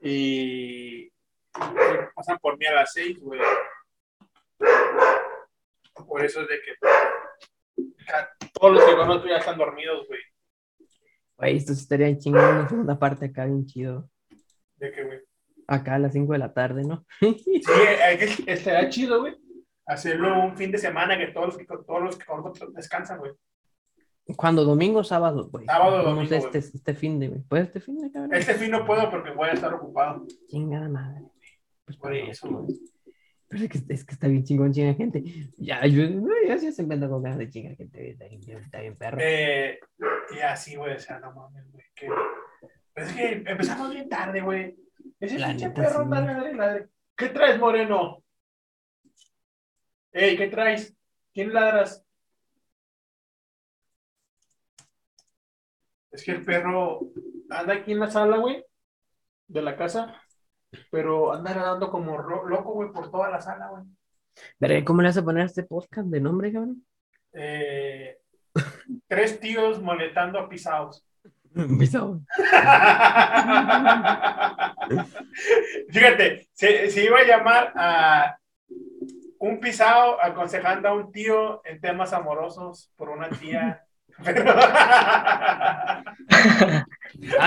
Y 0.00 1.12
pasan 2.14 2.38
por 2.38 2.56
mí 2.56 2.66
a 2.66 2.74
las 2.74 2.92
6, 2.92 3.18
güey. 3.18 3.40
Por 6.06 6.24
eso 6.24 6.42
es 6.42 6.48
de 6.48 6.60
que 6.60 6.72
todos 8.52 8.74
los 8.74 8.84
que 8.84 8.94
conozco 8.94 9.26
ya 9.26 9.38
están 9.38 9.58
dormidos, 9.58 10.06
güey. 10.06 10.20
Güey, 11.36 11.56
esto 11.56 11.72
estaría 11.72 12.16
chingón 12.16 12.44
una 12.44 12.68
segunda 12.68 12.96
parte 12.96 13.26
acá, 13.26 13.46
bien 13.46 13.66
chido. 13.66 14.08
De 14.76 14.92
que, 14.92 15.02
güey. 15.02 15.20
Acá 15.66 15.96
a 15.96 15.98
las 15.98 16.12
5 16.12 16.32
de 16.32 16.38
la 16.38 16.54
tarde, 16.54 16.84
¿no? 16.84 17.04
Sí, 17.20 17.60
que 17.64 18.44
estaría 18.46 18.88
chido, 18.88 19.20
güey. 19.20 19.36
Hacerlo 19.86 20.44
un 20.44 20.56
fin 20.56 20.70
de 20.70 20.78
semana 20.78 21.18
que 21.18 21.28
todos 21.28 21.48
los 21.48 21.58
que, 21.58 21.64
todos 21.64 22.02
los 22.02 22.16
que 22.16 22.24
conozco 22.24 22.70
descansan, 22.70 23.18
güey. 23.18 23.32
¿Cuándo? 24.36 24.64
¿Domingo 24.64 25.00
o 25.00 25.04
sábado, 25.04 25.48
güey? 25.50 25.66
Sábado, 25.66 25.98
No 25.98 26.10
domingo, 26.10 26.28
sé, 26.28 26.36
este, 26.38 26.58
este 26.58 26.94
fin 26.94 27.18
de, 27.20 27.28
güey. 27.28 27.40
¿Puedes 27.42 27.66
este 27.66 27.80
fin 27.80 27.98
de, 27.98 28.10
cabrón? 28.10 28.34
Este 28.34 28.54
fin 28.54 28.70
no 28.70 28.86
puedo 28.86 29.10
porque 29.10 29.30
voy 29.30 29.48
a 29.50 29.52
estar 29.52 29.72
ocupado. 29.74 30.26
Chingada 30.48 30.88
madre. 30.88 31.20
güey. 31.20 31.32
Pues 31.84 31.98
Por 31.98 32.14
eso, 32.14 32.48
güey. 32.48 32.78
Pero 33.48 33.64
es 33.64 33.70
que, 33.70 33.94
es 33.94 34.04
que 34.04 34.14
está 34.14 34.26
bien 34.26 34.42
chingón, 34.42 34.72
chinga 34.72 34.94
gente. 34.94 35.22
Ya, 35.58 35.86
yo, 35.86 36.08
no, 36.08 36.32
yo 36.48 36.58
sí 36.58 36.72
se 36.72 36.82
invento 36.82 37.08
con 37.08 37.22
ganas 37.22 37.38
de 37.38 37.50
chingar 37.50 37.76
gente. 37.76 38.10
Está 38.10 38.24
bien, 38.26 38.40
está 38.62 38.80
bien 38.80 38.96
perro. 38.96 39.18
Eh, 39.20 39.78
y 40.34 40.40
así, 40.40 40.74
güey, 40.76 40.94
o 40.94 40.98
sea, 40.98 41.20
no 41.20 41.32
mames, 41.32 41.70
güey. 41.70 41.84
Que... 41.94 42.08
Es 42.96 43.12
que 43.12 43.32
empezamos 43.46 43.92
bien 43.92 44.08
tarde, 44.08 44.40
güey. 44.40 44.76
Ese 45.20 45.36
pinche 45.36 45.70
perro, 45.70 46.02
sí. 46.02 46.08
madre, 46.08 46.34
madre, 46.34 46.54
madre. 46.54 46.88
¿Qué 47.16 47.28
traes, 47.28 47.58
Moreno? 47.60 48.24
Ey, 50.12 50.36
¿qué 50.36 50.48
traes? 50.48 50.96
¿Quién 51.32 51.52
ladras? 51.52 52.03
Es 56.14 56.22
que 56.22 56.30
el 56.30 56.44
perro 56.44 57.00
anda 57.50 57.74
aquí 57.74 57.90
en 57.90 57.98
la 57.98 58.08
sala, 58.08 58.36
güey, 58.36 58.64
de 59.48 59.62
la 59.62 59.74
casa, 59.74 60.14
pero 60.88 61.32
anda 61.32 61.52
nadando 61.52 61.90
como 61.90 62.16
loco, 62.18 62.72
güey, 62.72 62.92
por 62.92 63.10
toda 63.10 63.28
la 63.30 63.40
sala, 63.40 63.68
güey. 63.68 63.82
¿cómo 64.84 65.02
le 65.02 65.08
vas 65.08 65.16
a 65.16 65.24
poner 65.24 65.42
a 65.42 65.46
este 65.46 65.64
podcast 65.64 66.06
de 66.06 66.20
nombre, 66.20 66.52
cabrón? 66.52 66.86
Eh, 67.32 68.16
tres 69.08 69.40
tíos 69.40 69.82
molestando 69.82 70.38
a 70.38 70.48
pisados. 70.48 71.04
Pisado. 71.80 72.20
Fíjate, 75.90 76.48
se, 76.52 76.90
se 76.90 77.04
iba 77.04 77.18
a 77.18 77.26
llamar 77.26 77.72
a 77.74 78.38
un 79.40 79.58
pisado 79.58 80.22
aconsejando 80.22 80.88
a 80.88 80.94
un 80.94 81.10
tío 81.10 81.60
en 81.64 81.80
temas 81.80 82.12
amorosos 82.12 82.92
por 82.96 83.08
una 83.08 83.28
tía. 83.30 83.83
I'm 84.18 84.34